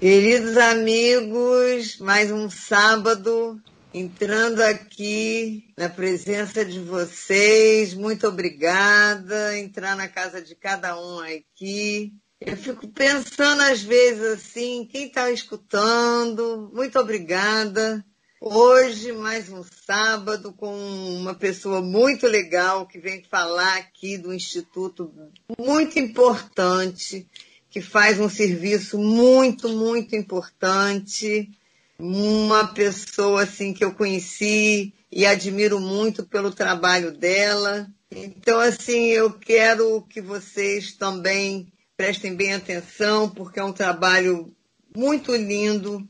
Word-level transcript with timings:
Queridos 0.00 0.56
amigos, 0.56 1.98
mais 1.98 2.30
um 2.30 2.48
sábado 2.48 3.60
entrando 3.92 4.60
aqui 4.60 5.74
na 5.76 5.88
presença 5.88 6.64
de 6.64 6.78
vocês. 6.78 7.94
Muito 7.94 8.28
obrigada. 8.28 9.58
Entrar 9.58 9.96
na 9.96 10.06
casa 10.06 10.40
de 10.40 10.54
cada 10.54 10.96
um 10.96 11.18
aqui. 11.18 12.12
Eu 12.40 12.56
fico 12.56 12.86
pensando 12.86 13.60
às 13.62 13.82
vezes 13.82 14.22
assim, 14.24 14.88
quem 14.88 15.08
está 15.08 15.32
escutando, 15.32 16.70
muito 16.72 16.96
obrigada. 16.96 18.04
Hoje, 18.40 19.10
mais 19.10 19.48
um 19.48 19.64
sábado, 19.84 20.52
com 20.52 20.78
uma 21.16 21.34
pessoa 21.34 21.82
muito 21.82 22.24
legal 22.28 22.86
que 22.86 23.00
vem 23.00 23.24
falar 23.24 23.78
aqui 23.78 24.16
do 24.16 24.32
Instituto 24.32 25.12
muito 25.58 25.98
importante 25.98 27.26
que 27.70 27.80
faz 27.80 28.18
um 28.18 28.28
serviço 28.28 28.98
muito, 28.98 29.68
muito 29.68 30.16
importante. 30.16 31.50
Uma 31.98 32.68
pessoa 32.68 33.42
assim 33.42 33.72
que 33.72 33.84
eu 33.84 33.92
conheci 33.92 34.92
e 35.10 35.26
admiro 35.26 35.80
muito 35.80 36.24
pelo 36.24 36.50
trabalho 36.50 37.12
dela. 37.12 37.88
Então, 38.10 38.58
assim, 38.60 39.06
eu 39.06 39.32
quero 39.32 40.02
que 40.02 40.20
vocês 40.20 40.92
também 40.92 41.70
prestem 41.96 42.34
bem 42.34 42.54
atenção, 42.54 43.28
porque 43.28 43.58
é 43.58 43.64
um 43.64 43.72
trabalho 43.72 44.54
muito 44.96 45.34
lindo, 45.34 46.06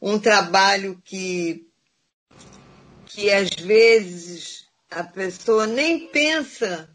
um 0.00 0.18
trabalho 0.18 1.00
que, 1.04 1.66
que 3.06 3.30
às 3.30 3.50
vezes 3.50 4.66
a 4.90 5.02
pessoa 5.02 5.66
nem 5.66 6.06
pensa 6.08 6.88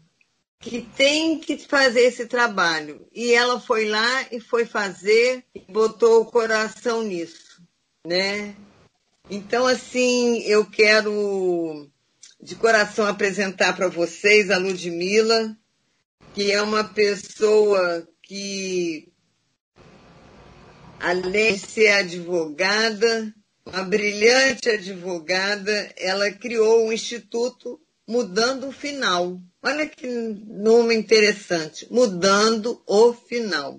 que 0.60 0.82
tem 0.82 1.38
que 1.38 1.56
fazer 1.58 2.00
esse 2.00 2.26
trabalho. 2.26 3.06
E 3.12 3.32
ela 3.32 3.60
foi 3.60 3.88
lá 3.88 4.26
e 4.32 4.40
foi 4.40 4.64
fazer 4.64 5.44
e 5.54 5.60
botou 5.70 6.22
o 6.22 6.26
coração 6.26 7.02
nisso, 7.02 7.62
né? 8.04 8.54
Então, 9.30 9.66
assim, 9.66 10.42
eu 10.42 10.64
quero 10.64 11.88
de 12.40 12.54
coração 12.54 13.06
apresentar 13.06 13.74
para 13.76 13.88
vocês 13.88 14.50
a 14.50 14.58
Ludmilla, 14.58 15.56
que 16.34 16.50
é 16.50 16.62
uma 16.62 16.84
pessoa 16.84 18.08
que, 18.22 19.12
além 20.98 21.54
de 21.54 21.58
ser 21.60 21.88
advogada, 21.88 23.34
uma 23.66 23.82
brilhante 23.82 24.70
advogada, 24.70 25.92
ela 25.96 26.30
criou 26.30 26.86
um 26.86 26.92
instituto 26.92 27.78
mudando 28.08 28.68
o 28.68 28.72
final. 28.72 29.38
Olha 29.62 29.86
que 29.86 30.06
nome 30.06 30.94
interessante, 30.94 31.86
mudando 31.90 32.82
o 32.86 33.12
final, 33.12 33.78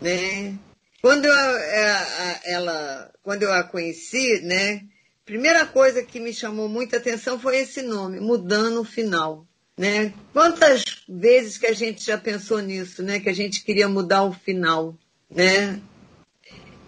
né? 0.00 0.58
Quando 1.02 1.26
eu, 1.26 1.32
a, 1.34 2.40
ela, 2.44 3.12
quando 3.22 3.42
eu 3.42 3.52
a 3.52 3.62
conheci, 3.62 4.40
né? 4.40 4.82
Primeira 5.26 5.66
coisa 5.66 6.02
que 6.02 6.18
me 6.18 6.32
chamou 6.32 6.68
muita 6.68 6.96
atenção 6.96 7.38
foi 7.38 7.58
esse 7.58 7.82
nome, 7.82 8.18
mudando 8.18 8.80
o 8.80 8.84
final, 8.84 9.46
né? 9.76 10.12
Quantas 10.32 10.82
vezes 11.08 11.58
que 11.58 11.66
a 11.66 11.74
gente 11.74 12.04
já 12.04 12.16
pensou 12.16 12.60
nisso, 12.60 13.02
né? 13.02 13.20
Que 13.20 13.28
a 13.28 13.34
gente 13.34 13.62
queria 13.62 13.88
mudar 13.88 14.24
o 14.24 14.32
final, 14.32 14.96
né? 15.28 15.80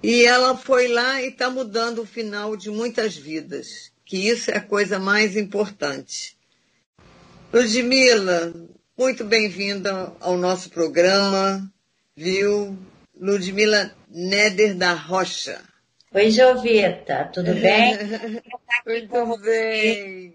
E 0.03 0.25
ela 0.25 0.57
foi 0.57 0.89
lá 0.89 1.23
e 1.23 1.29
está 1.29 1.49
mudando 1.51 2.01
o 2.01 2.07
final 2.07 2.57
de 2.57 2.71
muitas 2.71 3.17
vidas, 3.17 3.93
que 4.05 4.17
isso 4.17 4.51
é 4.51 4.57
a 4.57 4.61
coisa 4.61 4.99
mais 4.99 5.37
importante. 5.37 6.37
Ludmila, 7.53 8.51
muito 8.99 9.25
bem-vinda 9.25 10.11
ao 10.21 10.39
nosso 10.39 10.71
programa, 10.71 11.71
viu? 12.17 12.79
Ludmila 13.15 13.93
Neder 14.09 14.75
da 14.75 14.95
Rocha. 14.95 15.61
Oi, 16.15 16.31
Jovita, 16.31 17.31
tudo 17.31 17.55
bem? 17.55 17.99
muito 18.87 19.37
bem. 19.43 20.35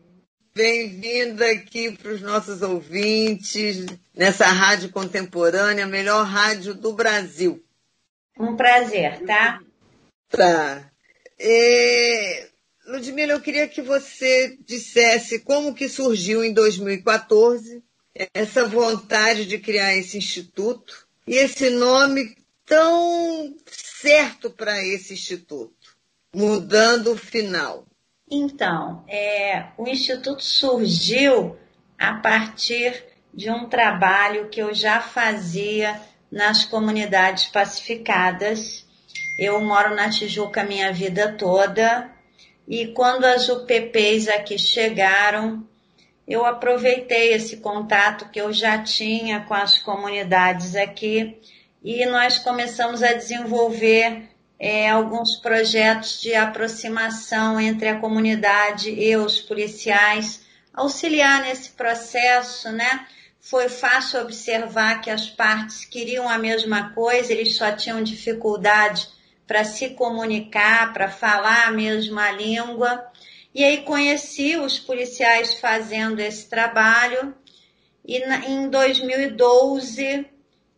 Bem-vinda 0.53 1.49
aqui 1.49 1.91
para 1.97 2.11
os 2.11 2.21
nossos 2.21 2.61
ouvintes, 2.61 3.87
nessa 4.15 4.45
rádio 4.45 4.91
contemporânea, 4.91 5.85
a 5.85 5.87
melhor 5.87 6.23
rádio 6.23 6.75
do 6.75 6.93
Brasil. 6.93 7.65
Um 8.39 8.55
prazer, 8.55 9.25
tá? 9.25 9.59
Tá. 10.29 10.87
É, 11.39 12.47
Ludmila, 12.87 13.33
eu 13.33 13.41
queria 13.41 13.67
que 13.67 13.81
você 13.81 14.57
dissesse 14.65 15.39
como 15.39 15.73
que 15.73 15.89
surgiu 15.89 16.41
em 16.41 16.53
2014 16.53 17.83
essa 18.33 18.65
vontade 18.65 19.45
de 19.45 19.59
criar 19.59 19.95
esse 19.95 20.17
instituto 20.17 21.05
e 21.27 21.35
esse 21.35 21.69
nome 21.69 22.37
tão 22.65 23.53
certo 23.69 24.49
para 24.49 24.81
esse 24.85 25.13
instituto, 25.13 25.75
mudando 26.33 27.11
o 27.11 27.17
final. 27.17 27.85
Então, 28.31 29.03
é, 29.07 29.67
o 29.77 29.85
instituto 29.87 30.41
surgiu 30.41 31.57
a 31.99 32.13
partir 32.15 33.03
de 33.33 33.51
um 33.51 33.67
trabalho 33.67 34.47
que 34.49 34.61
eu 34.61 34.73
já 34.73 35.01
fazia 35.01 36.01
nas 36.31 36.63
comunidades 36.63 37.47
pacificadas. 37.47 38.85
Eu 39.37 39.59
moro 39.61 39.93
na 39.93 40.09
Tijuca 40.09 40.63
minha 40.63 40.91
vida 40.91 41.35
toda, 41.37 42.16
e 42.67 42.87
quando 42.87 43.23
as 43.23 43.47
UPPs 43.47 44.27
aqui 44.27 44.59
chegaram, 44.59 45.65
eu 46.27 46.45
aproveitei 46.45 47.31
esse 47.31 47.57
contato 47.57 48.29
que 48.29 48.41
eu 48.41 48.51
já 48.51 48.83
tinha 48.83 49.39
com 49.41 49.53
as 49.53 49.79
comunidades 49.79 50.75
aqui 50.75 51.39
e 51.81 52.05
nós 52.05 52.37
começamos 52.39 53.01
a 53.01 53.13
desenvolver 53.13 54.27
é, 54.59 54.89
alguns 54.89 55.37
projetos 55.37 56.19
de 56.19 56.35
aproximação 56.35 57.57
entre 57.57 57.87
a 57.87 57.99
comunidade 57.99 58.89
e 58.89 59.15
os 59.15 59.39
policiais, 59.39 60.41
auxiliar 60.73 61.43
nesse 61.43 61.69
processo, 61.69 62.69
né? 62.71 63.07
Foi 63.39 63.69
fácil 63.69 64.19
observar 64.19 64.99
que 64.99 65.09
as 65.09 65.29
partes 65.29 65.85
queriam 65.85 66.27
a 66.27 66.37
mesma 66.37 66.89
coisa, 66.89 67.31
eles 67.31 67.55
só 67.55 67.71
tinham 67.71 68.03
dificuldade 68.03 69.07
para 69.47 69.63
se 69.63 69.91
comunicar, 69.91 70.93
para 70.93 71.09
falar 71.09 71.67
a 71.67 71.71
mesma 71.71 72.29
língua. 72.31 73.09
E 73.55 73.63
aí 73.63 73.77
conheci 73.83 74.57
os 74.57 74.77
policiais 74.77 75.55
fazendo 75.59 76.19
esse 76.19 76.49
trabalho. 76.49 77.33
E 78.05 78.17
em 78.45 78.69
2012, 78.69 80.27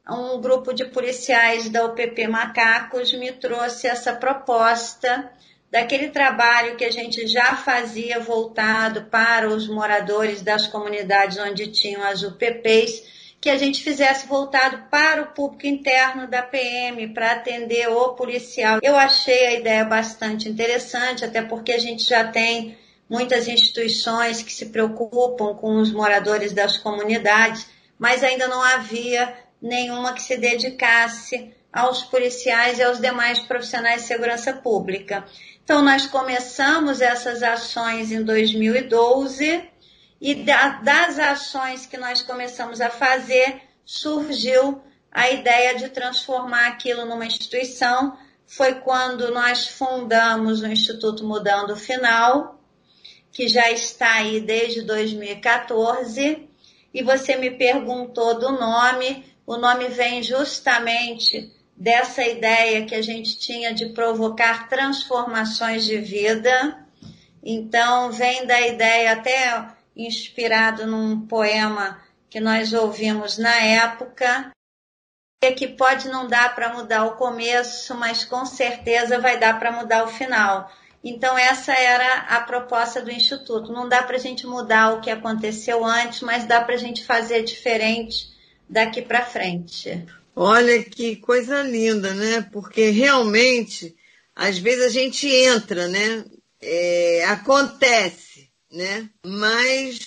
um 0.07 0.39
grupo 0.39 0.73
de 0.73 0.85
policiais 0.85 1.67
da 1.69 1.83
UPP 1.85 2.27
Macacos 2.27 3.11
me 3.13 3.31
trouxe 3.31 3.87
essa 3.87 4.13
proposta 4.13 5.31
daquele 5.71 6.09
trabalho 6.09 6.75
que 6.75 6.85
a 6.85 6.91
gente 6.91 7.27
já 7.27 7.55
fazia 7.55 8.19
voltado 8.19 9.05
para 9.05 9.47
os 9.47 9.67
moradores 9.67 10.41
das 10.41 10.67
comunidades 10.67 11.37
onde 11.37 11.67
tinham 11.67 12.03
as 12.03 12.23
UPPs 12.23 13.18
que 13.41 13.49
a 13.49 13.57
gente 13.57 13.81
fizesse 13.81 14.27
voltado 14.27 14.83
para 14.89 15.21
o 15.21 15.27
público 15.27 15.65
interno 15.65 16.27
da 16.27 16.41
PM, 16.41 17.07
para 17.13 17.31
atender 17.31 17.87
o 17.87 18.09
policial. 18.09 18.79
Eu 18.83 18.97
achei 18.97 19.47
a 19.47 19.53
ideia 19.53 19.85
bastante 19.85 20.49
interessante, 20.49 21.23
até 21.23 21.41
porque 21.41 21.71
a 21.71 21.79
gente 21.79 22.03
já 22.03 22.27
tem 22.27 22.77
muitas 23.09 23.47
instituições 23.47 24.43
que 24.43 24.51
se 24.51 24.67
preocupam 24.67 25.55
com 25.55 25.77
os 25.79 25.91
moradores 25.91 26.51
das 26.51 26.77
comunidades, 26.77 27.65
mas 27.97 28.23
ainda 28.23 28.47
não 28.47 28.61
havia 28.61 29.33
nenhuma 29.61 30.13
que 30.13 30.21
se 30.21 30.37
dedicasse 30.37 31.53
aos 31.71 32.03
policiais 32.03 32.79
e 32.79 32.83
aos 32.83 32.99
demais 32.99 33.39
profissionais 33.39 34.01
de 34.01 34.07
segurança 34.07 34.53
pública. 34.53 35.25
Então, 35.63 35.83
nós 35.83 36.05
começamos 36.07 36.99
essas 36.99 37.43
ações 37.43 38.11
em 38.11 38.23
2012 38.23 39.68
e 40.21 40.35
da, 40.35 40.79
das 40.79 41.17
ações 41.17 41.85
que 41.85 41.97
nós 41.97 42.21
começamos 42.21 42.81
a 42.81 42.89
fazer, 42.89 43.61
surgiu 43.85 44.81
a 45.11 45.29
ideia 45.29 45.75
de 45.75 45.89
transformar 45.89 46.67
aquilo 46.67 47.05
numa 47.05 47.25
instituição. 47.25 48.17
Foi 48.45 48.75
quando 48.75 49.31
nós 49.31 49.67
fundamos 49.67 50.61
o 50.61 50.67
Instituto 50.67 51.25
Mudando 51.25 51.71
o 51.71 51.77
Final, 51.77 52.59
que 53.31 53.47
já 53.47 53.71
está 53.71 54.15
aí 54.15 54.41
desde 54.41 54.81
2014. 54.81 56.47
E 56.93 57.03
você 57.03 57.35
me 57.35 57.51
perguntou 57.51 58.39
do 58.39 58.51
nome. 58.51 59.25
O 59.45 59.55
nome 59.55 59.87
vem 59.87 60.21
justamente 60.21 61.51
dessa 61.75 62.27
ideia 62.27 62.85
que 62.85 62.93
a 62.93 63.01
gente 63.01 63.39
tinha 63.39 63.73
de 63.73 63.87
provocar 63.89 64.67
transformações 64.67 65.85
de 65.85 65.97
vida. 65.97 66.85
Então, 67.41 68.11
vem 68.11 68.45
da 68.45 68.59
ideia 68.59 69.13
até 69.13 69.78
inspirado 70.05 70.85
num 70.87 71.25
poema 71.27 71.99
que 72.29 72.39
nós 72.39 72.73
ouvimos 72.73 73.37
na 73.37 73.55
época, 73.55 74.51
e 75.41 75.51
que 75.53 75.67
pode 75.67 76.09
não 76.09 76.27
dar 76.27 76.53
para 76.53 76.73
mudar 76.73 77.05
o 77.05 77.15
começo, 77.15 77.95
mas 77.95 78.25
com 78.25 78.45
certeza 78.45 79.19
vai 79.19 79.39
dar 79.39 79.57
para 79.57 79.71
mudar 79.71 80.03
o 80.03 80.09
final. 80.09 80.69
Então, 81.01 81.37
essa 81.37 81.71
era 81.71 82.23
a 82.23 82.41
proposta 82.41 83.01
do 83.01 83.09
Instituto. 83.09 83.71
Não 83.71 83.87
dá 83.87 84.03
para 84.03 84.17
a 84.17 84.19
gente 84.19 84.45
mudar 84.45 84.93
o 84.93 85.01
que 85.01 85.09
aconteceu 85.09 85.85
antes, 85.85 86.21
mas 86.21 86.45
dá 86.45 86.61
para 86.61 86.75
a 86.75 86.77
gente 86.77 87.05
fazer 87.05 87.43
diferente 87.43 88.27
daqui 88.69 89.01
para 89.01 89.25
frente. 89.25 90.05
Olha 90.35 90.83
que 90.83 91.15
coisa 91.15 91.61
linda, 91.63 92.13
né? 92.13 92.45
Porque 92.51 92.89
realmente, 92.89 93.95
às 94.35 94.57
vezes 94.57 94.85
a 94.85 94.89
gente 94.89 95.25
entra, 95.25 95.87
né? 95.87 96.25
É, 96.61 97.23
acontece, 97.29 98.28
né? 98.71 99.09
Mas 99.25 99.99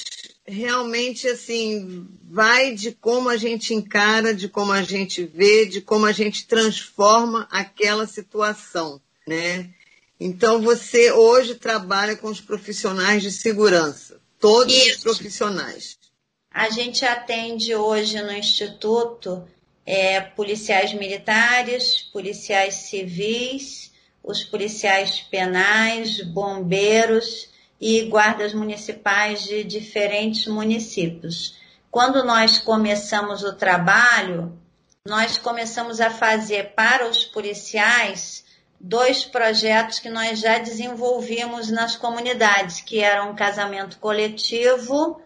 realmente 0.46 1.28
assim 1.28 2.06
vai 2.24 2.74
de 2.74 2.92
como 2.92 3.28
a 3.28 3.36
gente 3.36 3.74
encara, 3.74 4.34
de 4.34 4.48
como 4.48 4.72
a 4.72 4.82
gente 4.82 5.24
vê, 5.24 5.66
de 5.66 5.80
como 5.80 6.06
a 6.06 6.12
gente 6.12 6.46
transforma 6.46 7.46
aquela 7.50 8.06
situação, 8.06 9.00
né? 9.26 9.70
Então 10.18 10.62
você 10.62 11.10
hoje 11.10 11.54
trabalha 11.54 12.16
com 12.16 12.28
os 12.28 12.40
profissionais 12.40 13.22
de 13.22 13.32
segurança, 13.32 14.20
todos 14.38 14.74
Isso. 14.74 14.96
os 14.96 15.02
profissionais. 15.02 15.98
A 16.50 16.68
gente 16.70 17.04
atende 17.04 17.74
hoje 17.74 18.20
no 18.20 18.32
instituto 18.32 19.48
é, 19.86 20.20
policiais 20.20 20.92
militares, 20.92 22.02
policiais 22.12 22.74
civis, 22.74 23.90
os 24.22 24.44
policiais 24.44 25.20
penais, 25.20 26.20
bombeiros 26.20 27.51
e 27.82 28.02
guardas 28.02 28.54
municipais 28.54 29.42
de 29.42 29.64
diferentes 29.64 30.46
municípios. 30.46 31.56
Quando 31.90 32.22
nós 32.22 32.58
começamos 32.58 33.42
o 33.42 33.54
trabalho, 33.54 34.56
nós 35.04 35.36
começamos 35.36 36.00
a 36.00 36.08
fazer 36.08 36.74
para 36.76 37.08
os 37.08 37.24
policiais 37.24 38.44
dois 38.78 39.24
projetos 39.24 39.98
que 39.98 40.08
nós 40.08 40.38
já 40.38 40.58
desenvolvíamos 40.58 41.70
nas 41.70 41.96
comunidades, 41.96 42.80
que 42.80 43.00
eram 43.00 43.32
um 43.32 43.34
casamento 43.34 43.98
coletivo 43.98 45.20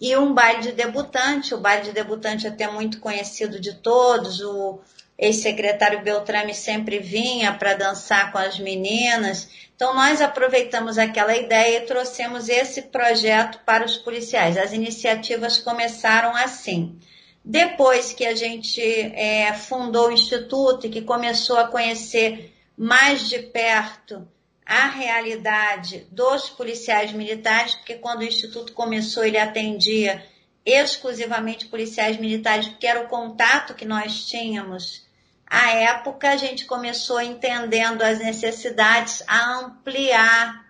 e 0.00 0.16
um 0.16 0.32
baile 0.32 0.62
de 0.62 0.72
debutante. 0.72 1.52
O 1.52 1.58
baile 1.58 1.86
de 1.86 1.92
debutante 1.92 2.46
é 2.46 2.50
até 2.50 2.70
muito 2.70 3.00
conhecido 3.00 3.58
de 3.58 3.74
todos, 3.74 4.40
o 4.40 4.78
ex-secretário 5.18 6.02
Beltrame 6.02 6.54
sempre 6.54 7.00
vinha 7.00 7.52
para 7.52 7.74
dançar 7.74 8.30
com 8.30 8.38
as 8.38 8.58
meninas. 8.58 9.50
Então, 9.74 9.92
nós 9.92 10.20
aproveitamos 10.20 10.96
aquela 10.96 11.36
ideia 11.36 11.78
e 11.78 11.86
trouxemos 11.86 12.48
esse 12.48 12.82
projeto 12.82 13.60
para 13.66 13.84
os 13.84 13.96
policiais. 13.96 14.56
As 14.56 14.72
iniciativas 14.72 15.58
começaram 15.58 16.36
assim. 16.36 16.96
Depois 17.44 18.12
que 18.12 18.24
a 18.24 18.34
gente 18.34 18.80
é, 18.80 19.52
fundou 19.54 20.08
o 20.08 20.12
Instituto 20.12 20.86
e 20.86 20.90
que 20.90 21.02
começou 21.02 21.58
a 21.58 21.68
conhecer 21.68 22.54
mais 22.76 23.28
de 23.28 23.38
perto 23.38 24.28
a 24.64 24.88
realidade 24.88 26.06
dos 26.12 26.50
policiais 26.50 27.10
militares, 27.10 27.74
porque 27.74 27.94
quando 27.94 28.20
o 28.20 28.24
Instituto 28.24 28.72
começou, 28.72 29.24
ele 29.24 29.38
atendia 29.38 30.22
exclusivamente 30.64 31.66
policiais 31.66 32.18
militares, 32.18 32.68
porque 32.68 32.86
era 32.86 33.00
o 33.00 33.08
contato 33.08 33.74
que 33.74 33.86
nós 33.86 34.26
tínhamos 34.26 35.07
à 35.50 35.70
época, 35.70 36.30
a 36.30 36.36
gente 36.36 36.66
começou 36.66 37.20
entendendo 37.20 38.02
as 38.02 38.18
necessidades 38.18 39.22
a 39.26 39.58
ampliar 39.60 40.66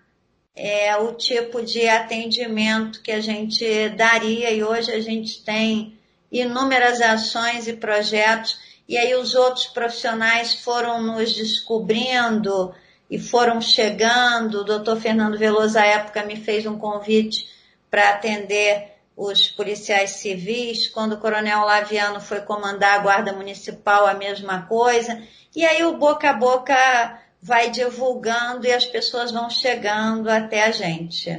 é, 0.55 0.95
o 0.97 1.13
tipo 1.13 1.61
de 1.61 1.87
atendimento 1.87 3.01
que 3.01 3.11
a 3.11 3.21
gente 3.21 3.89
daria 3.89 4.51
e 4.51 4.63
hoje 4.63 4.91
a 4.91 4.99
gente 4.99 5.43
tem 5.43 5.97
inúmeras 6.31 7.01
ações 7.01 7.67
e 7.67 7.73
projetos 7.73 8.57
e 8.87 8.97
aí 8.97 9.13
os 9.15 9.35
outros 9.35 9.67
profissionais 9.67 10.55
foram 10.55 11.01
nos 11.01 11.33
descobrindo 11.33 12.73
e 13.09 13.19
foram 13.19 13.61
chegando. 13.61 14.61
O 14.61 14.63
doutor 14.63 14.99
Fernando 14.99 15.37
Veloso, 15.37 15.77
à 15.77 15.85
época, 15.85 16.23
me 16.23 16.35
fez 16.35 16.65
um 16.65 16.77
convite 16.77 17.47
para 17.89 18.09
atender 18.09 18.98
os 19.19 19.49
policiais 19.49 20.11
civis, 20.11 20.87
quando 20.87 21.11
o 21.11 21.17
coronel 21.17 21.65
Laviano 21.65 22.21
foi 22.21 22.39
comandar 22.39 22.97
a 22.97 23.03
guarda 23.03 23.33
municipal, 23.33 24.07
a 24.07 24.13
mesma 24.13 24.61
coisa. 24.61 25.21
E 25.53 25.65
aí 25.65 25.83
o 25.83 25.97
boca 25.97 26.29
a 26.29 26.33
boca 26.33 27.21
vai 27.41 27.69
divulgando 27.69 28.65
e 28.65 28.71
as 28.71 28.85
pessoas 28.85 29.29
vão 29.29 29.49
chegando 29.49 30.29
até 30.29 30.63
a 30.63 30.71
gente. 30.71 31.37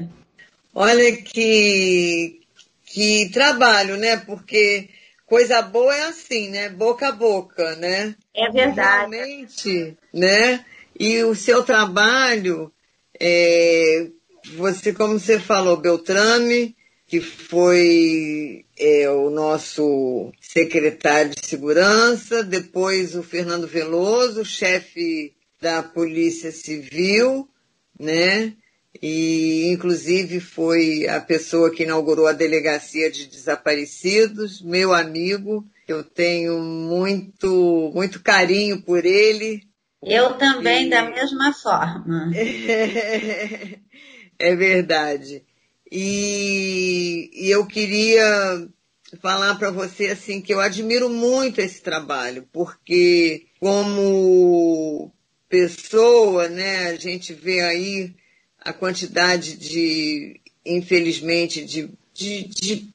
Olha 0.75 1.17
que, 1.23 2.43
que 2.85 3.31
trabalho, 3.33 3.97
né? 3.97 4.19
Porque 4.19 4.91
coisa 5.25 5.63
boa 5.63 5.97
é 5.97 6.03
assim, 6.03 6.51
né? 6.51 6.69
Boca 6.69 7.09
a 7.09 7.13
boca, 7.13 7.77
né? 7.77 8.15
É 8.37 8.51
verdade. 8.51 9.17
Realmente, 9.17 9.97
né? 10.13 10.63
E 10.99 11.23
o 11.23 11.35
seu 11.35 11.63
trabalho, 11.63 12.71
é, 13.19 14.07
você, 14.55 14.93
como 14.93 15.19
você 15.19 15.41
falou, 15.41 15.79
Beltrame, 15.79 16.77
que 17.11 17.21
foi 17.21 18.65
é, 18.79 19.11
o 19.11 19.31
nosso 19.31 20.33
secretário 20.41 21.33
de 21.35 21.45
segurança, 21.45 22.45
depois 22.45 23.17
o 23.17 23.23
Fernando 23.25 23.67
Veloso, 23.67 24.45
chefe 24.45 25.35
da 25.61 25.83
Polícia 25.83 26.53
Civil, 26.53 27.49
né? 27.99 28.53
E 29.03 29.73
inclusive 29.73 30.39
foi 30.39 31.09
a 31.09 31.21
pessoa 31.21 31.73
que 31.73 31.83
inaugurou 31.83 32.29
a 32.29 32.33
delegacia 32.33 33.11
de 33.11 33.27
desaparecidos, 33.27 34.63
meu 34.63 34.95
amigo, 34.95 35.67
eu 35.89 36.05
tenho 36.05 36.61
muito 36.61 37.91
muito 37.93 38.23
carinho 38.23 38.83
por 38.83 39.05
ele. 39.05 39.65
Eu 40.01 40.35
também 40.35 40.87
e... 40.87 40.91
da 40.91 41.11
mesma 41.11 41.53
forma. 41.53 42.31
é 44.39 44.55
verdade. 44.55 45.50
E, 45.91 47.31
e 47.33 47.51
eu 47.51 47.67
queria 47.67 48.69
falar 49.21 49.57
para 49.57 49.71
você 49.71 50.07
assim 50.07 50.41
que 50.41 50.55
eu 50.55 50.61
admiro 50.61 51.09
muito 51.09 51.61
esse 51.61 51.83
trabalho, 51.83 52.49
porque 52.53 53.47
como 53.59 55.13
pessoa, 55.49 56.49
né, 56.49 56.89
a 56.89 56.95
gente 56.95 57.35
vê 57.35 57.61
aí 57.61 58.15
a 58.61 58.73
quantidade 58.73 59.57
de, 59.57 60.41
infelizmente, 60.65 61.65
de, 61.65 61.91
de, 62.15 62.45
de 62.45 62.89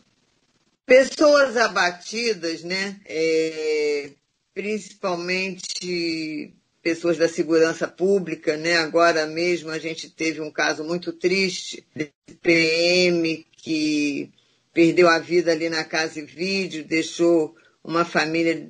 pessoas 0.85 1.57
abatidas, 1.57 2.63
né, 2.63 2.97
é, 3.05 4.11
principalmente 4.53 6.53
pessoas 6.85 7.17
da 7.17 7.27
segurança 7.27 7.87
pública, 7.87 8.55
né? 8.55 8.77
Agora 8.77 9.25
mesmo 9.25 9.71
a 9.71 9.79
gente 9.79 10.07
teve 10.07 10.39
um 10.39 10.51
caso 10.51 10.83
muito 10.83 11.11
triste 11.11 11.83
de 11.95 12.11
PM 12.43 13.43
que 13.57 14.31
perdeu 14.71 15.09
a 15.09 15.17
vida 15.17 15.51
ali 15.51 15.67
na 15.67 15.83
casa 15.83 16.19
e 16.19 16.25
vídeo, 16.25 16.85
deixou 16.85 17.55
uma 17.83 18.05
família 18.05 18.69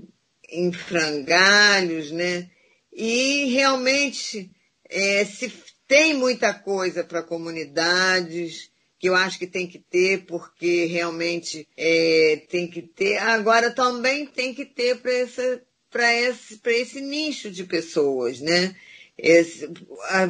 em 0.49 0.71
frangalhos, 0.71 2.09
né? 2.09 2.49
E 2.93 3.51
realmente 3.51 4.49
é, 4.89 5.25
se 5.25 5.51
tem 5.85 6.13
muita 6.13 6.53
coisa 6.53 7.03
para 7.03 7.21
comunidades 7.21 8.71
que 8.97 9.09
eu 9.09 9.15
acho 9.15 9.37
que 9.37 9.45
tem 9.45 9.67
que 9.67 9.79
ter, 9.79 10.25
porque 10.25 10.85
realmente 10.85 11.67
é, 11.75 12.43
tem 12.49 12.65
que 12.69 12.81
ter. 12.81 13.17
Agora 13.17 13.71
também 13.71 14.25
tem 14.25 14.53
que 14.53 14.63
ter 14.63 15.01
para 15.01 15.11
essa 15.11 15.61
para 15.95 16.13
esse, 16.13 16.59
esse 16.65 16.99
nicho 16.99 17.49
de 17.49 17.63
pessoas, 17.63 18.41
né? 18.41 18.75
Esse, 19.17 19.65
a, 20.09 20.25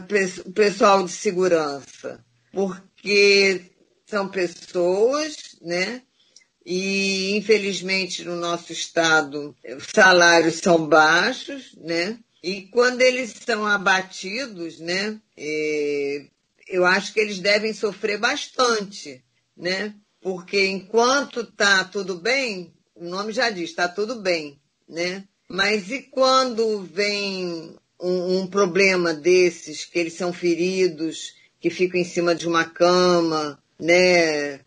o 0.46 0.52
pessoal 0.52 1.04
de 1.04 1.12
segurança, 1.12 2.24
porque 2.52 3.72
são 4.06 4.30
pessoas, 4.30 5.58
né? 5.64 6.04
E 6.64 7.36
infelizmente 7.36 8.24
no 8.24 8.36
nosso 8.36 8.72
estado 8.72 9.56
os 9.76 9.88
salários 9.88 10.60
são 10.60 10.86
baixos, 10.86 11.76
né? 11.78 12.20
E 12.44 12.68
quando 12.68 13.02
eles 13.02 13.34
são 13.44 13.66
abatidos, 13.66 14.80
né? 14.80 15.20
É, 15.36 16.28
eu 16.68 16.86
acho 16.86 17.12
que 17.12 17.20
eles 17.20 17.40
devem 17.40 17.74
sofrer 17.74 18.20
bastante, 18.20 19.26
né? 19.58 19.96
Porque 20.22 20.68
enquanto 20.68 21.44
tá 21.44 21.84
tudo 21.84 22.20
bem, 22.20 22.72
o 22.94 23.04
nome 23.04 23.34
já 23.34 23.50
diz, 23.50 23.72
está 23.72 23.88
tudo 23.88 24.22
bem, 24.22 24.62
né? 24.88 25.28
Mas 25.48 25.92
e 25.92 26.02
quando 26.02 26.82
vem 26.82 27.76
um, 28.00 28.40
um, 28.40 28.48
problema 28.48 29.14
desses, 29.14 29.86
que 29.86 30.00
eles 30.00 30.14
são 30.14 30.34
feridos, 30.34 31.36
que 31.60 31.70
ficam 31.70 32.00
em 32.00 32.06
cima 32.06 32.34
de 32.34 32.48
uma 32.48 32.66
cama, 32.66 33.60
né? 33.80 34.60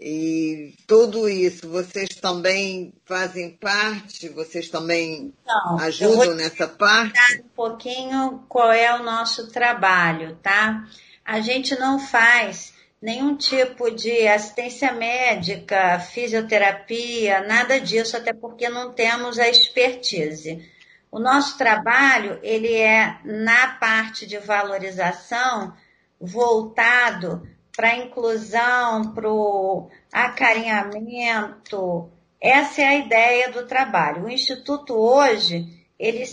E 0.00 0.74
tudo 0.86 1.28
isso, 1.28 1.68
vocês 1.68 2.08
também 2.14 2.94
fazem 3.04 3.50
parte? 3.50 4.30
Vocês 4.30 4.70
também 4.70 5.34
então, 5.42 5.78
ajudam 5.78 6.34
nessa 6.34 6.66
parte? 6.66 7.18
Um 7.38 7.48
pouquinho 7.54 8.44
qual 8.48 8.72
é 8.72 8.98
o 8.98 9.02
nosso 9.02 9.50
trabalho, 9.50 10.36
tá? 10.42 10.88
A 11.22 11.40
gente 11.40 11.78
não 11.78 11.98
faz 11.98 12.72
nenhum 13.00 13.36
tipo 13.36 13.90
de 13.90 14.26
assistência 14.28 14.92
médica, 14.92 15.98
fisioterapia, 16.00 17.42
nada 17.42 17.80
disso, 17.80 18.16
até 18.16 18.32
porque 18.32 18.68
não 18.68 18.92
temos 18.92 19.38
a 19.38 19.48
expertise. 19.48 20.68
O 21.10 21.18
nosso 21.18 21.58
trabalho, 21.58 22.38
ele 22.42 22.74
é 22.74 23.18
na 23.24 23.68
parte 23.80 24.26
de 24.26 24.38
valorização 24.38 25.72
voltado 26.20 27.48
para 27.74 27.88
a 27.88 27.96
inclusão, 27.96 29.12
para 29.14 29.30
o 29.30 29.88
acarinhamento, 30.12 32.10
essa 32.40 32.80
é 32.80 32.86
a 32.86 32.94
ideia 32.94 33.50
do 33.50 33.66
trabalho. 33.66 34.24
O 34.24 34.30
Instituto 34.30 34.94
hoje, 34.94 35.66
ele 35.98 36.24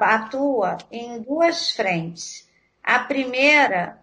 atua 0.00 0.78
em 0.90 1.20
duas 1.20 1.70
frentes. 1.70 2.48
A 2.82 3.00
primeira, 3.00 3.98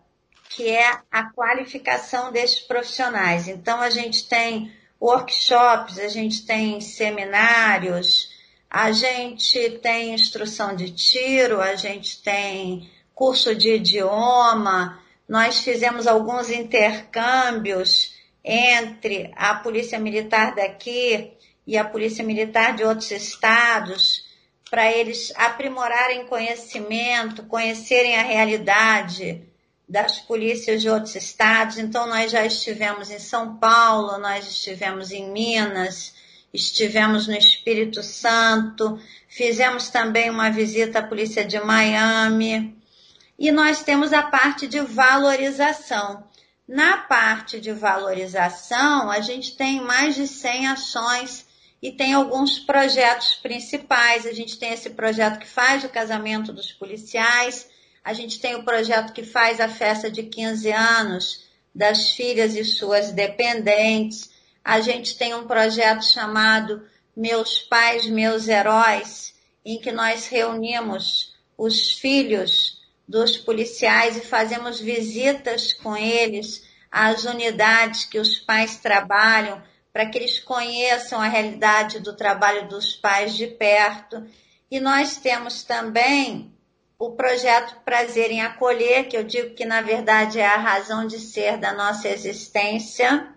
que 0.49 0.69
é 0.69 0.99
a 1.11 1.23
qualificação 1.31 2.31
desses 2.31 2.59
profissionais. 2.61 3.47
Então, 3.47 3.81
a 3.81 3.89
gente 3.89 4.27
tem 4.27 4.71
workshops, 4.99 5.99
a 5.99 6.07
gente 6.07 6.45
tem 6.45 6.81
seminários, 6.81 8.29
a 8.69 8.91
gente 8.91 9.79
tem 9.81 10.13
instrução 10.13 10.75
de 10.75 10.91
tiro, 10.91 11.61
a 11.61 11.75
gente 11.75 12.21
tem 12.21 12.89
curso 13.13 13.55
de 13.55 13.75
idioma, 13.75 15.01
nós 15.27 15.59
fizemos 15.59 16.07
alguns 16.07 16.49
intercâmbios 16.49 18.13
entre 18.43 19.31
a 19.35 19.55
Polícia 19.55 19.99
Militar 19.99 20.55
daqui 20.55 21.33
e 21.65 21.77
a 21.77 21.83
Polícia 21.83 22.23
Militar 22.23 22.75
de 22.75 22.83
outros 22.83 23.11
estados, 23.11 24.25
para 24.69 24.91
eles 24.91 25.33
aprimorarem 25.35 26.25
conhecimento, 26.27 27.43
conhecerem 27.43 28.17
a 28.17 28.23
realidade 28.23 29.45
das 29.87 30.19
polícias 30.19 30.81
de 30.81 30.89
outros 30.89 31.15
estados. 31.15 31.77
Então, 31.77 32.07
nós 32.07 32.31
já 32.31 32.45
estivemos 32.45 33.09
em 33.09 33.19
São 33.19 33.57
Paulo, 33.57 34.17
nós 34.17 34.47
estivemos 34.47 35.11
em 35.11 35.31
Minas, 35.31 36.13
estivemos 36.53 37.27
no 37.27 37.35
Espírito 37.35 38.03
Santo, 38.03 38.99
fizemos 39.29 39.89
também 39.89 40.29
uma 40.29 40.49
visita 40.49 40.99
à 40.99 41.03
polícia 41.03 41.45
de 41.45 41.59
Miami. 41.59 42.75
E 43.39 43.51
nós 43.51 43.83
temos 43.83 44.11
a 44.11 44.23
parte 44.23 44.67
de 44.67 44.81
valorização. 44.81 46.27
Na 46.67 46.97
parte 46.97 47.61
de 47.61 47.71
valorização, 47.71 49.09
a 49.09 49.21
gente 49.21 49.55
tem 49.55 49.79
mais 49.79 50.15
de 50.15 50.27
100 50.27 50.67
ações 50.67 51.47
e 51.81 51.91
tem 51.91 52.13
alguns 52.13 52.59
projetos 52.59 53.35
principais. 53.35 54.25
A 54.25 54.33
gente 54.33 54.59
tem 54.59 54.73
esse 54.73 54.89
projeto 54.89 55.39
que 55.39 55.47
faz 55.47 55.83
o 55.85 55.89
casamento 55.89 56.51
dos 56.51 56.73
policiais, 56.73 57.69
a 58.07 58.13
gente 58.13 58.39
tem 58.39 58.55
o 58.55 58.63
projeto 58.63 59.11
que 59.11 59.21
faz 59.21 59.59
a 59.59 59.67
festa 59.67 60.09
de 60.09 60.23
15 60.23 60.71
anos 60.71 61.45
das 61.75 62.11
filhas 62.11 62.55
e 62.55 62.63
suas 62.63 63.11
dependentes. 63.11 64.29
A 64.63 64.79
gente 64.79 65.17
tem 65.17 65.35
um 65.35 65.45
projeto 65.45 66.05
chamado 66.05 66.87
Meus 67.13 67.59
Pais, 67.59 68.05
Meus 68.05 68.47
Heróis, 68.47 69.35
em 69.65 69.77
que 69.77 69.91
nós 69.91 70.25
reunimos 70.27 71.35
os 71.57 71.99
filhos 71.99 72.81
dos 73.05 73.35
policiais 73.35 74.15
e 74.15 74.21
fazemos 74.21 74.79
visitas 74.79 75.73
com 75.73 75.97
eles 75.97 76.65
às 76.89 77.25
unidades 77.25 78.05
que 78.05 78.19
os 78.19 78.39
pais 78.39 78.77
trabalham 78.77 79.61
para 79.91 80.05
que 80.05 80.17
eles 80.17 80.39
conheçam 80.39 81.19
a 81.19 81.27
realidade 81.27 81.99
do 81.99 82.15
trabalho 82.15 82.69
dos 82.69 82.95
pais 82.95 83.35
de 83.35 83.47
perto. 83.47 84.25
E 84.71 84.79
nós 84.79 85.17
temos 85.17 85.63
também 85.63 86.56
o 86.99 87.11
projeto 87.11 87.75
Prazer 87.85 88.31
em 88.31 88.41
Acolher, 88.41 89.07
que 89.07 89.15
eu 89.15 89.23
digo 89.23 89.53
que 89.53 89.65
na 89.65 89.81
verdade 89.81 90.39
é 90.39 90.47
a 90.47 90.57
razão 90.57 91.05
de 91.05 91.19
ser 91.19 91.57
da 91.57 91.73
nossa 91.73 92.09
existência, 92.09 93.31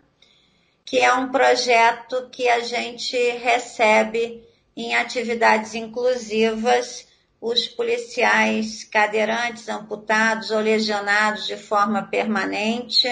que 0.84 0.98
é 0.98 1.12
um 1.12 1.30
projeto 1.30 2.28
que 2.30 2.48
a 2.48 2.60
gente 2.60 3.16
recebe 3.32 4.42
em 4.76 4.94
atividades 4.94 5.74
inclusivas 5.74 7.06
os 7.40 7.68
policiais 7.68 8.84
cadeirantes, 8.84 9.68
amputados 9.68 10.50
ou 10.50 10.60
lesionados 10.60 11.46
de 11.46 11.56
forma 11.56 12.02
permanente, 12.02 13.08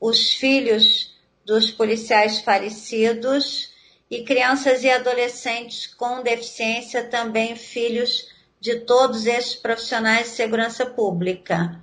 os 0.00 0.32
filhos 0.34 1.14
dos 1.44 1.70
policiais 1.70 2.40
falecidos 2.40 3.72
e 4.10 4.22
crianças 4.22 4.82
e 4.82 4.90
adolescentes 4.90 5.86
com 5.86 6.22
deficiência, 6.22 7.04
também 7.04 7.56
filhos 7.56 8.33
de 8.64 8.76
todos 8.76 9.26
esses 9.26 9.54
profissionais 9.54 10.30
de 10.30 10.36
segurança 10.36 10.86
pública. 10.86 11.78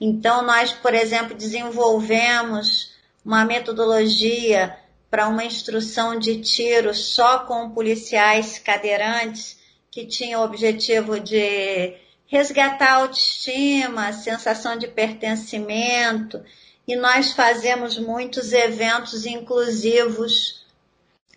Então, 0.00 0.42
nós, 0.42 0.72
por 0.72 0.92
exemplo, 0.92 1.36
desenvolvemos 1.36 2.92
uma 3.24 3.44
metodologia 3.44 4.76
para 5.08 5.28
uma 5.28 5.44
instrução 5.44 6.18
de 6.18 6.40
tiro 6.40 6.92
só 6.92 7.38
com 7.38 7.70
policiais 7.70 8.58
cadeirantes, 8.58 9.56
que 9.88 10.04
tinha 10.04 10.40
o 10.40 10.42
objetivo 10.42 11.20
de 11.20 11.94
resgatar 12.26 12.88
a 12.88 12.96
autoestima, 13.02 14.08
a 14.08 14.12
sensação 14.12 14.76
de 14.76 14.88
pertencimento 14.88 16.42
e 16.88 16.96
nós 16.96 17.34
fazemos 17.34 18.00
muitos 18.00 18.52
eventos 18.52 19.24
inclusivos 19.26 20.65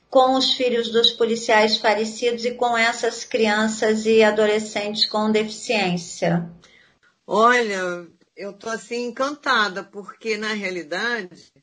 com 0.10 0.36
os 0.36 0.54
filhos 0.54 0.89
dos 0.89 1.12
policiais 1.12 1.78
falecidos 1.78 2.44
e 2.46 2.51
com 2.51 2.78
essas 2.78 3.24
crianças 3.24 4.06
e 4.06 4.24
adolescentes 4.24 5.06
com 5.06 5.32
deficiência. 5.32 6.50
Olha, 7.28 8.08
eu 8.36 8.54
tô 8.54 8.70
assim 8.70 9.08
encantada, 9.08 9.84
porque 9.84 10.36
na 10.36 10.54
realidade 10.54 11.54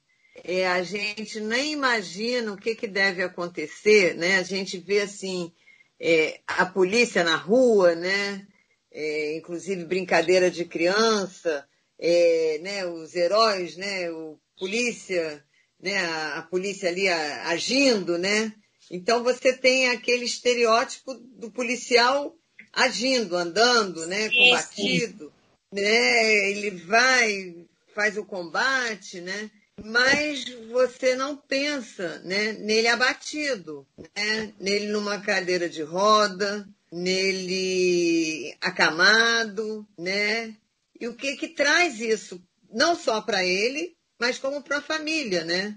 é, 0.45 0.67
a 0.69 0.83
gente 0.83 1.41
nem 1.41 1.73
imagina 1.73 2.53
o 2.53 2.57
que, 2.57 2.75
que 2.75 2.87
deve 2.87 3.23
acontecer, 3.23 4.15
né? 4.15 4.39
A 4.39 4.43
gente 4.43 4.79
vê 4.79 5.01
assim 5.01 5.53
é, 5.99 6.41
a 6.47 6.65
polícia 6.67 7.25
na 7.25 7.37
rua, 7.37 7.95
né? 7.95 8.47
É, 8.93 9.37
inclusive 9.37 9.85
brincadeira 9.85 10.51
de 10.51 10.65
criança, 10.65 11.67
é, 11.99 12.59
né, 12.63 12.87
os 12.87 13.15
heróis, 13.15 13.77
né, 13.77 14.11
o 14.11 14.39
polícia, 14.59 15.45
né, 15.87 15.99
a, 15.99 16.39
a 16.39 16.43
polícia 16.43 16.89
ali 16.89 17.09
a, 17.09 17.47
agindo, 17.47 18.19
né? 18.19 18.53
Então 18.91 19.23
você 19.23 19.53
tem 19.53 19.89
aquele 19.89 20.25
estereótipo 20.25 21.15
do 21.15 21.49
policial 21.49 22.37
agindo, 22.73 23.37
andando, 23.37 24.05
né, 24.05 24.29
combatido, 24.29 25.33
né? 25.73 26.51
Ele 26.51 26.73
vai, 26.73 27.55
faz 27.95 28.17
o 28.17 28.25
combate, 28.25 29.21
né? 29.21 29.49
Mas 29.85 30.45
você 30.73 31.15
não 31.15 31.37
pensa, 31.37 32.19
né, 32.25 32.55
nele 32.55 32.89
abatido, 32.89 33.87
né? 33.97 34.53
Nele 34.59 34.89
numa 34.89 35.21
cadeira 35.21 35.69
de 35.69 35.83
roda, 35.83 36.69
nele 36.91 38.57
acamado, 38.61 39.87
né? 39.97 40.53
E 41.01 41.07
o 41.07 41.15
que 41.15 41.37
que 41.37 41.49
traz 41.49 42.01
isso? 42.01 42.43
Não 42.73 42.97
só 42.97 43.21
para 43.21 43.45
ele, 43.45 43.96
mas 44.19 44.39
como 44.39 44.63
para 44.63 44.79
a 44.79 44.83
família, 44.83 45.45
né? 45.45 45.77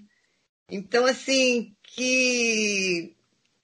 Então, 0.69 1.05
assim, 1.05 1.75
que, 1.84 3.15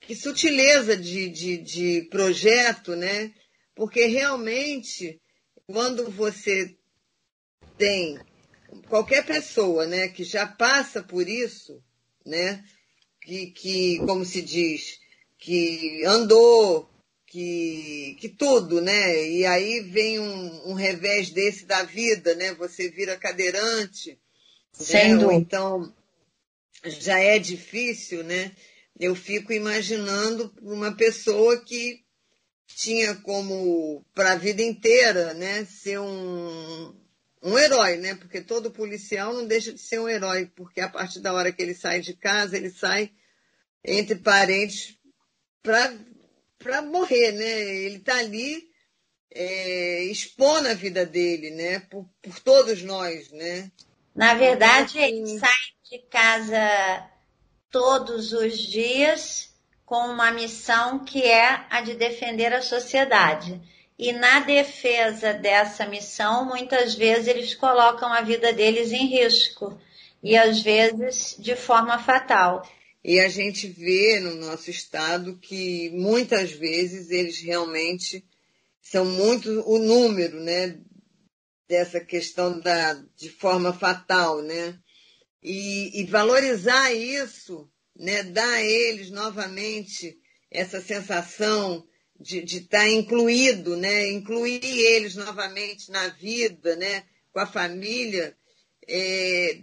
que 0.02 0.16
sutileza 0.16 0.98
de, 0.98 1.30
de, 1.30 1.58
de 1.58 2.02
projeto, 2.10 2.96
né? 2.96 3.34
Porque 3.76 4.06
realmente, 4.06 5.22
quando 5.68 6.10
você 6.10 6.76
tem 7.78 8.20
qualquer 8.88 9.26
pessoa, 9.26 9.86
né, 9.86 10.08
que 10.08 10.24
já 10.24 10.48
passa 10.48 11.04
por 11.04 11.28
isso, 11.28 11.84
né, 12.26 12.64
que, 13.22 13.52
que 13.52 14.00
como 14.00 14.26
se 14.26 14.42
diz, 14.42 15.00
que 15.38 16.04
andou 16.06 16.90
que, 17.36 18.16
que 18.22 18.30
tudo, 18.30 18.80
né? 18.80 19.28
E 19.30 19.46
aí 19.46 19.82
vem 19.82 20.20
um, 20.20 20.70
um 20.70 20.74
revés 20.74 21.32
desse 21.32 21.66
da 21.66 21.84
vida, 21.84 22.34
né? 22.36 22.54
Você 22.54 22.90
vira 22.90 23.18
cadeirante. 23.18 24.18
Sendo. 24.80 25.28
Né? 25.28 25.36
Então, 25.36 25.94
já 26.84 27.20
é 27.20 27.40
difícil, 27.40 28.24
né? 28.24 28.52
Eu 29.00 29.16
fico 29.16 29.52
imaginando 29.52 30.54
uma 30.62 30.96
pessoa 30.96 31.58
que 31.64 32.04
tinha 32.68 33.16
como 33.16 34.06
para 34.14 34.34
a 34.34 34.38
vida 34.38 34.62
inteira, 34.62 35.34
né, 35.34 35.66
ser 35.66 36.00
um, 36.00 36.94
um 37.42 37.58
herói, 37.58 37.98
né? 37.98 38.16
Porque 38.16 38.42
todo 38.42 38.72
policial 38.72 39.34
não 39.34 39.46
deixa 39.46 39.72
de 39.72 39.80
ser 39.80 40.00
um 40.00 40.10
herói, 40.10 40.50
porque 40.56 40.82
a 40.82 40.90
partir 40.90 41.20
da 41.20 41.34
hora 41.34 41.52
que 41.52 41.62
ele 41.62 41.74
sai 41.74 42.02
de 42.02 42.14
casa, 42.14 42.58
ele 42.58 42.70
sai 42.70 43.12
entre 43.84 44.16
parentes 44.16 44.98
para 45.62 45.94
para 46.58 46.82
morrer, 46.82 47.32
né? 47.34 47.62
Ele 47.86 47.98
está 47.98 48.18
ali 48.18 48.68
é, 49.30 50.04
expondo 50.06 50.68
a 50.68 50.74
vida 50.74 51.06
dele, 51.06 51.52
né? 51.52 51.80
Por, 51.82 52.10
por 52.22 52.40
todos 52.40 52.82
nós, 52.82 53.30
né? 53.30 53.72
Na 54.16 54.34
verdade, 54.34 54.98
então, 54.98 55.10
ele 55.10 55.40
sai 55.40 55.52
de 55.92 56.00
casa 56.10 57.10
todos 57.70 58.32
os 58.32 58.58
dias 58.58 59.54
com 59.86 60.08
uma 60.08 60.32
missão 60.32 61.04
que 61.04 61.22
é 61.22 61.66
a 61.70 61.82
de 61.82 61.94
defender 61.96 62.54
a 62.54 62.62
sociedade. 62.62 63.62
E 64.00 64.12
na 64.12 64.40
defesa 64.40 65.34
dessa 65.34 65.86
missão, 65.86 66.46
muitas 66.46 66.96
vezes 66.96 67.28
eles 67.28 67.54
colocam 67.54 68.12
a 68.12 68.22
vida 68.22 68.52
deles 68.52 68.92
em 68.92 69.06
risco 69.08 69.78
e 70.24 70.36
às 70.36 70.62
vezes 70.62 71.36
de 71.38 71.56
forma 71.56 72.00
fatal. 72.00 72.68
E 73.04 73.20
a 73.20 73.30
gente 73.30 73.68
vê 73.68 74.20
no 74.20 74.36
nosso 74.36 74.70
estado 74.70 75.38
que 75.38 75.92
muitas 75.92 76.52
vezes 76.52 77.12
eles 77.12 77.40
realmente 77.40 78.24
são 78.82 79.06
muito 79.06 79.64
o 79.68 79.78
número, 79.78 80.40
né, 80.40 80.78
dessa 81.68 82.00
questão 82.00 82.60
da 82.60 82.94
de 83.16 83.30
forma 83.30 83.74
fatal, 83.74 84.42
né? 84.42 84.78
E, 85.42 86.02
e 86.02 86.06
valorizar 86.06 86.94
isso 86.94 87.70
né, 87.98 88.24
dar 88.24 88.48
a 88.48 88.64
eles 88.64 89.10
novamente 89.10 90.18
essa 90.52 90.82
sensação 90.82 91.86
de 92.20 92.40
estar 92.40 92.80
tá 92.80 92.90
incluído, 92.90 93.76
né, 93.76 94.10
incluir 94.12 94.64
eles 94.64 95.16
novamente 95.16 95.92
na 95.92 96.08
vida, 96.10 96.76
né, 96.76 97.04
com 97.32 97.40
a 97.40 97.46
família, 97.46 98.36
é, 98.88 99.60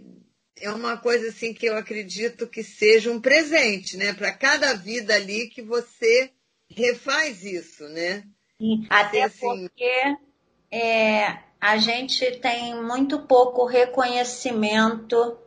é 0.57 0.69
uma 0.71 0.97
coisa 0.97 1.29
assim 1.29 1.53
que 1.53 1.65
eu 1.65 1.75
acredito 1.75 2.47
que 2.47 2.63
seja 2.63 3.11
um 3.11 3.19
presente, 3.19 3.97
né, 3.97 4.13
para 4.13 4.31
cada 4.31 4.73
vida 4.73 5.15
ali 5.15 5.49
que 5.49 5.61
você 5.61 6.31
refaz 6.69 7.43
isso, 7.43 7.87
né? 7.89 8.23
Até 8.89 9.23
assim, 9.23 9.39
porque 9.39 10.17
é, 10.71 11.39
a 11.63 11.77
gente 11.77 12.29
tem 12.41 12.75
muito 12.75 13.21
pouco 13.21 13.63
reconhecimento 13.63 15.37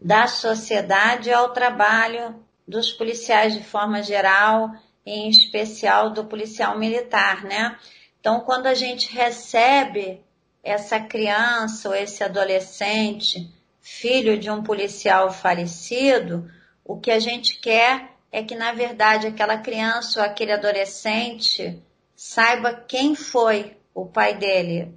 da 0.00 0.28
sociedade 0.28 1.32
ao 1.32 1.52
trabalho 1.52 2.36
dos 2.68 2.92
policiais 2.92 3.52
de 3.52 3.64
forma 3.64 4.00
geral, 4.00 4.70
em 5.04 5.28
especial 5.28 6.10
do 6.10 6.24
policial 6.24 6.78
militar, 6.78 7.42
né? 7.42 7.76
Então, 8.20 8.38
quando 8.42 8.68
a 8.68 8.74
gente 8.74 9.12
recebe 9.12 10.24
essa 10.62 11.00
criança 11.00 11.88
ou 11.88 11.96
esse 11.96 12.22
adolescente, 12.22 13.52
filho 13.80 14.38
de 14.38 14.48
um 14.48 14.62
policial 14.62 15.32
falecido, 15.32 16.48
o 16.84 17.00
que 17.00 17.10
a 17.10 17.18
gente 17.18 17.58
quer 17.58 18.12
é 18.30 18.40
que, 18.40 18.54
na 18.54 18.70
verdade, 18.70 19.26
aquela 19.26 19.58
criança 19.58 20.20
ou 20.20 20.26
aquele 20.26 20.52
adolescente 20.52 21.82
saiba 22.14 22.72
quem 22.72 23.16
foi 23.16 23.76
o 23.92 24.06
pai 24.06 24.38
dele. 24.38 24.94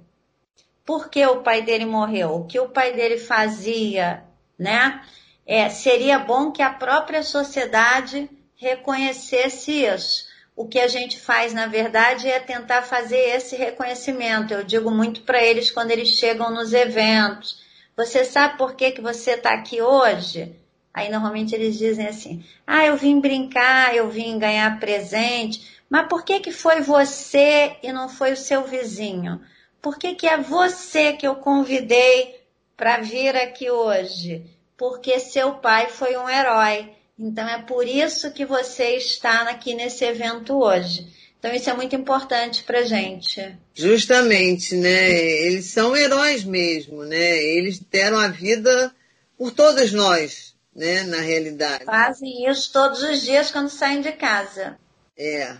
Por 0.90 1.08
que 1.08 1.24
o 1.24 1.36
pai 1.36 1.62
dele 1.62 1.86
morreu? 1.86 2.34
O 2.34 2.46
que 2.46 2.58
o 2.58 2.68
pai 2.68 2.92
dele 2.92 3.16
fazia, 3.16 4.24
né? 4.58 5.00
É, 5.46 5.68
seria 5.68 6.18
bom 6.18 6.50
que 6.50 6.62
a 6.62 6.70
própria 6.70 7.22
sociedade 7.22 8.28
reconhecesse 8.56 9.84
isso. 9.84 10.26
O 10.56 10.66
que 10.66 10.80
a 10.80 10.88
gente 10.88 11.20
faz, 11.20 11.54
na 11.54 11.68
verdade, 11.68 12.28
é 12.28 12.40
tentar 12.40 12.82
fazer 12.82 13.20
esse 13.36 13.54
reconhecimento. 13.54 14.52
Eu 14.52 14.64
digo 14.64 14.90
muito 14.90 15.22
para 15.22 15.40
eles 15.40 15.70
quando 15.70 15.92
eles 15.92 16.08
chegam 16.08 16.50
nos 16.50 16.72
eventos. 16.72 17.62
Você 17.96 18.24
sabe 18.24 18.58
por 18.58 18.74
que, 18.74 18.90
que 18.90 19.00
você 19.00 19.34
está 19.34 19.50
aqui 19.50 19.80
hoje? 19.80 20.56
Aí 20.92 21.08
normalmente 21.08 21.54
eles 21.54 21.78
dizem 21.78 22.08
assim: 22.08 22.44
Ah, 22.66 22.84
eu 22.84 22.96
vim 22.96 23.20
brincar, 23.20 23.94
eu 23.94 24.10
vim 24.10 24.40
ganhar 24.40 24.80
presente. 24.80 25.70
Mas 25.88 26.08
por 26.08 26.24
que, 26.24 26.40
que 26.40 26.50
foi 26.50 26.80
você 26.80 27.76
e 27.80 27.92
não 27.92 28.08
foi 28.08 28.32
o 28.32 28.36
seu 28.36 28.64
vizinho? 28.64 29.40
Por 29.80 29.98
que, 29.98 30.14
que 30.14 30.26
é 30.26 30.36
você 30.36 31.12
que 31.14 31.26
eu 31.26 31.36
convidei 31.36 32.40
para 32.76 32.98
vir 32.98 33.36
aqui 33.36 33.70
hoje? 33.70 34.44
Porque 34.76 35.18
seu 35.18 35.54
pai 35.54 35.88
foi 35.88 36.16
um 36.16 36.28
herói. 36.28 36.90
Então 37.18 37.46
é 37.48 37.62
por 37.62 37.86
isso 37.86 38.32
que 38.32 38.46
você 38.46 38.96
está 38.96 39.42
aqui 39.42 39.74
nesse 39.74 40.04
evento 40.04 40.58
hoje. 40.58 41.06
Então 41.38 41.54
isso 41.54 41.70
é 41.70 41.74
muito 41.74 41.96
importante 41.96 42.62
para 42.62 42.82
gente. 42.82 43.56
Justamente, 43.74 44.74
né? 44.76 45.10
Eles 45.10 45.66
são 45.66 45.96
heróis 45.96 46.44
mesmo, 46.44 47.02
né? 47.04 47.42
Eles 47.42 47.78
deram 47.78 48.18
a 48.18 48.28
vida 48.28 48.94
por 49.38 49.50
todos 49.50 49.92
nós, 49.92 50.54
né? 50.74 51.02
Na 51.04 51.20
realidade. 51.20 51.84
Fazem 51.84 52.46
isso 52.48 52.70
todos 52.72 53.02
os 53.02 53.22
dias 53.22 53.50
quando 53.50 53.70
saem 53.70 54.02
de 54.02 54.12
casa. 54.12 54.78
É, 55.16 55.56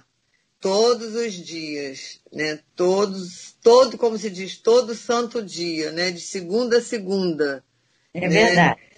todos 0.61 1.15
os 1.15 1.33
dias, 1.33 2.21
né? 2.33 2.61
Todos, 2.77 3.57
todo, 3.63 3.99
como 3.99 4.19
se 4.19 4.31
diz, 4.31 4.59
todo 4.59 4.95
santo 4.95 5.43
dia, 5.43 5.91
né? 5.91 6.11
De 6.11 6.21
segunda 6.21 6.79
a 6.79 6.83
segunda. 6.83 7.65
É 8.13 8.21
né? 8.21 8.29
verdade 8.29 8.91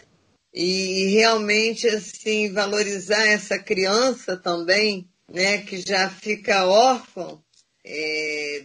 e 0.52 1.06
realmente 1.14 1.88
assim 1.88 2.52
valorizar 2.52 3.26
essa 3.26 3.58
criança 3.58 4.36
também, 4.36 5.08
né, 5.28 5.58
que 5.62 5.78
já 5.80 6.10
fica 6.10 6.66
órfã, 6.66 7.40
é, 7.84 8.64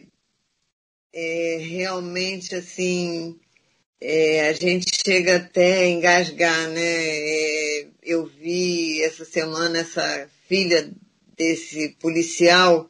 é 1.13 1.57
realmente 1.61 2.53
assim 2.55 3.39
é, 4.01 4.49
a 4.49 4.53
gente 4.53 4.91
chega 5.03 5.37
até 5.37 5.79
a 5.79 5.87
engasgar, 5.87 6.69
né? 6.69 6.81
É, 6.81 7.87
eu 8.03 8.27
vi 8.27 9.01
essa 9.01 9.25
semana 9.25 9.79
essa 9.79 10.29
filha 10.47 10.91
desse 11.37 11.89
policial. 11.99 12.89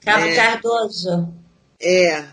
Carlos 0.00 0.30
né, 0.30 0.36
Cardoso. 0.36 1.34
É. 1.80 2.24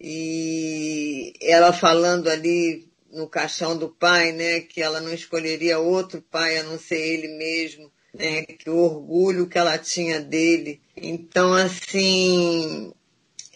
E 0.00 1.34
ela 1.42 1.72
falando 1.72 2.28
ali 2.28 2.90
no 3.12 3.28
caixão 3.28 3.76
do 3.76 3.88
pai, 3.88 4.32
né, 4.32 4.60
que 4.60 4.80
ela 4.80 5.00
não 5.00 5.12
escolheria 5.12 5.78
outro 5.78 6.22
pai 6.22 6.58
a 6.58 6.62
não 6.62 6.78
ser 6.78 6.98
ele 6.98 7.28
mesmo, 7.36 7.90
né, 8.14 8.42
que 8.42 8.70
o 8.70 8.76
orgulho 8.76 9.48
que 9.48 9.58
ela 9.58 9.76
tinha 9.76 10.20
dele. 10.20 10.80
Então, 10.96 11.52
assim, 11.52 12.92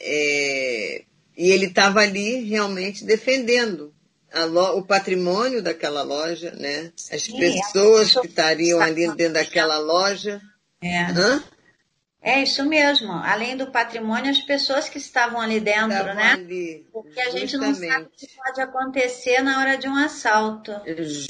é, 0.01 1.05
e 1.37 1.51
ele 1.51 1.66
estava 1.66 2.01
ali 2.01 2.42
realmente 2.44 3.05
defendendo 3.05 3.94
o 4.77 4.83
patrimônio 4.83 5.62
daquela 5.62 6.03
loja, 6.03 6.51
né, 6.53 6.92
as 7.12 7.23
Sim, 7.23 7.38
pessoas 7.38 8.14
que 8.14 8.27
estariam 8.27 8.81
ali 8.81 9.07
dentro 9.14 9.35
daquela 9.35 9.79
loja. 9.79 10.42
É. 10.85 11.05
Hã? 11.05 11.42
É 12.20 12.42
isso 12.42 12.64
mesmo. 12.64 13.12
Além 13.12 13.57
do 13.57 13.70
patrimônio, 13.70 14.31
as 14.31 14.38
pessoas 14.38 14.88
que 14.88 14.99
estavam 14.99 15.40
ali 15.40 15.61
dentro, 15.61 15.90
estavam 15.90 16.14
né? 16.14 16.33
Ali, 16.33 16.87
Porque 16.92 17.20
a 17.20 17.31
gente 17.31 17.57
não 17.57 17.75
sabe 17.75 18.07
o 18.07 18.11
que 18.11 18.27
pode 18.35 18.61
acontecer 18.61 19.42
na 19.42 19.61
hora 19.61 19.77
de 19.77 19.88
um 19.88 19.94
assalto. 19.94 20.73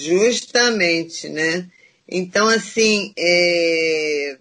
Justamente, 0.00 1.28
né? 1.28 1.68
Então, 2.08 2.48
assim, 2.48 3.12
é... 3.18 4.38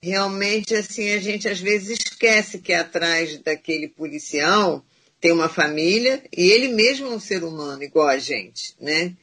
realmente, 0.00 0.74
assim, 0.74 1.10
a 1.10 1.18
gente 1.18 1.48
às 1.48 1.58
vezes 1.58 1.98
esquece 1.98 2.58
que 2.58 2.72
atrás 2.72 3.38
daquele 3.38 3.88
policial 3.88 4.84
tem 5.20 5.32
uma 5.32 5.48
família 5.48 6.22
e 6.36 6.50
ele 6.50 6.68
mesmo 6.68 7.08
é 7.08 7.10
um 7.10 7.20
ser 7.20 7.42
humano, 7.42 7.82
igual 7.82 8.06
a 8.06 8.18
gente, 8.18 8.74
né? 8.80 9.14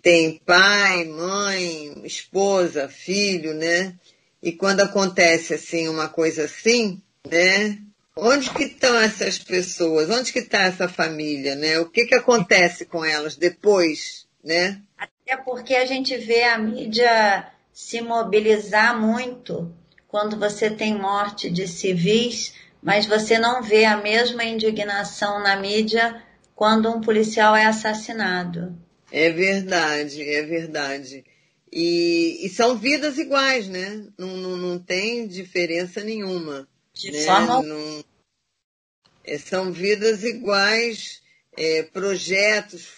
Tem 0.00 0.40
pai, 0.46 1.04
mãe, 1.04 2.00
esposa, 2.04 2.88
filho, 2.88 3.54
né? 3.54 3.96
E 4.42 4.52
quando 4.52 4.80
acontece 4.80 5.54
assim 5.54 5.88
uma 5.88 6.08
coisa 6.08 6.44
assim, 6.44 7.00
né? 7.30 7.78
Onde 8.16 8.50
que 8.50 8.64
estão 8.64 8.96
essas 8.96 9.38
pessoas? 9.38 10.10
Onde 10.10 10.32
que 10.32 10.40
está 10.40 10.62
essa 10.64 10.88
família, 10.88 11.54
né? 11.54 11.78
O 11.78 11.88
que 11.88 12.06
que 12.06 12.14
acontece 12.14 12.84
com 12.84 13.04
elas 13.04 13.36
depois, 13.36 14.26
né? 14.44 14.80
Até 14.98 15.36
porque 15.36 15.74
a 15.74 15.86
gente 15.86 16.16
vê 16.16 16.42
a 16.42 16.58
mídia 16.58 17.46
se 17.72 18.00
mobilizar 18.00 19.00
muito 19.00 19.72
quando 20.08 20.38
você 20.38 20.68
tem 20.68 20.94
morte 20.94 21.48
de 21.48 21.66
civis, 21.66 22.52
mas 22.82 23.06
você 23.06 23.38
não 23.38 23.62
vê 23.62 23.84
a 23.84 23.96
mesma 23.96 24.44
indignação 24.44 25.42
na 25.42 25.56
mídia 25.56 26.22
quando 26.54 26.90
um 26.90 27.00
policial 27.00 27.56
é 27.56 27.64
assassinado. 27.64 28.76
É 29.10 29.30
verdade, 29.30 30.22
é 30.22 30.42
verdade. 30.42 31.24
E, 31.72 32.44
e 32.44 32.48
são 32.50 32.76
vidas 32.76 33.16
iguais, 33.16 33.66
né? 33.66 34.06
Não, 34.18 34.36
não, 34.36 34.56
não 34.56 34.78
tem 34.78 35.26
diferença 35.26 36.04
nenhuma. 36.04 36.68
De 36.92 37.10
né? 37.10 37.24
forma. 37.24 37.62
Não, 37.62 38.04
é, 39.24 39.38
são 39.38 39.72
vidas 39.72 40.22
iguais, 40.22 41.22
é, 41.56 41.82
projetos, 41.84 42.88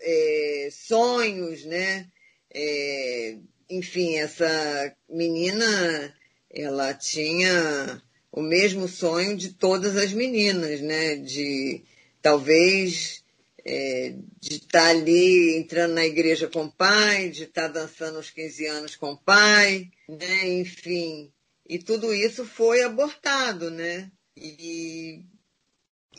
é, 0.00 0.68
sonhos, 0.72 1.64
né? 1.64 2.08
É, 2.52 3.36
enfim, 3.70 4.16
essa 4.16 4.96
menina, 5.08 6.14
ela 6.50 6.94
tinha 6.94 8.02
o 8.32 8.42
mesmo 8.42 8.88
sonho 8.88 9.36
de 9.36 9.52
todas 9.52 9.96
as 9.96 10.12
meninas, 10.12 10.80
né? 10.80 11.16
De 11.16 11.84
talvez 12.20 13.22
é, 13.64 14.14
de 14.40 14.56
estar 14.56 14.82
tá 14.82 14.88
ali 14.88 15.56
entrando 15.56 15.94
na 15.94 16.04
igreja 16.04 16.48
com 16.48 16.64
o 16.64 16.72
pai, 16.72 17.30
de 17.30 17.44
estar 17.44 17.62
tá 17.62 17.80
dançando 17.80 18.16
aos 18.16 18.30
15 18.30 18.66
anos 18.66 18.96
com 18.96 19.12
o 19.12 19.18
pai, 19.18 19.90
né? 20.08 20.48
Enfim. 20.48 21.32
E 21.68 21.78
tudo 21.78 22.14
isso 22.14 22.44
foi 22.44 22.82
abortado, 22.82 23.70
né? 23.70 24.10
E, 24.36 25.22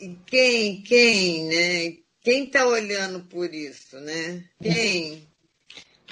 e 0.00 0.16
quem, 0.26 0.82
quem, 0.82 1.44
né? 1.46 1.96
Quem 2.22 2.44
está 2.44 2.66
olhando 2.66 3.20
por 3.24 3.52
isso, 3.52 3.98
né? 4.00 4.44
Quem? 4.62 5.26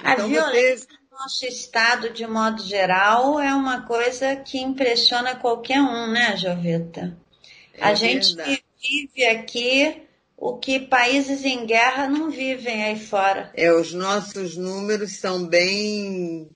A 0.03 0.13
então, 0.13 0.29
violência 0.29 0.87
você... 0.87 0.97
no 1.11 1.17
nosso 1.19 1.45
estado, 1.45 2.09
de 2.09 2.25
modo 2.25 2.63
geral, 2.63 3.39
é 3.39 3.53
uma 3.53 3.85
coisa 3.85 4.35
que 4.35 4.57
impressiona 4.57 5.35
qualquer 5.35 5.79
um, 5.79 6.11
né, 6.11 6.35
Joveta? 6.35 7.17
É 7.73 7.83
a 7.83 7.93
gente 7.93 8.35
vive 8.35 9.25
aqui 9.25 10.08
o 10.41 10.57
que 10.57 10.79
países 10.79 11.43
em 11.43 11.65
guerra 11.65 12.07
não 12.07 12.31
vivem 12.31 12.83
aí 12.83 12.97
fora. 12.97 13.51
É, 13.53 13.71
os 13.73 13.91
nossos 13.91 14.55
números 14.55 15.17
são 15.17 15.45
bem 15.45 16.49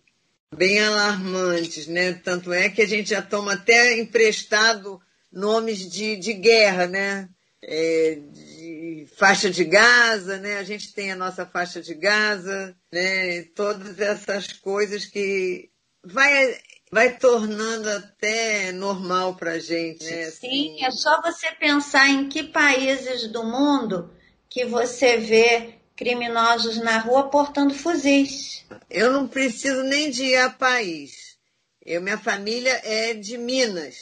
bem 0.56 0.80
alarmantes, 0.80 1.88
né? 1.88 2.14
Tanto 2.14 2.54
é 2.54 2.70
que 2.70 2.82
a 2.82 2.88
gente 2.88 3.10
já 3.10 3.22
toma 3.22 3.54
até 3.54 4.00
emprestado 4.00 5.02
nomes 5.32 5.92
de, 5.92 6.16
de 6.16 6.32
guerra, 6.34 6.88
né? 6.88 7.28
É, 7.62 8.20
de 8.32 9.08
faixa 9.18 9.50
de 9.50 9.66
Gaza, 9.66 10.38
né? 10.38 10.60
A 10.60 10.64
gente 10.64 10.94
tem 10.94 11.12
a 11.12 11.16
nossa 11.16 11.46
faixa 11.46 11.82
de 11.82 11.94
Gaza, 11.94 12.76
né? 12.92 13.44
Todas 13.56 14.00
essas 14.00 14.54
coisas 14.54 15.06
que 15.06 15.70
vai, 16.04 16.58
vai 16.94 17.18
tornando 17.18 17.90
até 17.90 18.72
normal 18.72 19.36
para 19.36 19.58
gente. 19.58 20.06
Né? 20.06 20.30
Sim, 20.30 20.76
assim. 20.76 20.86
é 20.86 20.92
só 20.92 21.22
você 21.24 21.52
pensar 21.54 22.08
em 22.08 22.30
que 22.30 22.44
países 22.44 23.28
do 23.28 23.44
mundo 23.44 24.14
que 24.48 24.64
você 24.64 25.18
vê 25.18 25.74
criminosos 25.96 26.78
na 26.78 27.00
rua 27.00 27.30
portando 27.30 27.74
fuzis. 27.74 28.64
Eu 28.90 29.12
não 29.12 29.28
preciso 29.28 29.82
nem 29.84 30.12
de 30.12 30.24
ir 30.24 30.38
a 30.38 30.52
país. 30.52 31.36
Eu, 31.84 32.00
minha 32.00 32.18
família 32.18 32.80
é 32.84 33.16
de 33.16 33.38
Minas. 33.40 33.96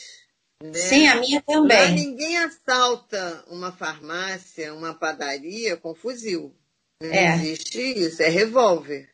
Né? 0.62 0.74
Sim, 0.74 1.08
a 1.08 1.16
minha 1.16 1.42
também. 1.42 1.78
Lá 1.78 1.88
ninguém 1.88 2.36
assalta 2.36 3.42
uma 3.48 3.72
farmácia, 3.72 4.74
uma 4.74 4.94
padaria 4.94 5.78
com 5.78 5.94
fuzil. 5.94 6.54
Não 7.00 7.10
é. 7.10 7.34
existe 7.36 7.80
isso, 7.80 8.22
é 8.22 8.28
revólver. 8.28 9.08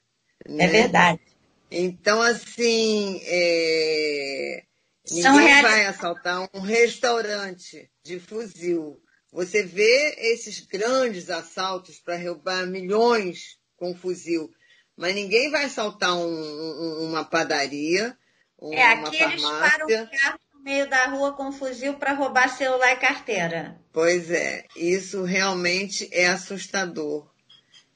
Né? 0.47 0.65
É 0.65 0.69
verdade. 0.69 1.28
Então, 1.71 2.23
assim, 2.23 3.21
é... 3.25 4.63
ninguém 5.11 5.63
vai 5.63 5.87
assaltar 5.87 6.49
um 6.55 6.61
restaurante 6.61 7.91
de 8.03 8.19
fuzil. 8.19 9.01
Você 9.33 9.63
vê 9.63 10.15
esses 10.19 10.61
grandes 10.61 11.29
assaltos 11.31 11.99
para 12.01 12.17
roubar 12.17 12.67
milhões 12.67 13.59
com 13.77 13.95
fuzil, 13.95 14.51
mas 14.97 15.15
ninguém 15.15 15.51
vai 15.51 15.65
assaltar 15.65 16.17
um, 16.17 16.27
um, 16.27 17.09
uma 17.09 17.25
padaria, 17.25 18.17
uma 18.59 18.75
é, 18.75 18.85
aqui 18.85 19.19
farmácia. 19.19 19.27
eles 19.27 19.43
param 19.43 19.87
o 19.87 20.11
carro 20.11 20.41
no 20.55 20.63
meio 20.63 20.89
da 20.89 21.07
rua 21.07 21.33
com 21.35 21.53
fuzil 21.53 21.95
para 21.95 22.15
roubar 22.15 22.49
celular 22.49 22.93
e 22.93 22.97
carteira. 22.97 23.79
Pois 23.93 24.31
é, 24.31 24.65
isso 24.75 25.23
realmente 25.23 26.09
é 26.11 26.27
assustador. 26.27 27.31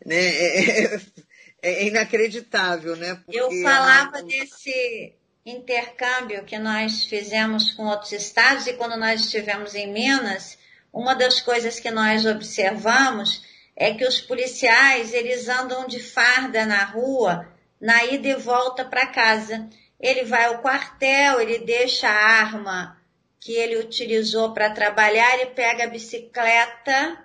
Né? 0.05 0.17
É, 1.32 1.32
é, 1.63 1.85
é 1.85 1.87
inacreditável, 1.87 2.97
né? 2.97 3.15
Porque 3.25 3.39
Eu 3.39 3.51
falava 3.63 4.19
a... 4.19 4.23
desse 4.23 5.15
intercâmbio 5.47 6.45
que 6.45 6.59
nós 6.59 7.05
fizemos 7.05 7.73
com 7.73 7.87
outros 7.87 8.13
estados 8.13 8.67
e 8.67 8.75
quando 8.75 8.97
nós 8.97 9.23
estivemos 9.23 9.75
em 9.75 9.93
Minas, 9.93 10.59
uma 10.93 11.15
das 11.15 11.41
coisas 11.41 11.81
que 11.81 11.91
nós 11.91 12.27
observamos 12.27 13.43
é 13.75 13.95
que 13.95 14.05
os 14.05 14.21
policiais 14.21 15.15
eles 15.15 15.49
andam 15.49 15.87
de 15.87 15.99
farda 15.99 16.67
na 16.67 16.85
rua 16.85 17.49
na 17.83 18.05
ida 18.05 18.29
e 18.29 18.35
volta 18.37 18.85
para 18.85 19.09
casa. 19.09 19.69
Ele 19.99 20.23
vai 20.23 20.45
ao 20.45 20.63
quartel, 20.63 21.41
ele 21.41 21.59
deixa 21.59 22.09
a 22.09 22.13
arma 22.13 22.97
que 23.41 23.53
ele 23.55 23.77
utilizou 23.77 24.55
para 24.55 24.71
trabalhar, 24.71 25.35
ele 25.35 25.47
pega 25.47 25.85
a 25.85 25.89
bicicleta 25.89 27.19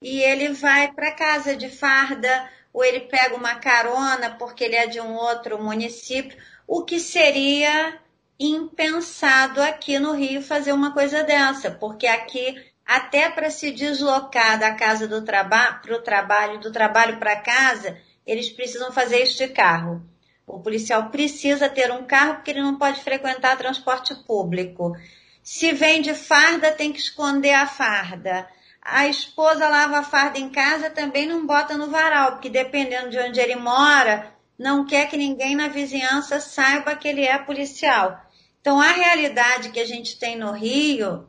e 0.00 0.22
ele 0.22 0.50
vai 0.50 0.92
para 0.92 1.10
casa 1.10 1.56
de 1.56 1.68
farda, 1.68 2.48
ou 2.72 2.84
ele 2.84 3.00
pega 3.00 3.34
uma 3.34 3.56
carona 3.56 4.30
porque 4.30 4.64
ele 4.64 4.76
é 4.76 4.86
de 4.86 5.00
um 5.00 5.14
outro 5.14 5.62
município, 5.62 6.36
o 6.66 6.84
que 6.84 7.00
seria 7.00 7.98
impensado 8.38 9.60
aqui 9.60 9.98
no 9.98 10.12
Rio 10.12 10.40
fazer 10.40 10.72
uma 10.72 10.92
coisa 10.92 11.24
dessa, 11.24 11.70
porque 11.70 12.06
aqui 12.06 12.56
até 12.86 13.28
para 13.28 13.50
se 13.50 13.70
deslocar 13.70 14.58
da 14.58 14.72
casa 14.74 15.06
do 15.06 15.22
trabalho 15.22 15.80
para 15.82 15.94
o 15.94 16.02
trabalho, 16.02 16.60
do 16.60 16.72
trabalho 16.72 17.18
para 17.18 17.36
casa, 17.36 17.98
eles 18.26 18.48
precisam 18.48 18.90
fazer 18.92 19.22
isso 19.22 19.36
de 19.36 19.48
carro. 19.48 20.02
O 20.46 20.60
policial 20.60 21.10
precisa 21.10 21.68
ter 21.68 21.90
um 21.92 22.04
carro 22.04 22.36
porque 22.36 22.50
ele 22.50 22.62
não 22.62 22.78
pode 22.78 23.00
frequentar 23.02 23.58
transporte 23.58 24.14
público. 24.26 24.96
Se 25.42 25.72
vem 25.72 26.00
de 26.00 26.14
farda, 26.14 26.72
tem 26.72 26.90
que 26.90 26.98
esconder 26.98 27.52
a 27.52 27.66
farda. 27.66 28.48
A 28.90 29.06
esposa 29.06 29.68
lava 29.68 29.98
a 29.98 30.02
farda 30.02 30.38
em 30.38 30.48
casa, 30.48 30.90
também 30.90 31.26
não 31.26 31.46
bota 31.46 31.76
no 31.76 31.90
varal, 31.90 32.32
porque 32.32 32.48
dependendo 32.48 33.10
de 33.10 33.18
onde 33.18 33.38
ele 33.38 33.56
mora, 33.56 34.32
não 34.58 34.86
quer 34.86 35.08
que 35.08 35.16
ninguém 35.16 35.54
na 35.54 35.68
vizinhança 35.68 36.40
saiba 36.40 36.96
que 36.96 37.06
ele 37.06 37.24
é 37.24 37.38
policial. 37.38 38.20
Então, 38.60 38.80
a 38.80 38.92
realidade 38.92 39.70
que 39.70 39.80
a 39.80 39.86
gente 39.86 40.18
tem 40.18 40.36
no 40.36 40.52
Rio 40.52 41.28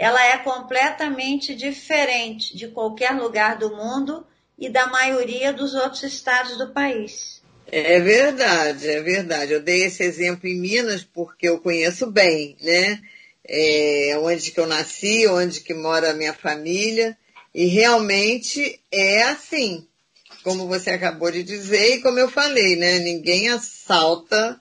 ela 0.00 0.24
é 0.24 0.38
completamente 0.38 1.54
diferente 1.54 2.56
de 2.56 2.68
qualquer 2.68 3.10
lugar 3.12 3.58
do 3.58 3.76
mundo 3.76 4.26
e 4.58 4.68
da 4.68 4.86
maioria 4.86 5.52
dos 5.52 5.74
outros 5.74 6.02
estados 6.02 6.56
do 6.56 6.72
país. 6.72 7.42
É 7.66 8.00
verdade, 8.00 8.88
é 8.88 9.02
verdade. 9.02 9.52
Eu 9.52 9.60
dei 9.60 9.84
esse 9.84 10.02
exemplo 10.02 10.48
em 10.48 10.58
Minas 10.58 11.04
porque 11.04 11.48
eu 11.48 11.60
conheço 11.60 12.10
bem, 12.10 12.56
né? 12.62 12.98
É 13.52 14.16
onde 14.18 14.52
que 14.52 14.60
eu 14.60 14.66
nasci, 14.66 15.26
onde 15.26 15.60
que 15.60 15.74
mora 15.74 16.10
a 16.10 16.14
minha 16.14 16.32
família, 16.32 17.16
e 17.52 17.66
realmente 17.66 18.80
é 18.92 19.24
assim, 19.24 19.84
como 20.44 20.68
você 20.68 20.90
acabou 20.90 21.32
de 21.32 21.42
dizer 21.42 21.96
e 21.96 22.00
como 22.00 22.18
eu 22.18 22.30
falei, 22.30 22.76
né? 22.76 23.00
Ninguém 23.00 23.48
assalta 23.48 24.60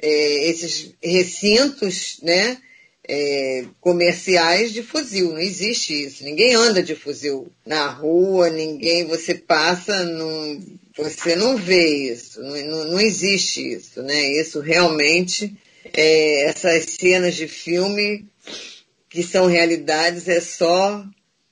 é, 0.00 0.48
esses 0.48 0.94
recintos, 1.02 2.20
né? 2.22 2.58
é, 3.08 3.64
comerciais 3.80 4.72
de 4.72 4.82
fuzil. 4.82 5.32
Não 5.32 5.38
existe 5.38 6.04
isso. 6.04 6.22
Ninguém 6.22 6.54
anda 6.54 6.82
de 6.82 6.94
fuzil 6.94 7.50
na 7.64 7.88
rua, 7.88 8.50
ninguém, 8.50 9.06
você 9.06 9.34
passa, 9.34 9.94
você 10.94 11.34
não 11.34 11.56
vê 11.56 12.12
isso. 12.12 12.40
Não, 12.42 12.56
não, 12.66 12.84
não 12.92 13.00
existe 13.00 13.72
isso, 13.72 14.02
né? 14.02 14.32
Isso 14.38 14.60
realmente, 14.60 15.56
é, 15.94 16.44
essas 16.44 16.84
cenas 16.84 17.34
de 17.34 17.48
filme 17.48 18.26
que 19.08 19.22
são 19.22 19.46
realidades 19.46 20.28
é 20.28 20.40
só 20.40 21.04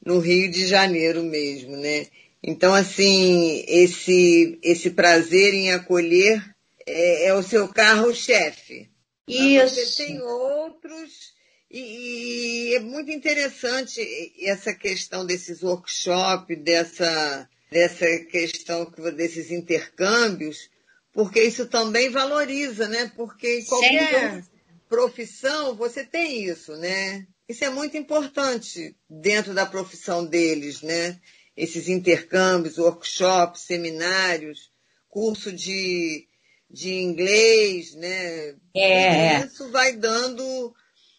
no 0.04 0.18
Rio 0.18 0.50
de 0.50 0.66
Janeiro 0.66 1.22
mesmo, 1.22 1.76
né? 1.76 2.06
Então, 2.42 2.74
assim, 2.74 3.64
esse, 3.66 4.58
esse 4.62 4.90
prazer 4.90 5.52
em 5.52 5.72
acolher 5.72 6.44
é, 6.86 7.26
é 7.26 7.34
o 7.34 7.42
seu 7.42 7.68
carro-chefe. 7.68 8.88
Isso. 9.26 9.74
Você 9.74 10.04
tem 10.04 10.22
outros 10.22 11.34
e, 11.70 12.70
e, 12.70 12.74
é 12.76 12.80
muito 12.80 13.10
interessante 13.10 14.00
essa 14.40 14.72
questão 14.72 15.26
desses 15.26 15.62
workshops, 15.62 16.56
dessa, 16.62 17.48
dessa 17.70 18.06
questão 18.30 18.90
desses 19.14 19.50
intercâmbios, 19.50 20.70
porque 21.16 21.42
isso 21.42 21.64
também 21.64 22.10
valoriza, 22.10 22.86
né? 22.88 23.10
Porque 23.16 23.60
em 23.60 23.64
qualquer 23.64 24.44
profissão 24.86 25.74
você 25.74 26.04
tem 26.04 26.44
isso, 26.44 26.76
né? 26.76 27.26
Isso 27.48 27.64
é 27.64 27.70
muito 27.70 27.96
importante 27.96 28.94
dentro 29.08 29.54
da 29.54 29.64
profissão 29.64 30.26
deles, 30.26 30.82
né? 30.82 31.18
Esses 31.56 31.88
intercâmbios, 31.88 32.76
workshops, 32.76 33.62
seminários, 33.62 34.70
curso 35.08 35.50
de, 35.50 36.28
de 36.70 36.92
inglês, 36.92 37.94
né? 37.94 38.54
É. 38.74 39.40
E 39.40 39.46
isso 39.46 39.70
vai 39.70 39.96
dando 39.96 40.74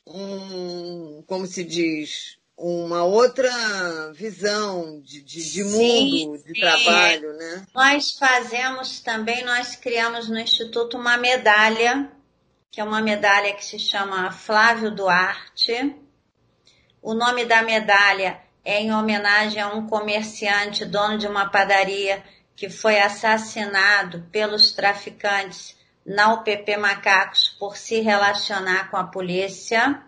um, 0.05 1.23
como 1.25 1.47
se 1.47 1.63
diz, 1.63 2.36
uma 2.57 3.03
outra 3.03 3.51
visão 4.13 4.99
de, 5.01 5.21
de, 5.21 5.51
de 5.51 5.63
mundo, 5.63 6.43
de 6.43 6.59
trabalho, 6.59 7.33
né? 7.33 7.67
Nós 7.73 8.11
fazemos 8.17 8.99
também, 8.99 9.45
nós 9.45 9.75
criamos 9.75 10.27
no 10.27 10.39
Instituto 10.39 10.97
uma 10.97 11.17
medalha, 11.17 12.11
que 12.71 12.81
é 12.81 12.83
uma 12.83 12.99
medalha 12.99 13.53
que 13.53 13.63
se 13.63 13.77
chama 13.77 14.31
Flávio 14.31 14.89
Duarte. 14.89 15.95
O 16.99 17.13
nome 17.13 17.45
da 17.45 17.61
medalha 17.61 18.41
é 18.65 18.81
em 18.81 18.91
homenagem 18.91 19.61
a 19.61 19.69
um 19.73 19.85
comerciante, 19.85 20.83
dono 20.83 21.17
de 21.17 21.27
uma 21.27 21.49
padaria, 21.49 22.23
que 22.55 22.71
foi 22.71 22.99
assassinado 22.99 24.27
pelos 24.31 24.71
traficantes 24.71 25.77
na 26.03 26.33
UPP 26.33 26.75
Macacos 26.75 27.49
por 27.59 27.77
se 27.77 28.01
relacionar 28.01 28.89
com 28.89 28.97
a 28.97 29.03
polícia. 29.03 30.01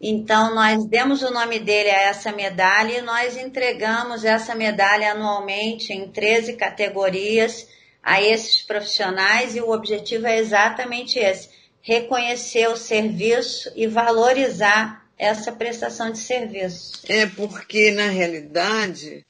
Então, 0.00 0.54
nós 0.54 0.84
demos 0.84 1.22
o 1.22 1.30
nome 1.30 1.58
dele 1.58 1.90
a 1.90 2.02
essa 2.02 2.30
medalha 2.30 2.98
e 2.98 3.02
nós 3.02 3.36
entregamos 3.36 4.24
essa 4.24 4.54
medalha 4.54 5.12
anualmente 5.12 5.92
em 5.92 6.10
13 6.10 6.54
categorias 6.54 7.66
a 8.02 8.22
esses 8.22 8.62
profissionais 8.62 9.56
e 9.56 9.60
o 9.60 9.70
objetivo 9.70 10.26
é 10.26 10.38
exatamente 10.38 11.18
esse: 11.18 11.48
reconhecer 11.80 12.68
o 12.68 12.76
serviço 12.76 13.72
e 13.74 13.86
valorizar 13.86 15.06
essa 15.18 15.50
prestação 15.50 16.12
de 16.12 16.18
serviço. 16.18 17.00
É 17.08 17.26
porque, 17.26 17.90
na 17.90 18.08
realidade, 18.08 19.24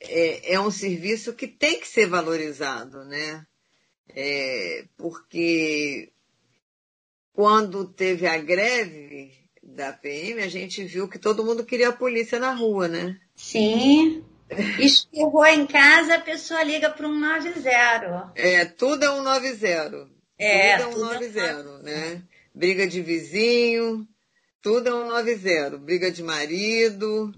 é, 0.00 0.54
é 0.54 0.60
um 0.60 0.70
serviço 0.70 1.32
que 1.32 1.48
tem 1.48 1.80
que 1.80 1.88
ser 1.88 2.06
valorizado, 2.06 3.02
né? 3.04 3.46
é, 4.16 4.84
porque 4.96 6.10
quando 7.32 7.86
teve 7.86 8.26
a 8.26 8.38
greve 8.38 9.32
da 9.76 9.92
PM, 9.92 10.42
a 10.42 10.48
gente 10.48 10.82
viu 10.84 11.06
que 11.06 11.18
todo 11.18 11.44
mundo 11.44 11.64
queria 11.64 11.90
a 11.90 11.92
polícia 11.92 12.40
na 12.40 12.52
rua, 12.52 12.88
né? 12.88 13.20
Sim. 13.34 14.24
Espirrou 14.80 15.44
em 15.46 15.66
casa, 15.66 16.14
a 16.14 16.20
pessoa 16.20 16.62
liga 16.62 16.88
para 16.88 17.06
um 17.06 17.18
90. 17.18 18.32
É, 18.34 18.64
tudo 18.64 19.04
é 19.04 19.10
um 19.10 19.22
90. 19.22 20.08
É, 20.38 20.78
tudo 20.78 20.82
é 20.82 20.96
um 20.96 20.98
90, 20.98 21.40
é 21.40 21.82
né? 21.82 22.22
Briga 22.54 22.86
de 22.86 23.02
vizinho, 23.02 24.08
tudo 24.62 24.88
é 24.88 24.94
um 24.94 25.08
90. 25.08 25.76
Briga 25.78 26.10
de 26.10 26.22
marido, 26.22 27.34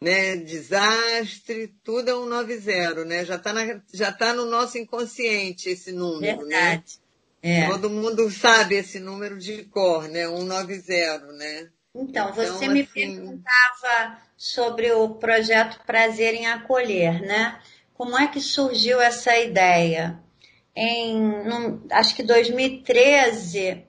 né, 0.00 0.36
desastre, 0.36 1.68
tudo 1.84 2.10
é 2.10 2.16
um 2.16 2.26
90, 2.26 3.04
né? 3.04 3.24
Já 3.24 3.36
está 3.36 3.52
já 3.92 4.12
tá 4.12 4.32
no 4.32 4.46
nosso 4.46 4.78
inconsciente 4.78 5.68
esse 5.68 5.92
número, 5.92 6.46
né? 6.46 6.60
Verdade. 6.60 6.94
né? 6.96 7.02
É. 7.42 7.68
Todo 7.68 7.90
mundo 7.90 8.30
sabe 8.30 8.76
esse 8.76 9.00
número 9.00 9.36
de 9.36 9.64
cor, 9.64 10.08
né? 10.08 10.28
190, 10.28 11.32
né? 11.32 11.68
Então, 11.94 12.30
então 12.30 12.32
você 12.32 12.64
assim... 12.64 12.68
me 12.68 12.84
perguntava 12.84 14.18
sobre 14.36 14.90
o 14.92 15.10
projeto 15.10 15.80
Prazer 15.86 16.34
em 16.34 16.46
Acolher, 16.46 17.20
né? 17.20 17.60
Como 17.94 18.18
é 18.18 18.26
que 18.26 18.40
surgiu 18.40 19.00
essa 19.00 19.36
ideia? 19.36 20.18
Em, 20.74 21.20
num, 21.44 21.86
acho 21.90 22.16
que 22.16 22.22
2013, 22.22 23.84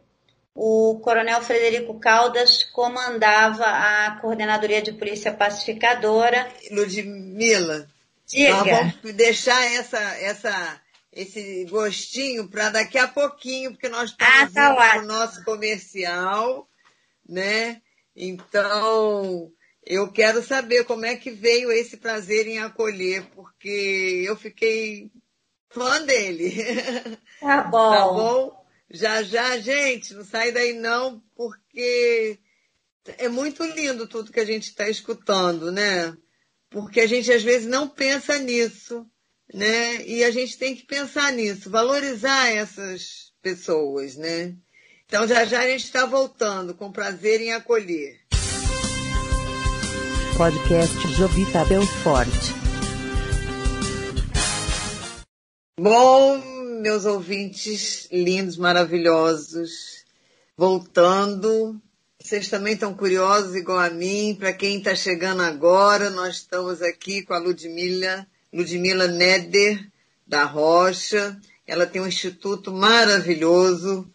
o 0.54 1.00
Coronel 1.00 1.42
Frederico 1.42 1.98
Caldas 2.00 2.64
comandava 2.66 3.66
a 3.66 4.20
Coordenadoria 4.20 4.82
de 4.82 4.92
Polícia 4.92 5.34
Pacificadora. 5.34 6.48
Ludmila, 6.70 7.88
Diga. 8.28 8.52
nós 8.52 8.68
vamos 8.68 9.14
deixar 9.16 9.64
essa, 9.74 10.00
essa, 10.20 10.82
esse 11.12 11.66
gostinho 11.66 12.50
para 12.50 12.70
daqui 12.70 12.98
a 12.98 13.08
pouquinho, 13.08 13.72
porque 13.72 13.90
nós 13.90 14.12
estamos 14.12 14.58
ah, 14.58 14.76
tá 14.76 15.02
no 15.02 15.08
nosso 15.08 15.44
comercial, 15.46 16.68
né? 17.28 17.82
Então, 18.16 19.52
eu 19.86 20.12
quero 20.12 20.42
saber 20.44 20.86
como 20.86 21.06
é 21.06 21.16
que 21.16 21.32
veio 21.32 21.72
esse 21.72 21.98
prazer 21.98 22.48
em 22.48 22.60
acolher, 22.60 23.26
porque 23.36 24.24
eu 24.26 24.36
fiquei 24.36 25.12
fã 25.70 26.02
dele. 26.06 26.52
Tá 27.40 27.64
bom. 27.70 27.92
tá 27.92 28.08
bom? 28.08 28.66
Já, 28.90 29.24
já, 29.24 29.58
gente, 29.58 30.14
não 30.14 30.24
sai 30.24 30.52
daí 30.52 30.74
não, 30.74 31.22
porque 31.36 32.40
é 33.18 33.28
muito 33.28 33.64
lindo 33.64 34.08
tudo 34.08 34.32
que 34.32 34.40
a 34.40 34.46
gente 34.46 34.70
está 34.70 34.88
escutando, 34.88 35.72
né? 35.72 36.16
Porque 36.70 37.02
a 37.02 37.08
gente 37.08 37.32
às 37.32 37.44
vezes 37.44 37.68
não 37.68 37.90
pensa 37.90 38.38
nisso, 38.38 39.06
né? 39.54 40.06
E 40.06 40.24
a 40.24 40.32
gente 40.32 40.58
tem 40.58 40.76
que 40.76 40.86
pensar 40.86 41.32
nisso, 41.32 41.70
valorizar 41.70 42.50
essas 42.50 43.34
pessoas, 43.42 44.16
né? 44.16 44.56
Então 45.08 45.28
já 45.28 45.46
já 45.46 45.62
a 45.62 45.68
gente 45.68 45.86
está 45.86 46.06
voltando, 46.06 46.74
com 46.74 46.92
prazer 46.92 47.42
em 47.42 47.54
acolher. 47.54 48.20
Podcast 50.38 51.08
Jovita 51.10 51.64
Belfort. 51.66 52.30
Bom, 55.80 56.42
meus 56.82 57.06
ouvintes 57.06 58.08
lindos, 58.12 58.58
maravilhosos, 58.58 60.04
voltando. 60.58 61.80
Vocês 62.20 62.48
também 62.50 62.74
estão 62.74 62.94
curiosos 62.96 63.56
igual 63.56 63.80
a 63.80 63.90
mim. 63.90 64.36
Para 64.40 64.54
quem 64.54 64.78
está 64.78 64.96
chegando 64.96 65.42
agora, 65.42 66.10
nós 66.10 66.38
estamos 66.38 66.82
aqui 66.82 67.22
com 67.22 67.34
a 67.34 67.38
Ludmila, 67.38 68.26
Ludmila 68.52 69.08
Neder, 69.08 69.86
da 70.26 70.46
Rocha. 70.46 71.40
Ela 71.68 71.86
tem 71.86 72.02
um 72.02 72.08
instituto 72.08 72.72
maravilhoso 72.72 74.10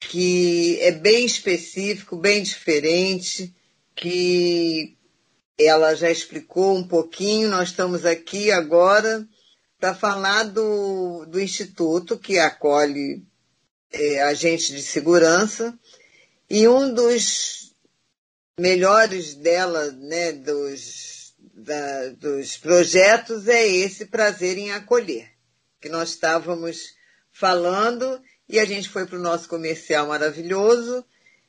que 0.00 0.78
é 0.80 0.92
bem 0.92 1.24
específico, 1.24 2.16
bem 2.16 2.42
diferente, 2.42 3.54
que 3.94 4.96
ela 5.58 5.94
já 5.94 6.10
explicou 6.10 6.76
um 6.76 6.86
pouquinho. 6.86 7.48
Nós 7.48 7.70
estamos 7.70 8.06
aqui 8.06 8.50
agora 8.50 9.26
para 9.78 9.94
falar 9.94 10.44
do, 10.44 11.24
do 11.26 11.40
Instituto 11.40 12.18
que 12.18 12.38
acolhe 12.38 13.24
é, 13.92 14.22
agentes 14.22 14.68
de 14.68 14.82
segurança 14.82 15.78
e 16.48 16.68
um 16.68 16.92
dos 16.92 17.74
melhores 18.58 19.34
dela, 19.34 19.90
né, 19.92 20.32
dos, 20.32 21.34
da, 21.38 22.08
dos 22.10 22.56
projetos 22.56 23.46
é 23.48 23.66
esse 23.66 24.06
Prazer 24.06 24.58
em 24.58 24.72
Acolher, 24.72 25.30
que 25.80 25.88
nós 25.88 26.10
estávamos 26.10 26.94
falando 27.30 28.20
e 28.48 28.58
a 28.58 28.64
gente 28.64 28.88
foi 28.88 29.06
para 29.06 29.18
o 29.18 29.22
nosso 29.22 29.48
comercial 29.48 30.08
maravilhoso. 30.08 31.04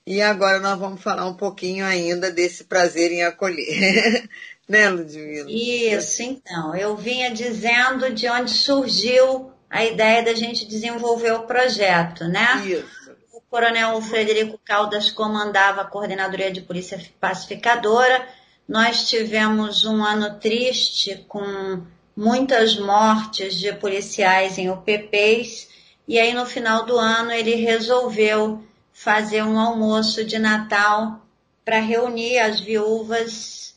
E 0.06 0.22
agora 0.22 0.60
nós 0.60 0.78
vamos 0.78 1.02
falar 1.02 1.26
um 1.26 1.36
pouquinho 1.36 1.86
ainda 1.86 2.32
desse 2.32 2.64
prazer 2.64 3.12
em 3.12 3.24
acolher. 3.24 4.28
né, 4.68 4.90
Ludmila? 4.90 5.50
Isso, 5.50 6.22
então. 6.24 6.76
Eu 6.76 6.98
vinha 6.98 7.32
dizendo 7.32 8.12
de 8.12 8.28
onde 8.28 8.52
surgiu 8.52 9.52
a 9.70 9.86
ideia 9.86 10.24
da 10.24 10.34
gente 10.34 10.68
desenvolver 10.68 11.32
o 11.34 11.44
projeto, 11.44 12.26
né? 12.26 12.64
Isso. 12.66 13.12
O 13.32 13.42
coronel 13.50 14.02
Frederico 14.02 14.60
Caldas 14.66 15.12
comandava 15.12 15.82
a 15.82 15.86
Coordenadoria 15.86 16.52
de 16.52 16.62
Polícia 16.62 17.00
Pacificadora. 17.20 18.28
Nós 18.68 19.08
tivemos 19.08 19.86
um 19.86 20.04
ano 20.04 20.40
triste 20.40 21.24
com 21.28 21.84
muitas 22.16 22.78
mortes 22.78 23.56
de 23.56 23.72
policiais 23.74 24.58
em 24.58 24.70
UPPs 24.70 25.69
e 26.10 26.18
aí, 26.18 26.34
no 26.34 26.44
final 26.44 26.88
do 26.88 26.98
ano, 26.98 27.32
ele 27.32 27.54
resolveu 27.54 28.64
fazer 28.92 29.44
um 29.44 29.60
almoço 29.60 30.26
de 30.26 30.40
Natal 30.40 31.24
para 31.64 31.80
reunir 31.80 32.40
as 32.40 32.60
viúvas 32.60 33.76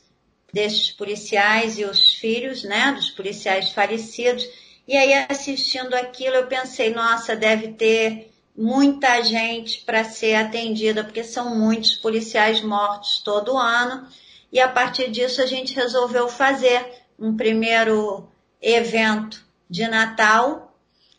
desses 0.51 0.89
policiais 0.89 1.77
e 1.77 1.85
os 1.85 2.15
filhos, 2.15 2.63
né, 2.63 2.91
dos 2.91 3.11
policiais 3.11 3.69
falecidos. 3.69 4.43
E 4.87 4.97
aí, 4.97 5.13
assistindo 5.29 5.93
aquilo, 5.93 6.37
eu 6.37 6.47
pensei, 6.47 6.91
nossa, 6.91 7.35
deve 7.35 7.67
ter 7.73 8.31
muita 8.57 9.21
gente 9.21 9.81
para 9.81 10.03
ser 10.03 10.33
atendida, 10.33 11.03
porque 11.03 11.23
são 11.23 11.55
muitos 11.55 11.97
policiais 11.97 12.63
mortos 12.63 13.21
todo 13.23 13.55
ano. 13.55 14.07
E 14.51 14.59
a 14.59 14.67
partir 14.67 15.11
disso, 15.11 15.39
a 15.39 15.45
gente 15.45 15.75
resolveu 15.75 16.27
fazer 16.27 16.83
um 17.19 17.37
primeiro 17.37 18.27
evento 18.59 19.45
de 19.69 19.87
Natal 19.87 20.72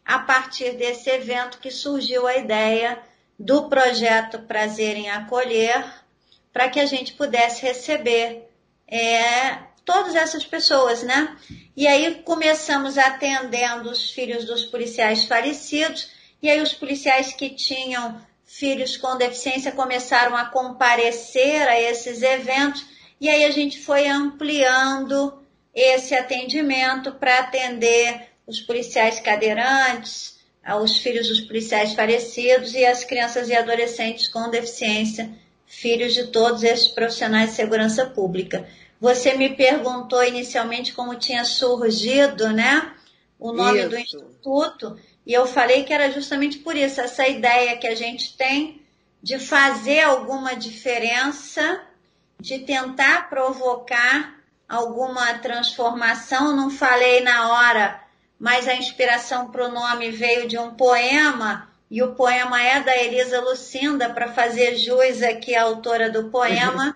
a 0.04 0.18
partir 0.18 0.72
desse 0.72 1.08
evento 1.08 1.58
que 1.58 1.70
surgiu 1.70 2.26
a 2.26 2.36
ideia 2.36 2.98
do 3.38 3.68
projeto 3.68 4.40
Prazer 4.40 4.96
em 4.96 5.10
Acolher, 5.10 5.84
para 6.52 6.68
que 6.68 6.78
a 6.78 6.86
gente 6.86 7.14
pudesse 7.14 7.62
receber 7.62 8.48
é, 8.86 9.58
todas 9.84 10.14
essas 10.14 10.44
pessoas, 10.44 11.02
né? 11.02 11.36
E 11.76 11.86
aí 11.86 12.22
começamos 12.24 12.96
atendendo 12.96 13.90
os 13.90 14.10
filhos 14.12 14.44
dos 14.44 14.64
policiais 14.64 15.24
falecidos, 15.24 16.10
e 16.40 16.50
aí 16.50 16.60
os 16.60 16.72
policiais 16.72 17.32
que 17.32 17.50
tinham 17.50 18.20
filhos 18.44 18.96
com 18.96 19.16
deficiência 19.16 19.72
começaram 19.72 20.36
a 20.36 20.44
comparecer 20.44 21.66
a 21.66 21.80
esses 21.80 22.22
eventos, 22.22 22.84
e 23.20 23.28
aí 23.28 23.44
a 23.44 23.50
gente 23.50 23.80
foi 23.80 24.06
ampliando 24.06 25.42
esse 25.74 26.14
atendimento 26.14 27.12
para 27.12 27.40
atender 27.40 28.33
os 28.46 28.60
policiais 28.60 29.20
cadeirantes, 29.20 30.38
os 30.80 30.96
filhos 30.98 31.28
dos 31.28 31.40
policiais 31.40 31.92
falecidos 31.92 32.74
e 32.74 32.84
as 32.84 33.04
crianças 33.04 33.48
e 33.48 33.54
adolescentes 33.54 34.28
com 34.28 34.50
deficiência, 34.50 35.30
filhos 35.66 36.14
de 36.14 36.28
todos 36.28 36.62
esses 36.62 36.88
profissionais 36.88 37.50
de 37.50 37.56
segurança 37.56 38.06
pública. 38.06 38.66
Você 39.00 39.34
me 39.34 39.50
perguntou 39.50 40.24
inicialmente 40.24 40.92
como 40.92 41.14
tinha 41.16 41.44
surgido, 41.44 42.50
né, 42.50 42.92
o 43.38 43.52
nome 43.52 43.80
isso. 43.80 43.88
do 43.90 43.98
instituto, 43.98 44.98
e 45.26 45.32
eu 45.32 45.46
falei 45.46 45.84
que 45.84 45.92
era 45.92 46.10
justamente 46.10 46.58
por 46.58 46.76
isso, 46.76 47.00
essa 47.00 47.26
ideia 47.26 47.76
que 47.76 47.86
a 47.86 47.94
gente 47.94 48.36
tem 48.36 48.80
de 49.22 49.38
fazer 49.38 50.00
alguma 50.00 50.54
diferença, 50.54 51.82
de 52.38 52.58
tentar 52.60 53.28
provocar 53.30 54.38
alguma 54.68 55.38
transformação. 55.38 56.54
Não 56.54 56.70
falei 56.70 57.22
na 57.22 57.50
hora 57.50 58.03
mas 58.38 58.68
a 58.68 58.74
inspiração 58.74 59.50
para 59.50 59.68
o 59.68 59.72
nome 59.72 60.10
veio 60.10 60.46
de 60.46 60.58
um 60.58 60.74
poema, 60.74 61.68
e 61.90 62.02
o 62.02 62.14
poema 62.14 62.62
é 62.62 62.82
da 62.82 62.96
Elisa 62.96 63.40
Lucinda, 63.40 64.10
para 64.10 64.32
fazer 64.32 64.76
jus 64.76 65.22
aqui 65.22 65.54
à 65.54 65.62
autora 65.62 66.10
do 66.10 66.30
poema, 66.30 66.86
uhum. 66.86 66.94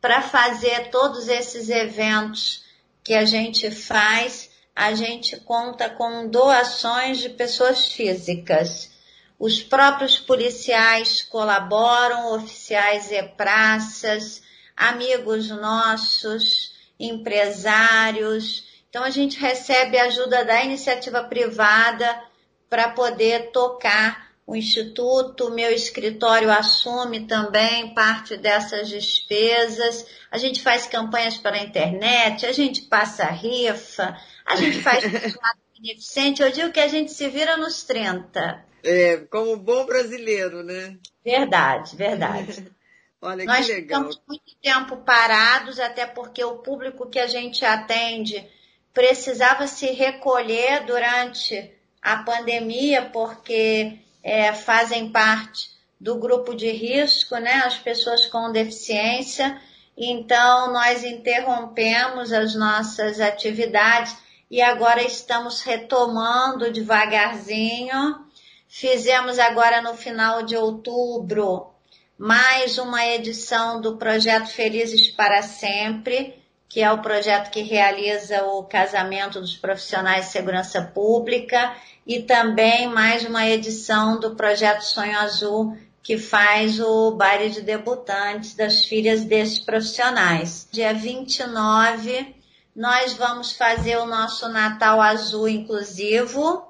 para 0.00 0.20
fazer 0.20 0.90
todos 0.90 1.28
esses 1.28 1.68
eventos 1.68 2.64
que 3.02 3.14
a 3.14 3.24
gente 3.24 3.70
faz. 3.70 4.50
A 4.74 4.92
gente 4.92 5.36
conta 5.40 5.88
com 5.88 6.28
doações 6.28 7.18
de 7.18 7.28
pessoas 7.28 7.86
físicas. 7.92 8.90
Os 9.38 9.62
próprios 9.62 10.18
policiais 10.18 11.22
colaboram, 11.22 12.34
oficiais 12.34 13.12
e 13.12 13.22
praças, 13.22 14.42
amigos 14.76 15.48
nossos, 15.48 16.72
empresários. 16.98 18.64
Então 18.94 19.02
a 19.02 19.10
gente 19.10 19.40
recebe 19.40 19.98
ajuda 19.98 20.44
da 20.44 20.62
iniciativa 20.62 21.24
privada 21.24 22.22
para 22.70 22.90
poder 22.90 23.50
tocar 23.50 24.30
o 24.46 24.54
instituto, 24.54 25.50
meu 25.50 25.72
escritório 25.72 26.48
assume 26.48 27.26
também 27.26 27.92
parte 27.92 28.36
dessas 28.36 28.88
despesas. 28.88 30.06
A 30.30 30.38
gente 30.38 30.62
faz 30.62 30.86
campanhas 30.86 31.36
para 31.36 31.56
a 31.56 31.64
internet, 31.64 32.46
a 32.46 32.52
gente 32.52 32.82
passa 32.82 33.24
rifa, 33.24 34.16
a 34.46 34.54
gente 34.54 34.80
faz 34.80 35.02
beneficente. 35.76 36.40
Eu 36.40 36.52
digo 36.52 36.70
que 36.70 36.78
a 36.78 36.86
gente 36.86 37.10
se 37.12 37.28
vira 37.28 37.56
nos 37.56 37.82
30. 37.82 38.64
É, 38.84 39.16
como 39.28 39.56
bom 39.56 39.84
brasileiro, 39.86 40.62
né? 40.62 40.96
Verdade, 41.24 41.96
verdade. 41.96 42.70
Olha 43.20 43.44
Nós 43.44 43.66
que 43.66 43.72
legal. 43.72 44.02
ficamos 44.02 44.22
muito 44.28 44.54
tempo 44.62 44.98
parados, 44.98 45.80
até 45.80 46.06
porque 46.06 46.44
o 46.44 46.58
público 46.58 47.10
que 47.10 47.18
a 47.18 47.26
gente 47.26 47.64
atende 47.64 48.48
precisava 48.94 49.66
se 49.66 49.86
recolher 49.86 50.86
durante 50.86 51.72
a 52.00 52.18
pandemia, 52.18 53.10
porque 53.12 53.98
é, 54.22 54.52
fazem 54.52 55.10
parte 55.10 55.68
do 56.00 56.16
grupo 56.16 56.54
de 56.54 56.70
risco, 56.70 57.36
né? 57.36 57.62
As 57.66 57.76
pessoas 57.76 58.26
com 58.26 58.52
deficiência. 58.52 59.60
Então, 59.96 60.72
nós 60.72 61.04
interrompemos 61.04 62.32
as 62.32 62.54
nossas 62.54 63.20
atividades 63.20 64.16
e 64.50 64.62
agora 64.62 65.02
estamos 65.02 65.60
retomando 65.62 66.72
devagarzinho. 66.72 68.24
Fizemos 68.68 69.38
agora 69.38 69.82
no 69.82 69.94
final 69.94 70.42
de 70.42 70.56
outubro 70.56 71.74
mais 72.16 72.78
uma 72.78 73.04
edição 73.04 73.80
do 73.80 73.96
projeto 73.96 74.46
Felizes 74.46 75.10
para 75.10 75.42
Sempre, 75.42 76.43
que 76.74 76.82
é 76.82 76.90
o 76.90 76.98
projeto 76.98 77.52
que 77.52 77.62
realiza 77.62 78.46
o 78.46 78.64
casamento 78.64 79.40
dos 79.40 79.56
profissionais 79.56 80.26
de 80.26 80.32
segurança 80.32 80.82
pública, 80.82 81.72
e 82.04 82.22
também 82.22 82.88
mais 82.88 83.24
uma 83.24 83.46
edição 83.46 84.18
do 84.18 84.34
projeto 84.34 84.80
Sonho 84.80 85.16
Azul, 85.20 85.78
que 86.02 86.18
faz 86.18 86.80
o 86.80 87.12
baile 87.12 87.48
de 87.50 87.62
debutantes 87.62 88.56
das 88.56 88.84
filhas 88.86 89.24
desses 89.24 89.60
profissionais. 89.60 90.66
Dia 90.72 90.92
29, 90.92 92.34
nós 92.74 93.12
vamos 93.12 93.52
fazer 93.52 93.96
o 93.98 94.06
nosso 94.06 94.48
Natal 94.48 95.00
Azul 95.00 95.48
inclusivo. 95.48 96.66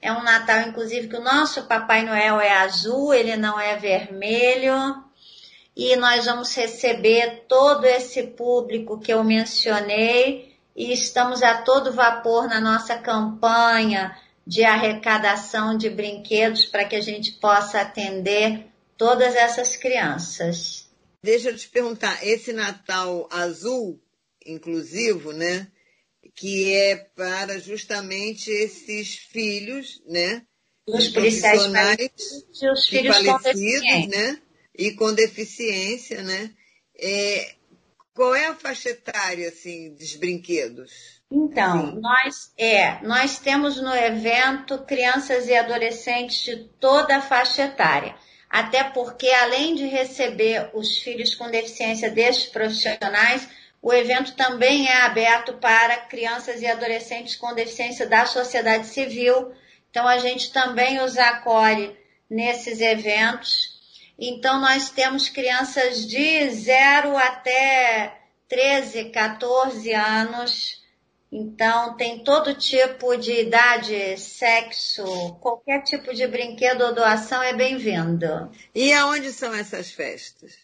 É 0.00 0.12
um 0.12 0.22
Natal 0.22 0.68
inclusive 0.68 1.08
que 1.08 1.16
o 1.16 1.24
nosso 1.24 1.64
Papai 1.64 2.04
Noel 2.04 2.40
é 2.40 2.52
azul, 2.58 3.12
ele 3.12 3.36
não 3.36 3.58
é 3.58 3.74
vermelho 3.74 5.07
e 5.78 5.94
nós 5.94 6.24
vamos 6.24 6.52
receber 6.56 7.44
todo 7.46 7.84
esse 7.84 8.24
público 8.24 8.98
que 8.98 9.12
eu 9.12 9.22
mencionei 9.22 10.52
e 10.74 10.92
estamos 10.92 11.40
a 11.40 11.62
todo 11.62 11.92
vapor 11.92 12.48
na 12.48 12.60
nossa 12.60 12.98
campanha 12.98 14.18
de 14.44 14.64
arrecadação 14.64 15.78
de 15.78 15.88
brinquedos 15.88 16.66
para 16.66 16.84
que 16.84 16.96
a 16.96 17.00
gente 17.00 17.30
possa 17.34 17.80
atender 17.80 18.66
todas 18.96 19.36
essas 19.36 19.76
crianças. 19.76 20.88
Deixa 21.22 21.50
eu 21.50 21.56
te 21.56 21.68
perguntar, 21.68 22.26
esse 22.26 22.52
Natal 22.52 23.28
azul 23.30 24.00
inclusivo, 24.44 25.32
né? 25.32 25.68
Que 26.34 26.74
é 26.74 26.96
para 26.96 27.60
justamente 27.60 28.50
esses 28.50 29.14
filhos, 29.14 30.02
né? 30.08 30.42
Os 30.88 31.06
policiais 31.08 31.66
e 32.60 32.68
os 32.68 32.88
filhos 32.88 33.16
com 33.16 33.24
falecidos, 33.24 33.80
deficiência. 33.80 34.08
né? 34.08 34.42
E 34.78 34.92
com 34.92 35.12
deficiência, 35.12 36.22
né? 36.22 36.50
É, 36.96 37.54
qual 38.14 38.34
é 38.34 38.46
a 38.46 38.54
faixa 38.54 38.90
etária, 38.90 39.48
assim, 39.48 39.94
dos 39.94 40.14
brinquedos? 40.14 41.18
Então, 41.30 41.92
Sim. 41.92 42.00
nós 42.00 42.52
é, 42.56 43.02
nós 43.02 43.38
temos 43.38 43.80
no 43.80 43.94
evento 43.94 44.78
crianças 44.84 45.46
e 45.46 45.54
adolescentes 45.54 46.42
de 46.42 46.56
toda 46.80 47.18
a 47.18 47.20
faixa 47.20 47.64
etária. 47.64 48.16
Até 48.48 48.82
porque, 48.82 49.28
além 49.28 49.74
de 49.74 49.86
receber 49.86 50.70
os 50.72 50.96
filhos 50.98 51.34
com 51.34 51.50
deficiência 51.50 52.10
destes 52.10 52.46
profissionais, 52.46 53.46
o 53.82 53.92
evento 53.92 54.34
também 54.34 54.88
é 54.88 55.02
aberto 55.02 55.52
para 55.54 55.98
crianças 55.98 56.62
e 56.62 56.66
adolescentes 56.66 57.36
com 57.36 57.54
deficiência 57.54 58.06
da 58.06 58.24
sociedade 58.24 58.86
civil. 58.86 59.52
Então, 59.90 60.08
a 60.08 60.16
gente 60.18 60.50
também 60.50 61.00
os 61.00 61.18
acolhe 61.18 61.94
nesses 62.28 62.80
eventos. 62.80 63.77
Então, 64.18 64.60
nós 64.60 64.90
temos 64.90 65.28
crianças 65.28 66.04
de 66.04 66.50
0 66.50 67.16
até 67.16 68.18
13, 68.48 69.10
14 69.10 69.92
anos. 69.92 70.82
Então, 71.30 71.94
tem 71.96 72.24
todo 72.24 72.54
tipo 72.54 73.16
de 73.16 73.42
idade, 73.42 74.18
sexo, 74.18 75.04
qualquer 75.40 75.82
tipo 75.82 76.12
de 76.14 76.26
brinquedo 76.26 76.80
ou 76.80 76.94
doação 76.94 77.42
é 77.42 77.52
bem-vindo. 77.52 78.50
E 78.74 78.92
aonde 78.94 79.30
são 79.30 79.54
essas 79.54 79.90
festas? 79.90 80.56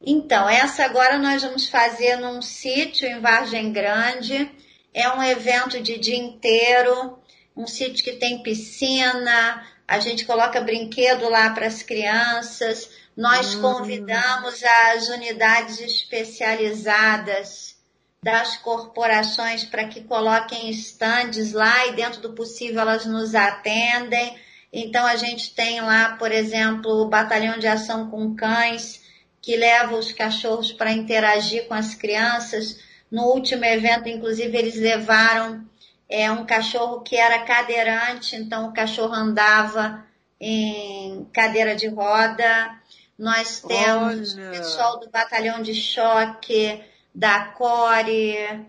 Então, 0.00 0.48
essa 0.48 0.84
agora 0.84 1.18
nós 1.18 1.42
vamos 1.42 1.68
fazer 1.68 2.16
num 2.16 2.40
sítio 2.42 3.06
em 3.06 3.20
Vargem 3.20 3.72
Grande. 3.72 4.50
É 4.92 5.08
um 5.10 5.22
evento 5.22 5.80
de 5.80 5.98
dia 5.98 6.16
inteiro, 6.16 7.18
um 7.54 7.66
sítio 7.66 8.02
que 8.02 8.14
tem 8.14 8.42
piscina, 8.42 9.66
a 9.88 9.98
gente 10.00 10.24
coloca 10.24 10.60
brinquedo 10.60 11.28
lá 11.28 11.50
para 11.50 11.66
as 11.66 11.82
crianças. 11.82 12.90
Nós 13.16 13.54
Hum. 13.54 13.62
convidamos 13.62 14.62
as 14.62 15.08
unidades 15.08 15.80
especializadas 15.80 17.76
das 18.22 18.56
corporações 18.56 19.64
para 19.64 19.86
que 19.86 20.02
coloquem 20.02 20.68
estandes 20.68 21.52
lá 21.52 21.86
e 21.86 21.92
dentro 21.92 22.20
do 22.20 22.32
possível 22.32 22.80
elas 22.80 23.06
nos 23.06 23.34
atendem. 23.34 24.36
Então 24.72 25.06
a 25.06 25.14
gente 25.16 25.54
tem 25.54 25.80
lá, 25.80 26.16
por 26.16 26.32
exemplo, 26.32 26.90
o 27.02 27.08
batalhão 27.08 27.58
de 27.58 27.68
ação 27.68 28.10
com 28.10 28.34
cães 28.34 29.00
que 29.40 29.56
leva 29.56 29.94
os 29.94 30.10
cachorros 30.10 30.72
para 30.72 30.90
interagir 30.90 31.68
com 31.68 31.74
as 31.74 31.94
crianças. 31.94 32.76
No 33.08 33.26
último 33.26 33.64
evento, 33.64 34.08
inclusive, 34.08 34.58
eles 34.58 34.74
levaram 34.74 35.64
é, 36.08 36.30
um 36.30 36.44
cachorro 36.46 37.00
que 37.00 37.16
era 37.16 37.40
cadeirante, 37.40 38.36
então 38.36 38.68
o 38.68 38.72
cachorro 38.72 39.14
andava 39.14 40.04
em 40.40 41.24
cadeira 41.32 41.74
de 41.74 41.88
roda. 41.88 42.70
Nós 43.18 43.60
temos 43.60 44.34
Olha. 44.34 44.48
o 44.48 44.50
pessoal 44.52 45.00
do 45.00 45.10
batalhão 45.10 45.62
de 45.62 45.74
choque, 45.74 46.82
da 47.14 47.46
Core, 47.46 48.66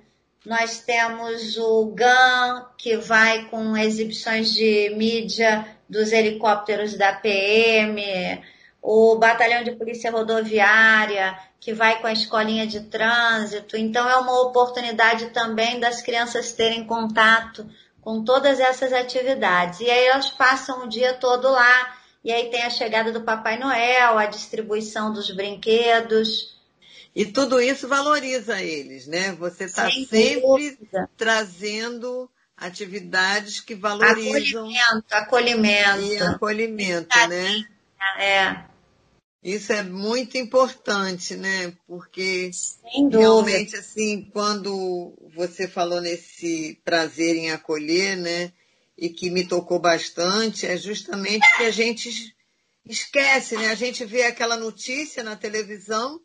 nós 0.48 0.80
temos 0.80 1.58
o 1.58 1.88
GAN, 1.94 2.66
que 2.78 2.96
vai 2.96 3.50
com 3.50 3.76
exibições 3.76 4.54
de 4.54 4.90
mídia 4.96 5.68
dos 5.90 6.14
helicópteros 6.14 6.98
da 6.98 7.12
PM, 7.12 8.02
o 8.90 9.18
batalhão 9.18 9.66
de 9.66 9.74
polícia 9.74 10.10
rodoviária, 10.10 11.38
que 11.60 11.74
vai 11.74 12.00
com 12.00 12.08
a 12.08 12.14
escolinha 12.14 12.66
de 12.66 12.80
trânsito. 12.86 13.76
Então, 13.76 14.10
é 14.10 14.16
uma 14.16 14.40
oportunidade 14.44 15.32
também 15.32 15.78
das 15.78 16.02
crianças 16.02 16.54
terem 16.54 16.86
contato 16.86 17.70
com 18.00 18.24
todas 18.24 18.62
essas 18.62 18.94
atividades. 18.94 19.82
E 19.82 19.90
aí 19.92 20.06
elas 20.06 20.30
passam 20.30 20.86
o 20.86 20.88
dia 20.88 21.14
todo 21.16 21.52
lá. 21.52 21.98
E 22.24 22.32
aí 22.32 22.50
tem 22.50 22.64
a 22.64 22.70
chegada 22.70 23.12
do 23.12 23.24
Papai 23.24 23.60
Noel, 23.60 24.18
a 24.18 24.26
distribuição 24.26 25.12
dos 25.12 25.30
brinquedos. 25.32 26.56
E 27.14 27.26
tudo 27.26 27.60
isso 27.60 27.90
valoriza 27.90 28.62
eles, 28.62 29.06
né? 29.06 29.34
Você 29.34 29.66
está 29.66 29.92
Sem 29.92 30.06
sempre 30.06 30.40
dúvida. 30.40 31.10
trazendo 31.18 32.30
atividades 32.56 33.60
que 33.60 33.76
valorizam 33.76 34.64
Acolhimento, 34.64 35.06
acolhimento. 35.12 36.02
e 36.02 36.22
acolhimento, 36.22 37.28
né? 37.28 37.66
É, 38.18 38.77
Isso 39.48 39.72
é 39.72 39.82
muito 39.82 40.38
importante, 40.38 41.38
né? 41.38 41.74
Porque 41.88 42.52
realmente, 43.10 43.78
assim, 43.78 44.30
quando 44.34 45.18
você 45.34 45.70
falou 45.70 46.02
nesse 46.02 46.78
prazer 46.84 47.38
em 47.38 47.50
acolher, 47.52 48.18
né? 48.18 48.52
E 48.98 49.10
que 49.10 49.30
me 49.30 49.48
tocou 49.48 49.80
bastante, 49.80 50.68
é 50.68 50.76
justamente 50.76 51.48
que 51.56 51.64
a 51.64 51.72
gente 51.72 52.36
esquece, 52.86 53.56
né? 53.56 53.70
A 53.70 53.76
gente 53.76 54.04
vê 54.04 54.24
aquela 54.24 54.58
notícia 54.58 55.24
na 55.24 55.38
televisão, 55.38 56.20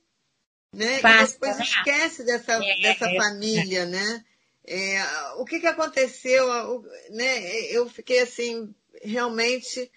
né? 0.75 0.99
Passa, 0.99 1.31
e 1.31 1.35
depois 1.35 1.59
né? 1.59 1.63
esquece 1.63 2.25
dessa, 2.25 2.55
É, 2.55 2.81
dessa 2.81 3.09
é. 3.09 3.17
família, 3.17 3.87
né? 3.87 4.25
É, 4.67 5.01
o 5.37 5.45
que, 5.45 5.61
que 5.61 5.67
aconteceu? 5.69 6.45
Né? 7.11 7.67
Eu 7.67 7.89
fiquei 7.89 8.19
assim, 8.19 8.75
realmente 9.01 9.89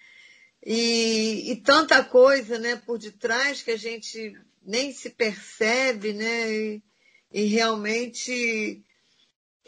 E, 0.68 1.52
e, 1.52 1.56
tanta 1.56 2.02
coisa, 2.02 2.58
né, 2.58 2.74
por 2.74 2.98
detrás 2.98 3.62
que 3.62 3.70
a 3.70 3.76
gente 3.76 4.36
nem 4.64 4.92
se 4.92 5.10
percebe, 5.10 6.12
né? 6.12 6.52
E, 6.52 6.82
e 7.32 7.44
realmente 7.44 8.82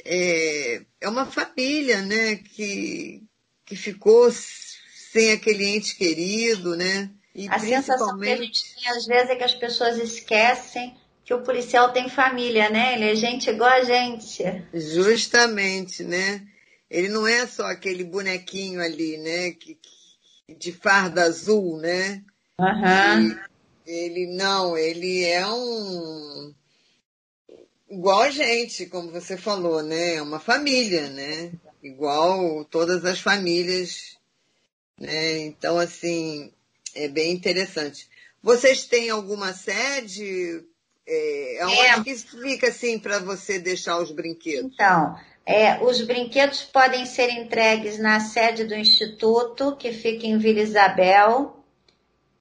é, 0.04 0.82
é, 1.00 1.08
uma 1.08 1.24
família, 1.24 2.02
né, 2.02 2.34
que, 2.34 3.22
que 3.64 3.76
ficou 3.76 4.28
sem 4.32 5.30
aquele 5.30 5.66
ente 5.66 5.94
querido, 5.94 6.76
né? 6.76 7.08
E 7.32 7.48
a 7.48 7.60
sensação 7.60 8.18
que 8.18 8.28
a 8.28 8.36
gente 8.36 8.74
tem 8.74 8.88
às 8.90 9.06
vezes 9.06 9.30
é 9.30 9.36
que 9.36 9.44
as 9.44 9.54
pessoas 9.54 9.98
esquecem 9.98 10.96
que 11.24 11.32
o 11.32 11.42
policial 11.42 11.92
tem 11.92 12.08
família, 12.08 12.70
né? 12.70 12.94
Ele 12.94 13.12
é 13.12 13.14
gente 13.14 13.48
igual 13.50 13.70
a 13.70 13.84
gente. 13.84 14.42
Justamente, 14.74 16.02
né? 16.02 16.42
Ele 16.90 17.08
não 17.08 17.24
é 17.24 17.46
só 17.46 17.66
aquele 17.66 18.02
bonequinho 18.02 18.80
ali, 18.80 19.16
né? 19.18 19.52
Que, 19.52 19.78
de 20.56 20.72
farda 20.72 21.22
azul, 21.22 21.78
né? 21.78 22.22
Uhum. 22.58 23.38
Ele 23.86 24.26
não, 24.36 24.76
ele 24.76 25.24
é 25.24 25.46
um 25.46 26.54
igual 27.90 28.22
a 28.22 28.30
gente, 28.30 28.86
como 28.86 29.10
você 29.10 29.36
falou, 29.36 29.82
né? 29.82 30.16
É 30.16 30.22
uma 30.22 30.38
família, 30.38 31.08
né? 31.08 31.52
Igual 31.82 32.64
todas 32.66 33.04
as 33.04 33.20
famílias, 33.20 34.18
né? 34.98 35.38
Então, 35.38 35.78
assim, 35.78 36.52
é 36.94 37.08
bem 37.08 37.32
interessante. 37.32 38.08
Vocês 38.42 38.84
têm 38.84 39.10
alguma 39.10 39.52
sede? 39.52 40.64
É, 41.06 41.60
onde 41.62 41.80
é. 41.80 42.04
que 42.04 42.16
fica 42.16 42.68
assim 42.68 42.98
para 42.98 43.18
você 43.18 43.58
deixar 43.58 43.98
os 43.98 44.10
brinquedos? 44.10 44.72
Então, 44.74 45.18
é, 45.50 45.82
os 45.82 46.02
brinquedos 46.02 46.62
podem 46.62 47.06
ser 47.06 47.30
entregues 47.30 47.98
na 47.98 48.20
sede 48.20 48.64
do 48.64 48.74
Instituto, 48.74 49.74
que 49.76 49.94
fica 49.94 50.26
em 50.26 50.36
Vila 50.36 50.60
Isabel, 50.60 51.64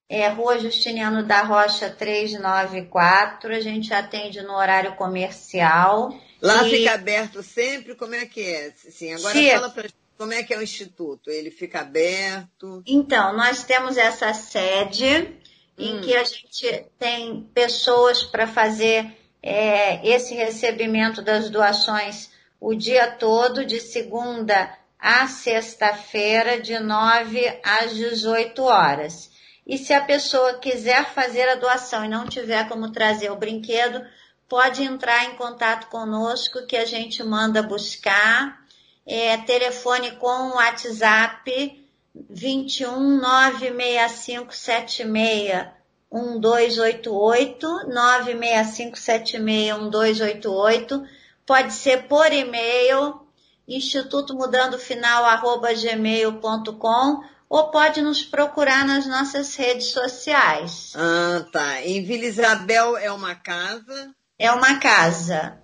é, 0.10 0.28
Rua 0.28 0.60
Justiniano 0.60 1.24
da 1.24 1.42
Rocha 1.42 1.90
394. 1.90 3.56
A 3.56 3.62
gente 3.62 3.94
atende 3.94 4.42
no 4.42 4.54
horário 4.54 4.94
comercial. 4.98 6.14
Lá 6.42 6.68
e... 6.68 6.70
fica 6.70 6.96
aberto 6.96 7.42
sempre? 7.42 7.96
Como 7.96 8.14
é 8.14 8.26
que 8.26 8.42
é? 8.42 8.74
Sim, 8.76 9.14
agora 9.14 9.34
Sim. 9.34 9.52
fala 9.52 9.70
para 9.70 9.90
como 10.18 10.34
é 10.34 10.44
que 10.44 10.54
é 10.54 10.58
o 10.58 10.62
Instituto? 10.64 11.30
Ele 11.30 11.50
fica 11.50 11.80
aberto? 11.80 12.84
Então, 12.86 13.38
nós 13.38 13.64
temos 13.64 13.96
essa 13.96 14.34
sede 14.34 15.34
em 15.78 16.00
hum. 16.00 16.02
que 16.02 16.14
a 16.14 16.26
gente 16.26 16.86
tem 17.00 17.50
pessoas 17.54 18.22
para 18.22 18.48
fazer 18.48 19.16
é, 19.42 20.06
esse 20.06 20.34
recebimento 20.34 21.22
das 21.22 21.50
doações 21.50 22.36
o 22.60 22.74
dia 22.74 23.12
todo, 23.12 23.66
de 23.66 23.80
segunda 23.80 24.76
a 25.00 25.28
sexta-feira, 25.28 26.60
de 26.60 26.80
9 26.80 27.60
às 27.64 27.96
18 27.96 28.64
horas. 28.64 29.30
E 29.66 29.78
se 29.78 29.94
a 29.94 30.04
pessoa 30.04 30.56
quiser 30.56 31.06
fazer 31.14 31.48
a 31.50 31.56
doação 31.56 32.06
e 32.06 32.10
não 32.10 32.26
tiver 32.26 32.68
como 32.68 32.92
trazer 32.92 33.30
o 33.30 33.36
brinquedo, 33.36 34.02
pode 34.48 34.82
entrar 34.82 35.26
em 35.26 35.36
contato 35.36 35.88
conosco 35.88 36.66
que 36.66 36.78
a 36.78 36.86
gente 36.86 37.22
manda 37.24 37.62
buscar. 37.62 38.66
É, 39.06 39.38
telefone 39.38 40.12
com 40.18 40.56
WhatsApp 40.56 41.86
21 42.30 43.20
965 43.20 44.54
76 44.54 45.68
1288 46.12 47.88
965 47.88 49.40
1288 49.84 51.17
pode 51.48 51.74
ser 51.74 52.08
por 52.08 52.32
e-mail, 52.32 53.26
instituto 53.66 54.36
mudando 54.36 54.78
final 54.78 55.26
arroba 55.26 55.74
gmail.com 55.74 57.24
ou 57.50 57.72
pode 57.72 58.02
nos 58.02 58.22
procurar 58.22 58.86
nas 58.86 59.08
nossas 59.08 59.56
redes 59.56 59.92
sociais. 59.92 60.92
Ah, 60.96 61.48
tá. 61.52 61.82
Em 61.82 62.04
Vila 62.04 62.26
Isabel 62.26 62.98
é 62.98 63.10
uma 63.10 63.34
casa? 63.34 64.14
É 64.38 64.52
uma 64.52 64.78
casa. 64.80 65.64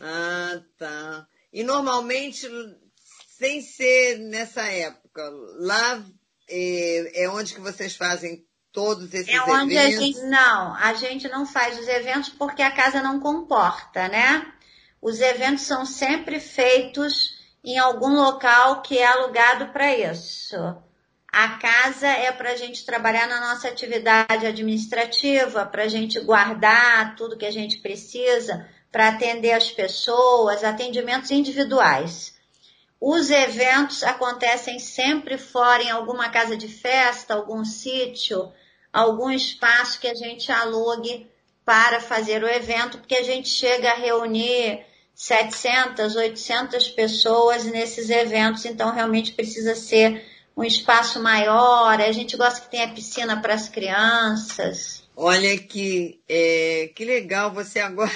Ah, 0.00 0.60
tá. 0.76 1.26
E 1.52 1.62
normalmente, 1.62 2.48
sem 3.38 3.62
ser 3.62 4.18
nessa 4.18 4.62
época, 4.62 5.22
lá 5.60 6.04
é, 6.50 7.24
é 7.24 7.30
onde 7.30 7.54
que 7.54 7.60
vocês 7.60 7.94
fazem 7.94 8.44
todos 8.72 9.14
esses 9.14 9.32
é 9.32 9.40
onde 9.42 9.76
eventos? 9.76 9.98
A 9.98 10.00
gente, 10.00 10.20
não, 10.22 10.74
a 10.74 10.94
gente 10.94 11.28
não 11.28 11.46
faz 11.46 11.78
os 11.78 11.86
eventos 11.86 12.30
porque 12.30 12.62
a 12.62 12.72
casa 12.72 13.00
não 13.00 13.20
comporta, 13.20 14.08
né? 14.08 14.52
Os 15.02 15.20
eventos 15.20 15.64
são 15.64 15.84
sempre 15.84 16.38
feitos 16.38 17.34
em 17.64 17.76
algum 17.76 18.14
local 18.14 18.82
que 18.82 18.98
é 18.98 19.04
alugado 19.04 19.72
para 19.72 19.96
isso. 19.96 20.56
A 21.26 21.48
casa 21.58 22.06
é 22.06 22.30
para 22.30 22.52
a 22.52 22.56
gente 22.56 22.86
trabalhar 22.86 23.26
na 23.26 23.40
nossa 23.40 23.66
atividade 23.66 24.46
administrativa, 24.46 25.66
para 25.66 25.82
a 25.82 25.88
gente 25.88 26.20
guardar 26.20 27.16
tudo 27.16 27.36
que 27.36 27.46
a 27.46 27.50
gente 27.50 27.78
precisa 27.78 28.68
para 28.92 29.08
atender 29.08 29.50
as 29.50 29.72
pessoas, 29.72 30.62
atendimentos 30.62 31.32
individuais. 31.32 32.36
Os 33.00 33.28
eventos 33.28 34.04
acontecem 34.04 34.78
sempre 34.78 35.36
fora, 35.36 35.82
em 35.82 35.90
alguma 35.90 36.28
casa 36.28 36.56
de 36.56 36.68
festa, 36.68 37.34
algum 37.34 37.64
sítio, 37.64 38.52
algum 38.92 39.30
espaço 39.30 39.98
que 39.98 40.06
a 40.06 40.14
gente 40.14 40.52
alugue 40.52 41.28
para 41.64 41.98
fazer 42.00 42.44
o 42.44 42.48
evento, 42.48 42.98
porque 42.98 43.16
a 43.16 43.24
gente 43.24 43.48
chega 43.48 43.90
a 43.90 43.96
reunir 43.96 44.91
700, 45.14 46.16
800 46.16 46.88
pessoas 46.88 47.64
nesses 47.64 48.10
eventos, 48.10 48.64
então 48.64 48.92
realmente 48.92 49.32
precisa 49.32 49.74
ser 49.74 50.24
um 50.56 50.64
espaço 50.64 51.22
maior. 51.22 52.00
A 52.00 52.12
gente 52.12 52.36
gosta 52.36 52.60
que 52.60 52.70
tenha 52.70 52.92
piscina 52.92 53.40
para 53.40 53.54
as 53.54 53.68
crianças. 53.68 55.02
Olha 55.16 55.56
que, 55.58 56.20
é, 56.28 56.90
que 56.94 57.04
legal 57.04 57.52
você 57.52 57.80
agora. 57.80 58.10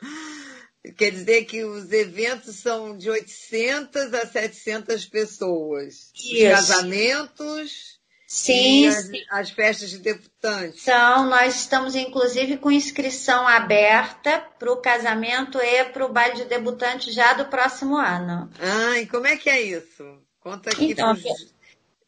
Quer 0.96 1.12
dizer 1.12 1.44
que 1.44 1.64
os 1.64 1.92
eventos 1.92 2.56
são 2.56 2.98
de 2.98 3.08
800 3.08 4.12
a 4.14 4.26
700 4.26 5.06
pessoas. 5.06 6.10
Isso. 6.14 6.44
Os 6.44 6.50
casamentos 6.50 7.91
Sim, 8.34 8.88
as, 8.88 9.04
sim. 9.04 9.24
as, 9.30 9.50
festas 9.50 9.90
de 9.90 9.98
deputantes. 9.98 10.80
São, 10.80 11.28
nós 11.28 11.54
estamos 11.54 11.94
inclusive 11.94 12.56
com 12.56 12.72
inscrição 12.72 13.46
aberta 13.46 14.40
para 14.58 14.72
o 14.72 14.78
casamento 14.78 15.58
e 15.58 15.84
para 15.84 16.06
o 16.06 16.10
baile 16.10 16.36
de 16.36 16.44
debutante 16.46 17.12
já 17.12 17.34
do 17.34 17.44
próximo 17.44 17.94
ano. 17.94 18.50
Ah, 18.58 18.98
e 18.98 19.06
como 19.06 19.26
é 19.26 19.36
que 19.36 19.50
é 19.50 19.60
isso? 19.60 20.18
Conta 20.40 20.70
aqui 20.70 20.92
então, 20.92 21.14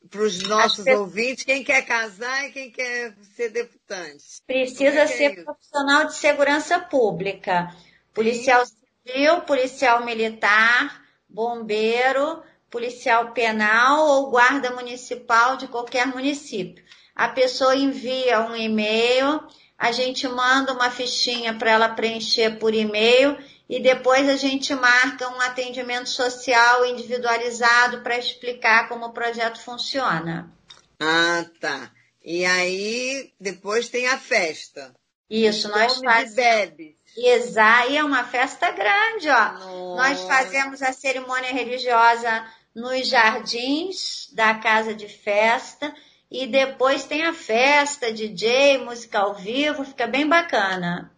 para 0.08 0.22
os 0.22 0.42
nossos 0.44 0.82
pessoas... 0.82 0.98
ouvintes, 0.98 1.44
quem 1.44 1.62
quer 1.62 1.82
casar 1.82 2.46
e 2.46 2.52
quem 2.52 2.70
quer 2.70 3.14
ser 3.36 3.50
deputante. 3.50 4.24
Precisa 4.46 5.00
é 5.00 5.06
ser 5.06 5.38
é 5.38 5.42
profissional 5.42 6.06
de 6.06 6.14
segurança 6.14 6.80
pública, 6.80 7.70
policial 8.14 8.64
sim. 8.64 8.74
civil, 9.06 9.42
policial 9.42 10.02
militar, 10.02 11.04
bombeiro, 11.28 12.42
policial 12.74 13.30
penal 13.30 14.04
ou 14.04 14.30
guarda 14.30 14.72
municipal 14.72 15.56
de 15.56 15.68
qualquer 15.68 16.08
município. 16.08 16.82
A 17.14 17.28
pessoa 17.28 17.76
envia 17.76 18.40
um 18.40 18.56
e-mail, 18.56 19.40
a 19.78 19.92
gente 19.92 20.26
manda 20.26 20.72
uma 20.72 20.90
fichinha 20.90 21.54
para 21.54 21.70
ela 21.70 21.88
preencher 21.90 22.58
por 22.58 22.74
e-mail 22.74 23.38
e 23.68 23.78
depois 23.78 24.28
a 24.28 24.36
gente 24.36 24.74
marca 24.74 25.28
um 25.28 25.40
atendimento 25.40 26.08
social 26.08 26.84
individualizado 26.84 28.00
para 28.02 28.18
explicar 28.18 28.88
como 28.88 29.06
o 29.06 29.12
projeto 29.12 29.60
funciona. 29.60 30.52
Ah, 30.98 31.46
tá. 31.60 31.92
E 32.24 32.44
aí 32.44 33.32
depois 33.38 33.88
tem 33.88 34.08
a 34.08 34.18
festa. 34.18 34.92
Isso, 35.30 35.68
nós 35.68 36.00
fazemos. 36.00 36.34
bebe. 36.34 36.96
Exato, 37.16 37.92
e 37.92 37.96
é 37.96 38.02
uma 38.02 38.24
festa 38.24 38.72
grande, 38.72 39.28
ó. 39.28 39.52
Nossa. 39.52 39.96
Nós 39.96 40.20
fazemos 40.22 40.82
a 40.82 40.92
cerimônia 40.92 41.52
religiosa 41.52 42.44
nos 42.74 43.06
jardins 43.06 44.28
da 44.32 44.54
casa 44.54 44.94
de 44.94 45.08
festa 45.08 45.94
e 46.30 46.46
depois 46.46 47.04
tem 47.04 47.24
a 47.24 47.32
festa, 47.32 48.12
DJ, 48.12 48.78
música 48.78 49.20
ao 49.20 49.34
vivo, 49.34 49.84
fica 49.84 50.06
bem 50.06 50.26
bacana. 50.28 51.12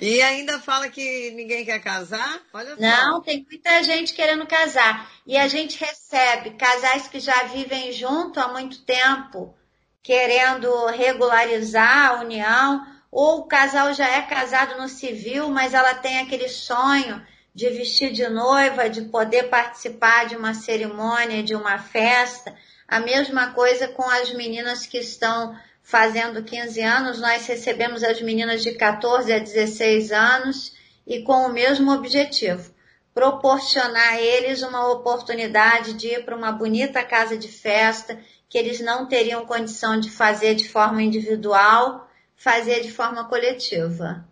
E 0.00 0.22
ainda 0.22 0.60
fala 0.60 0.88
que 0.88 1.30
ninguém 1.32 1.64
quer 1.64 1.80
casar? 1.80 2.40
Olha 2.52 2.74
só. 2.74 2.80
Não, 2.80 3.20
tem 3.20 3.44
muita 3.48 3.82
gente 3.82 4.14
querendo 4.14 4.46
casar. 4.46 5.10
E 5.26 5.36
a 5.36 5.48
gente 5.48 5.78
recebe 5.78 6.50
casais 6.50 7.08
que 7.08 7.18
já 7.18 7.44
vivem 7.44 7.92
junto 7.92 8.38
há 8.38 8.48
muito 8.48 8.82
tempo, 8.84 9.54
querendo 10.02 10.86
regularizar 10.86 12.10
a 12.10 12.20
união, 12.20 12.86
ou 13.10 13.40
o 13.40 13.46
casal 13.46 13.92
já 13.92 14.08
é 14.08 14.22
casado 14.22 14.80
no 14.80 14.88
civil, 14.88 15.48
mas 15.48 15.74
ela 15.74 15.94
tem 15.94 16.20
aquele 16.20 16.48
sonho 16.48 17.24
de 17.58 17.70
vestir 17.70 18.12
de 18.12 18.28
noiva, 18.28 18.88
de 18.88 19.02
poder 19.02 19.48
participar 19.48 20.28
de 20.28 20.36
uma 20.36 20.54
cerimônia, 20.54 21.42
de 21.42 21.56
uma 21.56 21.76
festa. 21.76 22.54
A 22.86 23.00
mesma 23.00 23.50
coisa 23.50 23.88
com 23.88 24.08
as 24.08 24.32
meninas 24.32 24.86
que 24.86 24.98
estão 24.98 25.58
fazendo 25.82 26.44
15 26.44 26.80
anos, 26.80 27.20
nós 27.20 27.48
recebemos 27.48 28.04
as 28.04 28.22
meninas 28.22 28.62
de 28.62 28.74
14 28.74 29.32
a 29.32 29.40
16 29.40 30.12
anos 30.12 30.72
e 31.04 31.22
com 31.22 31.46
o 31.46 31.52
mesmo 31.52 31.90
objetivo. 31.90 32.72
proporcionar 33.12 34.12
a 34.12 34.20
eles 34.20 34.62
uma 34.62 34.92
oportunidade 34.92 35.94
de 35.94 36.06
ir 36.06 36.24
para 36.24 36.36
uma 36.36 36.52
bonita 36.52 37.02
casa 37.02 37.36
de 37.36 37.48
festa 37.48 38.16
que 38.48 38.56
eles 38.56 38.78
não 38.78 39.06
teriam 39.08 39.44
condição 39.44 39.98
de 39.98 40.08
fazer 40.08 40.54
de 40.54 40.68
forma 40.68 41.02
individual, 41.02 42.08
fazer 42.36 42.82
de 42.82 42.92
forma 42.92 43.24
coletiva. 43.24 44.27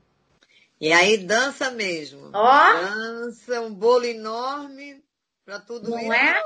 E 0.80 0.92
aí 0.92 1.16
dança 1.16 1.70
mesmo. 1.70 2.30
Ó. 2.32 2.72
Dança, 2.72 3.60
um 3.62 3.72
bolo 3.72 4.04
enorme 4.04 5.02
para 5.44 5.58
tudo 5.58 5.90
Não 5.90 5.98
isso. 5.98 6.12
é? 6.12 6.42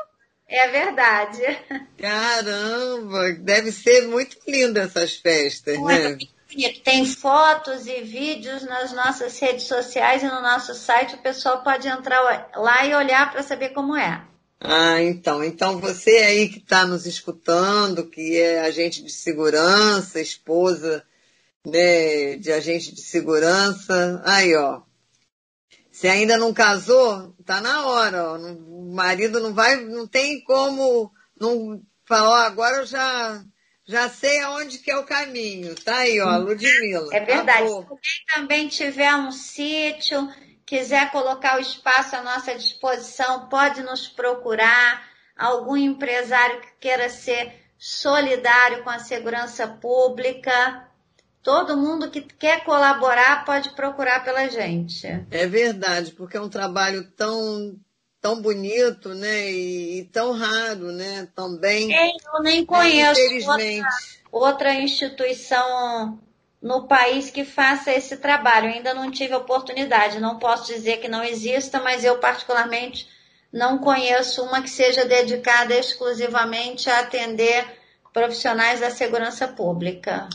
É 0.47 0.68
verdade. 0.68 1.41
Caramba, 1.99 3.33
deve 3.39 3.70
ser 3.72 4.09
muito 4.09 4.37
linda 4.47 4.83
essas 4.83 5.14
festas, 5.14 5.76
Muito 5.78 5.93
né? 5.93 6.09
bonito. 6.11 6.41
Tem 6.83 7.07
fotos 7.07 7.87
e 7.87 8.01
vídeos 8.03 8.62
nas 8.64 8.93
nossas 8.93 9.39
redes 9.39 9.64
sociais 9.68 10.22
e 10.24 10.26
no 10.26 10.43
nosso 10.43 10.74
site. 10.74 11.14
O 11.14 11.22
pessoal 11.22 11.62
pode 11.62 11.87
entrar 11.87 12.51
lá 12.57 12.85
e 12.85 12.93
olhar 12.95 13.31
para 13.31 13.45
saber 13.45 13.68
como 13.68 13.97
é. 13.97 14.24
Ah, 14.61 15.01
então. 15.01 15.45
Então 15.45 15.78
você 15.78 16.11
aí 16.11 16.49
que 16.49 16.59
está 16.59 16.85
nos 16.85 17.07
escutando, 17.07 18.05
que 18.07 18.37
é 18.37 18.61
agente 18.62 19.03
de 19.05 19.12
segurança, 19.12 20.20
esposa 20.20 21.05
né, 21.66 22.36
de 22.36 22.52
agente 22.52 22.94
de 22.94 23.02
segurança, 23.02 24.22
aí 24.24 24.54
ó. 24.56 24.82
Se 25.90 26.08
ainda 26.08 26.38
não 26.38 26.54
casou, 26.54 27.34
tá 27.44 27.61
na 27.61 27.86
hora, 27.86 28.32
ó. 28.32 28.36
O 28.38 28.92
marido 28.94 29.40
não 29.40 29.52
vai, 29.52 29.76
não 29.76 30.06
tem 30.06 30.42
como 30.42 31.12
não 31.38 31.82
falar, 32.06 32.30
ó, 32.30 32.46
agora 32.46 32.78
eu 32.78 32.86
já 32.86 33.44
já 33.90 34.08
sei 34.08 34.40
aonde 34.40 34.78
que 34.78 34.90
é 34.90 34.96
o 34.96 35.04
caminho. 35.04 35.74
Tá 35.74 35.98
aí, 35.98 36.20
ó, 36.20 36.38
Ludmilla. 36.38 37.12
É 37.12 37.20
verdade. 37.20 37.68
Se 37.68 37.74
Acabou. 37.74 37.76
alguém 37.76 38.24
também 38.34 38.68
tiver 38.68 39.14
um 39.16 39.32
sítio, 39.32 40.28
quiser 40.64 41.11
colocar 41.11 41.56
o 41.56 41.61
espaço 41.61 42.14
à 42.14 42.22
nossa 42.22 42.54
disposição, 42.54 43.48
pode 43.48 43.82
nos 43.82 44.08
procurar. 44.08 45.11
Algum 45.36 45.76
empresário 45.76 46.61
que 46.61 46.72
queira 46.80 47.08
ser 47.08 47.52
solidário 47.78 48.84
com 48.84 48.90
a 48.90 48.98
segurança 48.98 49.66
pública. 49.66 50.89
Todo 51.43 51.76
mundo 51.76 52.11
que 52.11 52.20
quer 52.20 52.64
colaborar 52.64 53.45
pode 53.45 53.70
procurar 53.70 54.22
pela 54.22 54.49
gente. 54.49 55.07
É 55.30 55.47
verdade, 55.47 56.12
porque 56.12 56.36
é 56.36 56.41
um 56.41 56.51
trabalho 56.51 57.05
tão 57.16 57.78
tão 58.20 58.41
bonito, 58.43 59.14
né? 59.14 59.51
E, 59.51 60.01
e 60.01 60.05
tão 60.07 60.32
raro, 60.32 60.93
né? 60.93 61.26
Também. 61.34 61.93
É, 61.95 62.11
Eu 62.11 62.43
nem 62.43 62.64
conheço 62.66 63.20
outra, 63.20 63.24
Infelizmente. 63.24 63.88
outra 64.30 64.74
instituição 64.74 66.18
no 66.61 66.86
país 66.86 67.30
que 67.30 67.45
faça 67.45 67.91
esse 67.91 68.18
trabalho. 68.18 68.68
Eu 68.68 68.74
ainda 68.74 68.93
não 68.93 69.11
tive 69.11 69.34
oportunidade. 69.34 70.20
Não 70.20 70.38
posso 70.38 70.66
dizer 70.66 70.99
que 70.99 71.09
não 71.09 71.24
exista, 71.24 71.80
mas 71.80 72.05
eu 72.05 72.18
particularmente 72.18 73.09
não 73.53 73.78
conheço 73.78 74.43
uma 74.43 74.62
que 74.62 74.70
seja 74.70 75.05
dedicada 75.05 75.74
exclusivamente 75.74 76.88
a 76.91 77.01
atender 77.01 77.66
profissionais 78.12 78.80
da 78.80 78.91
segurança 78.91 79.49
pública. 79.49 80.28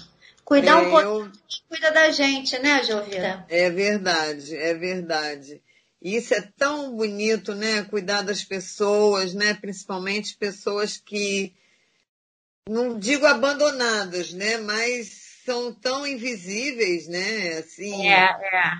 Cuidar 0.45 0.77
um 0.77 0.85
É, 0.85 0.89
pouquinho 0.89 1.25
eu- 1.25 1.31
cuida 1.67 1.91
da 1.91 2.11
gente, 2.11 2.57
né, 2.59 2.83
Jovita? 2.83 3.43
É 3.49 3.69
verdade, 3.69 4.55
é 4.55 4.73
verdade. 4.75 5.61
E 6.01 6.15
Isso 6.15 6.35
é 6.35 6.41
tão 6.55 6.95
bonito, 6.95 7.55
né? 7.55 7.83
Cuidar 7.85 8.21
das 8.21 8.43
pessoas, 8.43 9.33
né? 9.33 9.55
Principalmente 9.55 10.37
pessoas 10.37 10.97
que, 10.97 11.51
não 12.69 12.99
digo 12.99 13.25
abandonadas, 13.25 14.31
né? 14.31 14.57
Mas 14.59 15.07
são 15.43 15.73
tão 15.73 16.05
invisíveis, 16.05 17.07
né? 17.07 17.57
Assim, 17.57 18.07
É, 18.07 18.25
é. 18.25 18.73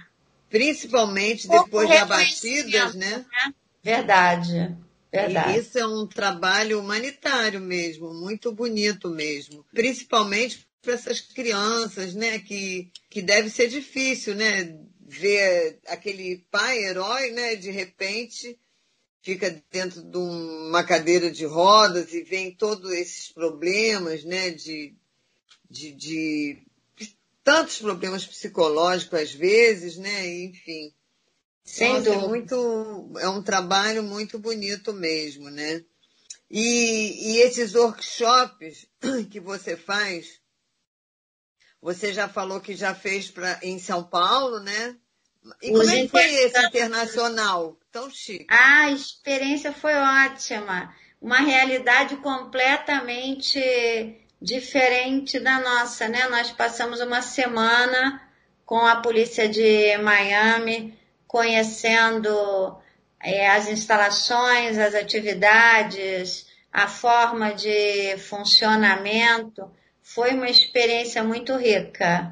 principalmente 0.50 1.48
Pouco 1.48 1.64
depois 1.66 1.90
de 1.90 1.98
abatidas, 1.98 2.94
né? 2.94 3.26
Verdade. 3.84 4.76
E 5.12 5.18
Verdade. 5.18 5.58
isso 5.60 5.80
é 5.80 5.88
um 5.88 6.06
trabalho 6.06 6.80
humanitário 6.80 7.62
mesmo, 7.62 8.14
muito 8.14 8.52
bonito 8.52 9.10
mesmo. 9.10 9.66
Principalmente 9.74 10.65
para 10.86 10.94
essas 10.94 11.20
crianças, 11.20 12.14
né? 12.14 12.40
Que, 12.40 12.92
que 13.10 13.22
deve 13.22 13.50
ser 13.50 13.68
difícil, 13.68 14.36
né? 14.36 14.80
Ver 15.02 15.80
aquele 15.88 16.46
pai 16.50 16.86
herói, 16.86 17.32
né? 17.32 17.56
De 17.56 17.72
repente 17.72 18.58
fica 19.22 19.64
dentro 19.72 20.04
de 20.04 20.18
uma 20.18 20.84
cadeira 20.84 21.32
de 21.32 21.46
rodas 21.46 22.14
e 22.14 22.22
vem 22.22 22.56
todos 22.56 22.92
esses 22.92 23.32
problemas, 23.32 24.24
né? 24.24 24.52
De, 24.52 24.96
de, 25.70 25.92
de 25.92 26.64
tantos 27.44 27.80
problemas 27.80 28.26
psicológicos 28.26 29.20
às 29.20 29.32
vezes, 29.32 29.98
né? 29.98 30.28
Enfim. 30.44 30.94
Sem 31.64 31.94
Nossa, 31.94 32.10
é 32.12 32.18
muito, 32.18 33.12
é 33.18 33.28
um 33.28 33.42
trabalho 33.42 34.04
muito 34.04 34.38
bonito 34.38 34.94
mesmo, 34.94 35.50
né? 35.50 35.84
E, 36.50 37.32
e 37.32 37.38
esses 37.42 37.74
workshops 37.74 38.86
que 39.32 39.40
você 39.40 39.76
faz, 39.76 40.40
você 41.86 42.12
já 42.12 42.28
falou 42.28 42.60
que 42.60 42.76
já 42.76 42.96
fez 42.96 43.30
pra, 43.30 43.60
em 43.62 43.78
São 43.78 44.04
Paulo, 44.04 44.60
né? 44.60 44.96
E 45.62 45.72
Os 45.72 45.82
como 45.82 45.92
é 45.92 46.02
que 46.02 46.08
foi 46.08 46.22
esse 46.22 46.48
intercâmbios. 46.48 46.84
internacional? 46.84 47.78
Tão 47.92 48.10
chique. 48.10 48.48
A 48.50 48.90
experiência 48.90 49.72
foi 49.72 49.94
ótima. 49.94 50.92
Uma 51.22 51.38
realidade 51.38 52.16
completamente 52.18 53.60
diferente 54.42 55.40
da 55.40 55.60
nossa, 55.60 56.08
né? 56.08 56.28
Nós 56.28 56.52
passamos 56.52 57.02
uma 57.02 57.22
semana 57.22 58.20
com 58.66 58.80
a 58.80 58.96
polícia 58.96 59.48
de 59.48 59.96
Miami, 60.00 60.98
conhecendo 61.28 62.76
eh, 63.22 63.48
as 63.48 63.68
instalações, 63.68 64.80
as 64.80 64.96
atividades, 64.96 66.48
a 66.74 66.88
forma 66.88 67.54
de 67.54 68.18
funcionamento. 68.18 69.70
Foi 70.08 70.36
uma 70.36 70.48
experiência 70.48 71.24
muito 71.24 71.58
rica. 71.58 72.32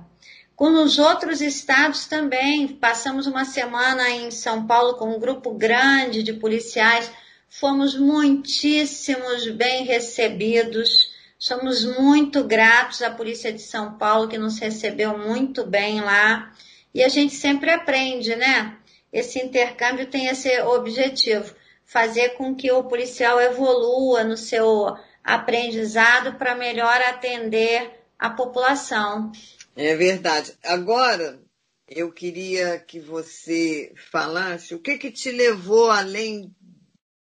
Com 0.56 0.84
os 0.84 1.00
outros 1.00 1.42
estados 1.42 2.06
também, 2.06 2.68
passamos 2.68 3.26
uma 3.26 3.46
semana 3.46 4.12
em 4.12 4.30
São 4.30 4.68
Paulo 4.68 4.94
com 4.94 5.10
um 5.10 5.20
grupo 5.20 5.56
grande 5.56 6.22
de 6.22 6.34
policiais, 6.34 7.10
fomos 7.50 7.98
muitíssimos 7.98 9.50
bem 9.50 9.86
recebidos, 9.86 11.12
somos 11.40 11.84
muito 11.84 12.44
gratos 12.44 13.02
à 13.02 13.10
Polícia 13.10 13.52
de 13.52 13.64
São 13.64 13.98
Paulo 13.98 14.28
que 14.28 14.38
nos 14.38 14.60
recebeu 14.60 15.18
muito 15.18 15.66
bem 15.66 16.00
lá 16.00 16.54
e 16.94 17.04
a 17.04 17.10
gente 17.10 17.34
sempre 17.34 17.72
aprende, 17.72 18.36
né? 18.36 18.78
Esse 19.12 19.40
intercâmbio 19.40 20.06
tem 20.06 20.28
esse 20.28 20.62
objetivo, 20.62 21.56
fazer 21.84 22.36
com 22.38 22.56
que 22.56 22.72
o 22.72 22.84
policial 22.84 23.42
evolua 23.42 24.24
no 24.24 24.38
seu 24.38 24.96
aprendizado 25.24 26.38
para 26.38 26.56
melhor 26.56 27.02
atender 27.02 28.04
a 28.20 28.30
população. 28.30 29.32
É 29.76 29.96
verdade. 29.96 30.54
Agora, 30.64 31.42
eu 31.88 32.12
queria 32.12 32.80
que 32.80 33.00
você 33.00 33.94
falasse 34.12 34.76
o 34.76 34.80
que 34.80 34.98
que 34.98 35.12
te 35.12 35.32
levou 35.32 35.90
além 35.90 36.54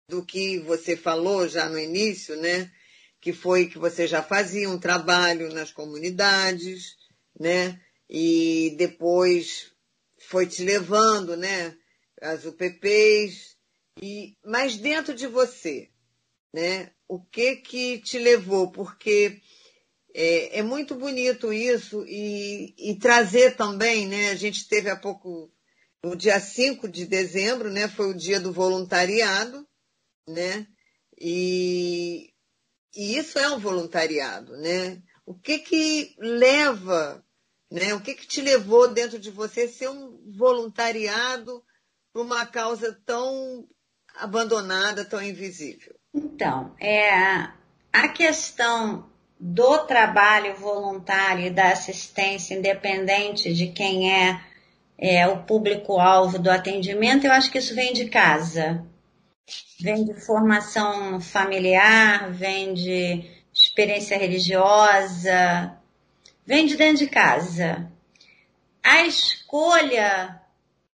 do 0.08 0.24
que 0.24 0.58
você 0.60 0.96
falou 0.96 1.48
já 1.48 1.68
no 1.68 1.78
início, 1.78 2.36
né? 2.36 2.70
Que 3.20 3.32
foi 3.32 3.66
que 3.66 3.78
você 3.78 4.06
já 4.06 4.22
fazia 4.22 4.68
um 4.68 4.78
trabalho 4.78 5.52
nas 5.52 5.72
comunidades, 5.72 6.96
né? 7.38 7.80
E 8.08 8.74
depois 8.76 9.72
foi 10.28 10.46
te 10.46 10.62
levando, 10.62 11.36
né? 11.36 11.76
As 12.20 12.44
UPPs. 12.44 13.56
E, 14.02 14.36
mas 14.44 14.76
dentro 14.76 15.14
de 15.14 15.26
você, 15.26 15.88
né? 16.52 16.90
O 17.08 17.20
que 17.20 17.56
que 17.56 17.98
te 17.98 18.18
levou? 18.18 18.70
Porque 18.70 19.40
é, 20.14 20.60
é 20.60 20.62
muito 20.62 20.94
bonito 20.94 21.52
isso 21.52 22.04
e, 22.06 22.74
e 22.78 22.98
trazer 22.98 23.56
também, 23.56 24.06
né? 24.06 24.30
A 24.30 24.36
gente 24.36 24.68
teve 24.68 24.88
há 24.88 24.96
pouco, 24.96 25.52
no 26.02 26.16
dia 26.16 26.38
5 26.38 26.88
de 26.88 27.04
dezembro, 27.04 27.70
né? 27.70 27.88
Foi 27.88 28.10
o 28.10 28.16
dia 28.16 28.38
do 28.38 28.52
voluntariado, 28.52 29.66
né? 30.28 30.66
E, 31.20 32.32
e 32.94 33.16
isso 33.18 33.38
é 33.38 33.50
um 33.50 33.58
voluntariado, 33.58 34.56
né? 34.56 35.02
O 35.26 35.34
que 35.34 35.58
que 35.58 36.14
leva, 36.18 37.24
né? 37.70 37.92
O 37.94 38.00
que 38.00 38.14
que 38.14 38.26
te 38.26 38.40
levou 38.40 38.88
dentro 38.88 39.18
de 39.18 39.30
você 39.30 39.66
ser 39.66 39.88
um 39.88 40.32
voluntariado 40.32 41.64
para 42.12 42.22
uma 42.22 42.46
causa 42.46 42.92
tão 43.04 43.68
abandonada, 44.14 45.04
tão 45.04 45.20
invisível? 45.20 45.98
Então, 46.14 46.72
é, 46.78 47.10
a 47.92 48.08
questão 48.08 49.06
do 49.38 49.78
trabalho 49.80 50.54
voluntário 50.54 51.46
e 51.46 51.50
da 51.50 51.70
assistência, 51.70 52.54
independente 52.54 53.52
de 53.52 53.66
quem 53.66 54.12
é, 54.12 54.40
é 54.96 55.26
o 55.26 55.42
público-alvo 55.42 56.38
do 56.38 56.50
atendimento, 56.50 57.26
eu 57.26 57.32
acho 57.32 57.50
que 57.50 57.58
isso 57.58 57.74
vem 57.74 57.92
de 57.92 58.06
casa. 58.06 58.86
Vem 59.80 60.04
de 60.04 60.14
formação 60.14 61.20
familiar, 61.20 62.30
vem 62.30 62.72
de 62.72 63.28
experiência 63.52 64.16
religiosa, 64.16 65.76
vem 66.46 66.64
de 66.64 66.76
dentro 66.76 67.04
de 67.04 67.08
casa. 67.08 67.90
A 68.82 69.02
escolha 69.02 70.40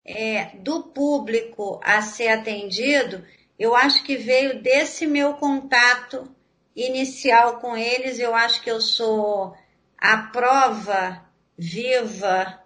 é, 0.04 0.56
do 0.58 0.82
público 0.82 1.80
a 1.82 2.02
ser 2.02 2.28
atendido, 2.28 3.24
eu 3.58 3.74
acho 3.74 4.02
que 4.02 4.16
veio 4.16 4.60
desse 4.62 5.06
meu 5.06 5.34
contato 5.34 6.28
inicial 6.74 7.60
com 7.60 7.76
eles. 7.76 8.18
Eu 8.18 8.34
acho 8.34 8.62
que 8.62 8.70
eu 8.70 8.80
sou 8.80 9.56
a 9.96 10.16
prova 10.18 11.24
viva 11.56 12.60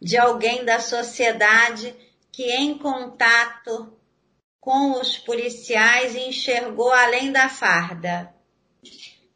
de 0.00 0.16
alguém 0.16 0.64
da 0.64 0.78
sociedade 0.78 1.94
que, 2.30 2.50
em 2.50 2.78
contato 2.78 3.96
com 4.60 4.92
os 4.92 5.18
policiais, 5.18 6.14
enxergou 6.14 6.92
além 6.92 7.32
da 7.32 7.48
farda. 7.48 8.32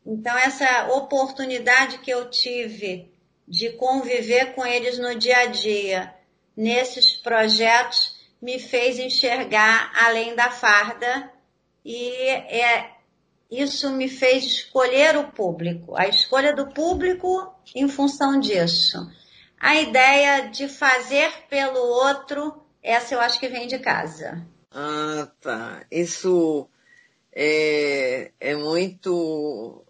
Então, 0.04 0.36
essa 0.38 0.92
oportunidade 0.92 1.98
que 1.98 2.10
eu 2.10 2.30
tive 2.30 3.12
de 3.46 3.70
conviver 3.70 4.54
com 4.54 4.64
eles 4.64 4.98
no 4.98 5.16
dia 5.16 5.38
a 5.38 5.46
dia, 5.46 6.14
nesses 6.56 7.16
projetos, 7.16 8.15
me 8.40 8.58
fez 8.58 8.98
enxergar 8.98 9.92
além 9.94 10.34
da 10.34 10.50
farda 10.50 11.32
e 11.84 12.10
é, 12.28 12.90
isso 13.50 13.90
me 13.92 14.08
fez 14.08 14.44
escolher 14.44 15.16
o 15.16 15.30
público, 15.30 15.96
a 15.96 16.08
escolha 16.08 16.54
do 16.54 16.68
público 16.68 17.54
em 17.74 17.88
função 17.88 18.38
disso. 18.40 18.98
A 19.58 19.76
ideia 19.76 20.48
de 20.48 20.68
fazer 20.68 21.32
pelo 21.48 21.78
outro, 21.78 22.62
essa 22.82 23.14
eu 23.14 23.20
acho 23.20 23.40
que 23.40 23.48
vem 23.48 23.66
de 23.66 23.78
casa. 23.78 24.46
Ah, 24.70 25.28
tá. 25.40 25.86
Isso 25.90 26.68
é, 27.32 28.32
é 28.38 28.54
muito 28.54 29.84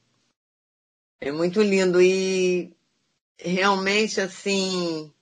é 1.21 1.33
muito 1.33 1.63
lindo 1.63 2.01
e 2.01 2.77
realmente 3.39 4.21
assim 4.21 5.13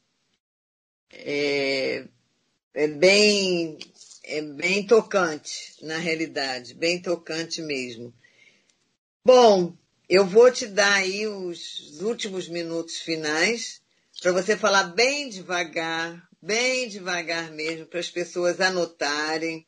é, 1.10 2.06
é 2.74 2.88
bem 2.88 3.78
é 4.24 4.42
bem 4.42 4.86
tocante 4.86 5.74
na 5.82 5.98
realidade, 5.98 6.74
bem 6.74 7.00
tocante 7.00 7.62
mesmo. 7.62 8.12
Bom, 9.24 9.76
eu 10.08 10.26
vou 10.26 10.50
te 10.50 10.66
dar 10.66 10.94
aí 10.94 11.26
os 11.26 12.00
últimos 12.00 12.48
minutos 12.48 12.98
finais 12.98 13.80
para 14.20 14.32
você 14.32 14.56
falar 14.56 14.84
bem 14.84 15.28
devagar, 15.28 16.26
bem 16.42 16.88
devagar 16.88 17.50
mesmo, 17.52 17.86
para 17.86 18.00
as 18.00 18.10
pessoas 18.10 18.60
anotarem, 18.60 19.66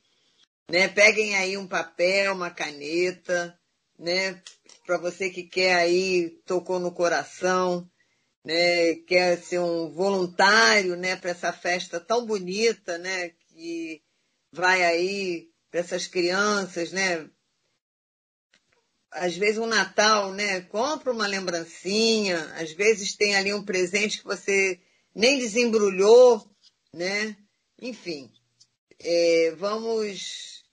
né? 0.69 0.89
Peguem 0.89 1.37
aí 1.37 1.57
um 1.57 1.67
papel, 1.67 2.33
uma 2.33 2.51
caneta, 2.51 3.59
né? 3.99 4.43
Para 4.87 4.99
você 4.99 5.31
que 5.31 5.43
quer 5.43 5.75
aí, 5.75 6.31
tocou 6.47 6.79
no 6.79 6.93
coração, 6.93 7.89
né? 8.47 8.94
Quer 9.07 9.42
ser 9.42 9.59
um 9.59 9.90
voluntário, 9.90 10.97
né? 10.97 11.16
Para 11.16 11.30
essa 11.30 11.53
festa 11.53 11.99
tão 12.01 12.24
bonita, 12.24 12.97
né? 12.97 13.30
Que 13.49 14.01
vai 14.53 14.84
aí 14.84 15.51
para 15.70 15.80
essas 15.80 16.07
crianças, 16.07 16.92
né? 16.92 17.28
às 19.16 19.36
vezes 19.36 19.59
um 19.59 19.66
Natal, 19.66 20.32
né? 20.32 20.61
Compra 20.62 21.12
uma 21.12 21.26
lembrancinha, 21.26 22.38
às 22.55 22.72
vezes 22.72 23.16
tem 23.16 23.34
ali 23.34 23.53
um 23.53 23.64
presente 23.64 24.18
que 24.18 24.24
você 24.24 24.78
nem 25.14 25.38
desembrulhou, 25.38 26.49
né? 26.92 27.36
Enfim, 27.80 28.30
é, 29.01 29.55
vamos 29.57 30.64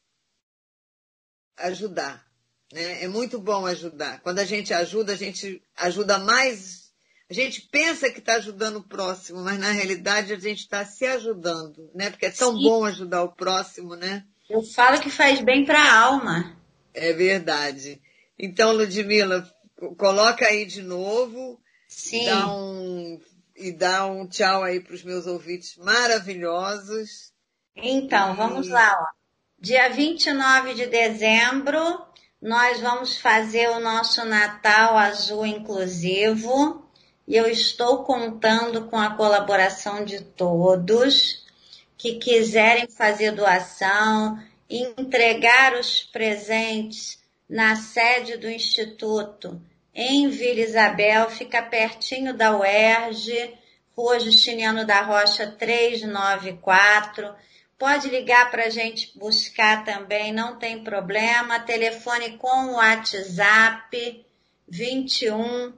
ajudar, 1.58 2.26
né? 2.72 3.04
É 3.04 3.08
muito 3.08 3.40
bom 3.40 3.66
ajudar. 3.66 4.22
Quando 4.22 4.40
a 4.40 4.46
gente 4.46 4.74
ajuda, 4.74 5.14
a 5.14 5.18
gente 5.18 5.62
ajuda 5.76 6.20
mais. 6.20 6.83
A 7.30 7.34
gente 7.34 7.62
pensa 7.62 8.12
que 8.12 8.20
está 8.20 8.36
ajudando 8.36 8.78
o 8.78 8.88
próximo, 8.88 9.42
mas 9.42 9.58
na 9.58 9.72
realidade 9.72 10.34
a 10.34 10.40
gente 10.40 10.60
está 10.60 10.86
se 10.86 11.06
ajudando, 11.06 11.90
né? 11.96 12.10
Porque 12.10 12.26
é 12.26 12.32
tão 12.32 12.56
Sim. 12.56 12.64
bom 12.64 12.86
ajudar 12.86 13.24
o 13.24 13.32
próximo, 13.32 13.96
né? 13.96 14.26
Eu 14.50 14.62
falo 14.62 15.00
que 15.00 15.10
faz 15.10 15.42
bem 15.42 15.66
para 15.66 15.80
a 15.80 16.00
alma. 16.00 16.56
É 16.94 17.14
verdade. 17.14 18.02
Então, 18.38 18.74
Ludmila, 18.74 19.50
coloca 19.98 20.46
aí 20.46 20.66
de 20.66 20.82
novo. 20.82 21.60
Sim. 21.88 22.26
Dá 22.26 22.54
um, 22.54 23.20
e 23.56 23.72
dá 23.72 24.06
um 24.06 24.28
tchau 24.28 24.64
aí 24.64 24.80
para 24.80 24.94
os 24.94 25.04
meus 25.04 25.26
ouvintes 25.26 25.78
maravilhosos. 25.78 27.32
Então, 27.76 28.34
e... 28.34 28.36
vamos 28.36 28.68
lá. 28.68 28.96
Ó. 29.00 29.06
Dia 29.60 29.90
29 29.90 30.74
de 30.74 30.88
dezembro, 30.88 31.80
nós 32.42 32.82
vamos 32.82 33.18
fazer 33.18 33.70
o 33.70 33.80
nosso 33.80 34.26
Natal 34.26 34.98
Azul 34.98 35.46
Inclusivo. 35.46 36.83
E 37.28 37.36
eu 37.36 37.48
estou 37.48 38.04
contando 38.04 38.86
com 38.90 38.98
a 38.98 39.16
colaboração 39.16 40.04
de 40.04 40.22
todos 40.22 41.46
que 41.98 42.16
quiserem 42.16 42.88
fazer 42.88 43.32
doação, 43.32 44.38
entregar 44.70 45.74
os 45.76 46.04
presentes 46.04 47.22
na 47.50 47.76
sede 47.76 48.38
do 48.38 48.50
Instituto, 48.50 49.62
em 49.96 50.28
Vila 50.30 50.60
Isabel, 50.60 51.30
fica 51.30 51.62
pertinho 51.62 52.34
da 52.34 52.58
UERJ, 52.58 53.54
Rua 53.96 54.20
Justiniano 54.20 54.86
da 54.88 55.02
Rocha 55.04 55.48
394. 55.48 57.34
Pode 57.78 58.10
ligar 58.10 58.50
para 58.50 58.66
a 58.66 58.70
gente 58.70 59.16
buscar 59.18 59.86
também, 59.86 60.34
não 60.34 60.58
tem 60.58 60.84
problema. 60.84 61.60
Telefone 61.60 62.38
com 62.38 62.72
o 62.72 62.74
WhatsApp 62.74 64.26
21 64.68 65.74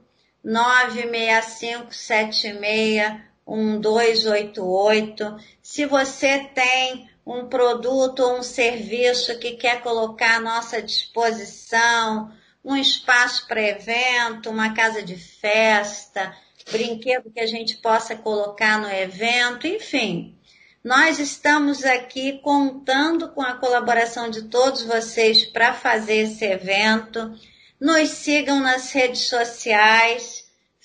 965 0.46 1.92
76 1.92 3.20
1288. 3.46 5.36
Se 5.60 5.84
você 5.86 6.38
tem 6.54 7.10
um 7.26 7.48
produto 7.48 8.20
ou 8.20 8.38
um 8.38 8.42
serviço 8.42 9.36
que 9.38 9.56
quer 9.56 9.82
colocar 9.82 10.36
à 10.36 10.40
nossa 10.40 10.80
disposição, 10.80 12.30
um 12.64 12.76
espaço 12.76 13.48
para 13.48 13.60
evento, 13.60 14.48
uma 14.48 14.72
casa 14.72 15.02
de 15.02 15.16
festa, 15.16 16.32
brinquedo 16.70 17.30
que 17.30 17.40
a 17.40 17.46
gente 17.46 17.76
possa 17.78 18.14
colocar 18.14 18.80
no 18.80 18.88
evento, 18.88 19.66
enfim. 19.66 20.36
Nós 20.82 21.18
estamos 21.18 21.84
aqui 21.84 22.38
contando 22.38 23.30
com 23.30 23.42
a 23.42 23.54
colaboração 23.54 24.30
de 24.30 24.42
todos 24.42 24.84
vocês 24.84 25.44
para 25.44 25.74
fazer 25.74 26.18
esse 26.18 26.44
evento. 26.44 27.34
Nos 27.80 28.08
sigam 28.10 28.60
nas 28.60 28.92
redes 28.92 29.22
sociais, 29.28 30.35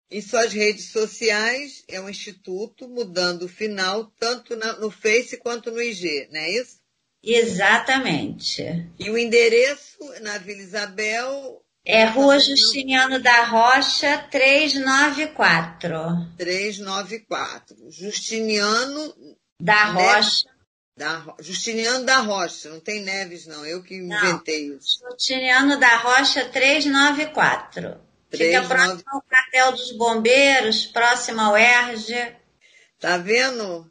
em 0.09 0.21
suas 0.21 0.53
redes 0.53 0.91
sociais, 0.91 1.83
é 1.87 1.99
um 1.99 2.09
instituto 2.09 2.87
mudando 2.87 3.43
o 3.43 3.49
final, 3.49 4.05
tanto 4.19 4.55
no 4.55 4.91
Face 4.91 5.37
quanto 5.37 5.71
no 5.71 5.81
IG, 5.81 6.29
não 6.31 6.39
é 6.39 6.51
isso? 6.51 6.79
Exatamente. 7.23 8.61
E 8.99 9.09
o 9.09 9.17
endereço 9.17 9.97
na 10.21 10.37
Vila 10.37 10.61
Isabel 10.61 11.61
é 11.83 12.05
Rua 12.05 12.39
Justiniano 12.39 13.19
da 13.19 13.45
Rocha, 13.45 14.19
394. 14.29 15.89
394. 16.37 17.91
Justiniano 17.91 19.15
da 19.59 19.85
Rocha. 19.85 20.53
Da, 20.97 21.35
Justiniano 21.41 22.05
da 22.05 22.19
Rocha, 22.19 22.69
não 22.69 22.79
tem 22.79 23.03
Neves 23.03 23.45
não, 23.45 23.65
eu 23.65 23.83
que 23.83 23.99
não. 23.99 24.17
inventei 24.17 24.69
isso. 24.69 25.01
Justiniano 25.11 25.77
da 25.77 25.97
Rocha 25.97 26.47
394. 26.49 27.99
3, 28.35 28.55
Fica 28.55 28.61
9... 28.61 28.75
próximo 28.75 29.09
ao 29.11 29.21
quartel 29.21 29.71
dos 29.71 29.91
bombeiros, 29.97 30.85
próximo 30.85 31.41
ao 31.41 31.57
ERG. 31.57 32.35
Tá 32.99 33.17
vendo, 33.17 33.89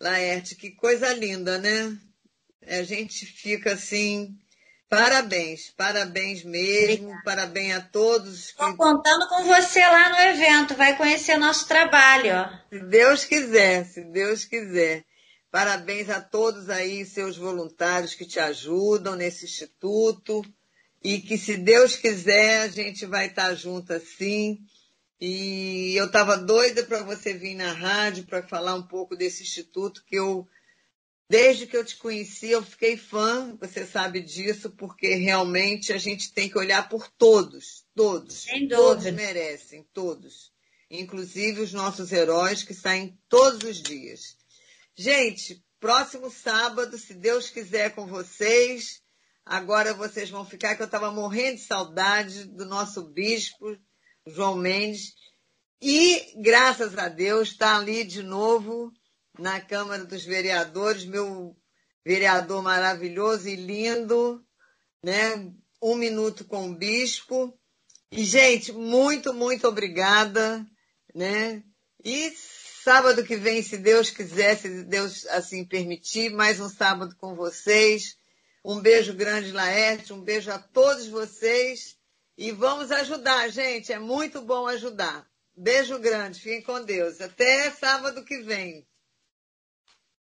Laerte, 0.00 0.54
que 0.54 0.70
coisa 0.70 1.12
linda, 1.14 1.58
né? 1.58 1.96
A 2.66 2.82
gente 2.82 3.24
fica 3.24 3.72
assim, 3.72 4.38
Parabéns, 4.88 5.70
parabéns 5.76 6.42
mesmo, 6.42 7.08
Obrigada. 7.08 7.22
parabéns 7.22 7.76
a 7.76 7.80
todos. 7.80 8.46
Estou 8.46 8.74
contando 8.74 9.28
com 9.28 9.44
você 9.44 9.80
lá 9.80 10.08
no 10.08 10.16
evento, 10.16 10.74
vai 10.74 10.96
conhecer 10.96 11.36
nosso 11.36 11.68
trabalho. 11.68 12.32
Se 12.70 12.78
Deus 12.80 13.24
quiser, 13.24 13.84
se 13.84 14.02
Deus 14.02 14.46
quiser. 14.46 15.04
Parabéns 15.50 16.08
a 16.08 16.22
todos 16.22 16.70
aí, 16.70 17.04
seus 17.04 17.36
voluntários 17.36 18.14
que 18.14 18.24
te 18.24 18.40
ajudam 18.40 19.14
nesse 19.14 19.44
instituto. 19.44 20.42
E 21.02 21.20
que, 21.20 21.38
se 21.38 21.56
Deus 21.56 21.96
quiser, 21.96 22.62
a 22.62 22.68
gente 22.68 23.06
vai 23.06 23.26
estar 23.26 23.54
junto 23.54 23.92
assim. 23.92 24.58
E 25.20 25.94
eu 25.96 26.06
estava 26.06 26.36
doida 26.36 26.84
para 26.84 27.02
você 27.02 27.34
vir 27.34 27.54
na 27.54 27.72
rádio 27.72 28.24
para 28.24 28.42
falar 28.42 28.74
um 28.74 28.86
pouco 28.86 29.16
desse 29.16 29.42
instituto 29.42 30.04
que 30.04 30.16
eu 30.16 30.48
Desde 31.30 31.66
que 31.66 31.76
eu 31.76 31.84
te 31.84 31.96
conheci, 31.96 32.48
eu 32.48 32.62
fiquei 32.62 32.96
fã, 32.96 33.54
você 33.60 33.84
sabe 33.84 34.22
disso, 34.22 34.70
porque 34.70 35.14
realmente 35.14 35.92
a 35.92 35.98
gente 35.98 36.32
tem 36.32 36.48
que 36.48 36.56
olhar 36.56 36.88
por 36.88 37.06
todos, 37.06 37.84
todos. 37.94 38.44
Sem 38.44 38.66
dúvida. 38.66 38.76
Todos 38.76 39.12
merecem, 39.12 39.86
todos. 39.92 40.50
Inclusive 40.90 41.60
os 41.60 41.72
nossos 41.74 42.12
heróis 42.12 42.62
que 42.62 42.72
saem 42.72 43.20
todos 43.28 43.62
os 43.68 43.82
dias. 43.82 44.38
Gente, 44.96 45.62
próximo 45.78 46.30
sábado, 46.30 46.96
se 46.96 47.12
Deus 47.12 47.50
quiser 47.50 47.94
com 47.94 48.06
vocês, 48.06 49.02
agora 49.48 49.94
vocês 49.94 50.28
vão 50.28 50.44
ficar, 50.44 50.76
que 50.76 50.82
eu 50.82 50.86
estava 50.86 51.10
morrendo 51.10 51.56
de 51.56 51.62
saudade 51.62 52.44
do 52.44 52.66
nosso 52.66 53.10
bispo, 53.12 53.76
João 54.26 54.56
Mendes. 54.56 55.14
E, 55.80 56.34
graças 56.42 56.96
a 56.98 57.08
Deus, 57.08 57.48
está 57.48 57.76
ali 57.76 58.04
de 58.04 58.22
novo 58.22 58.92
na 59.38 59.60
Câmara 59.60 60.04
dos 60.04 60.24
Vereadores, 60.24 61.04
meu 61.04 61.56
vereador 62.04 62.62
maravilhoso 62.62 63.48
e 63.48 63.56
lindo, 63.56 64.44
né? 65.02 65.50
Um 65.80 65.94
minuto 65.94 66.44
com 66.44 66.70
o 66.70 66.74
bispo. 66.74 67.56
E, 68.10 68.24
gente, 68.24 68.72
muito, 68.72 69.32
muito 69.32 69.66
obrigada, 69.66 70.66
né? 71.14 71.62
E 72.04 72.32
sábado 72.84 73.24
que 73.24 73.36
vem, 73.36 73.62
se 73.62 73.78
Deus 73.78 74.10
quiser, 74.10 74.56
se 74.56 74.84
Deus 74.84 75.26
assim 75.26 75.64
permitir, 75.64 76.30
mais 76.30 76.60
um 76.60 76.68
sábado 76.68 77.14
com 77.18 77.34
vocês. 77.34 78.17
Um 78.70 78.80
beijo 78.80 79.14
grande, 79.14 79.50
Laerte, 79.50 80.12
um 80.12 80.20
beijo 80.20 80.50
a 80.50 80.58
todos 80.58 81.08
vocês. 81.08 81.96
E 82.36 82.52
vamos 82.52 82.92
ajudar, 82.92 83.48
gente. 83.48 83.94
É 83.94 83.98
muito 83.98 84.42
bom 84.42 84.66
ajudar. 84.66 85.26
Beijo 85.56 85.98
grande, 85.98 86.38
fiquem 86.38 86.62
com 86.62 86.84
Deus. 86.84 87.18
Até 87.18 87.70
sábado 87.70 88.22
que 88.26 88.42
vem. 88.42 88.86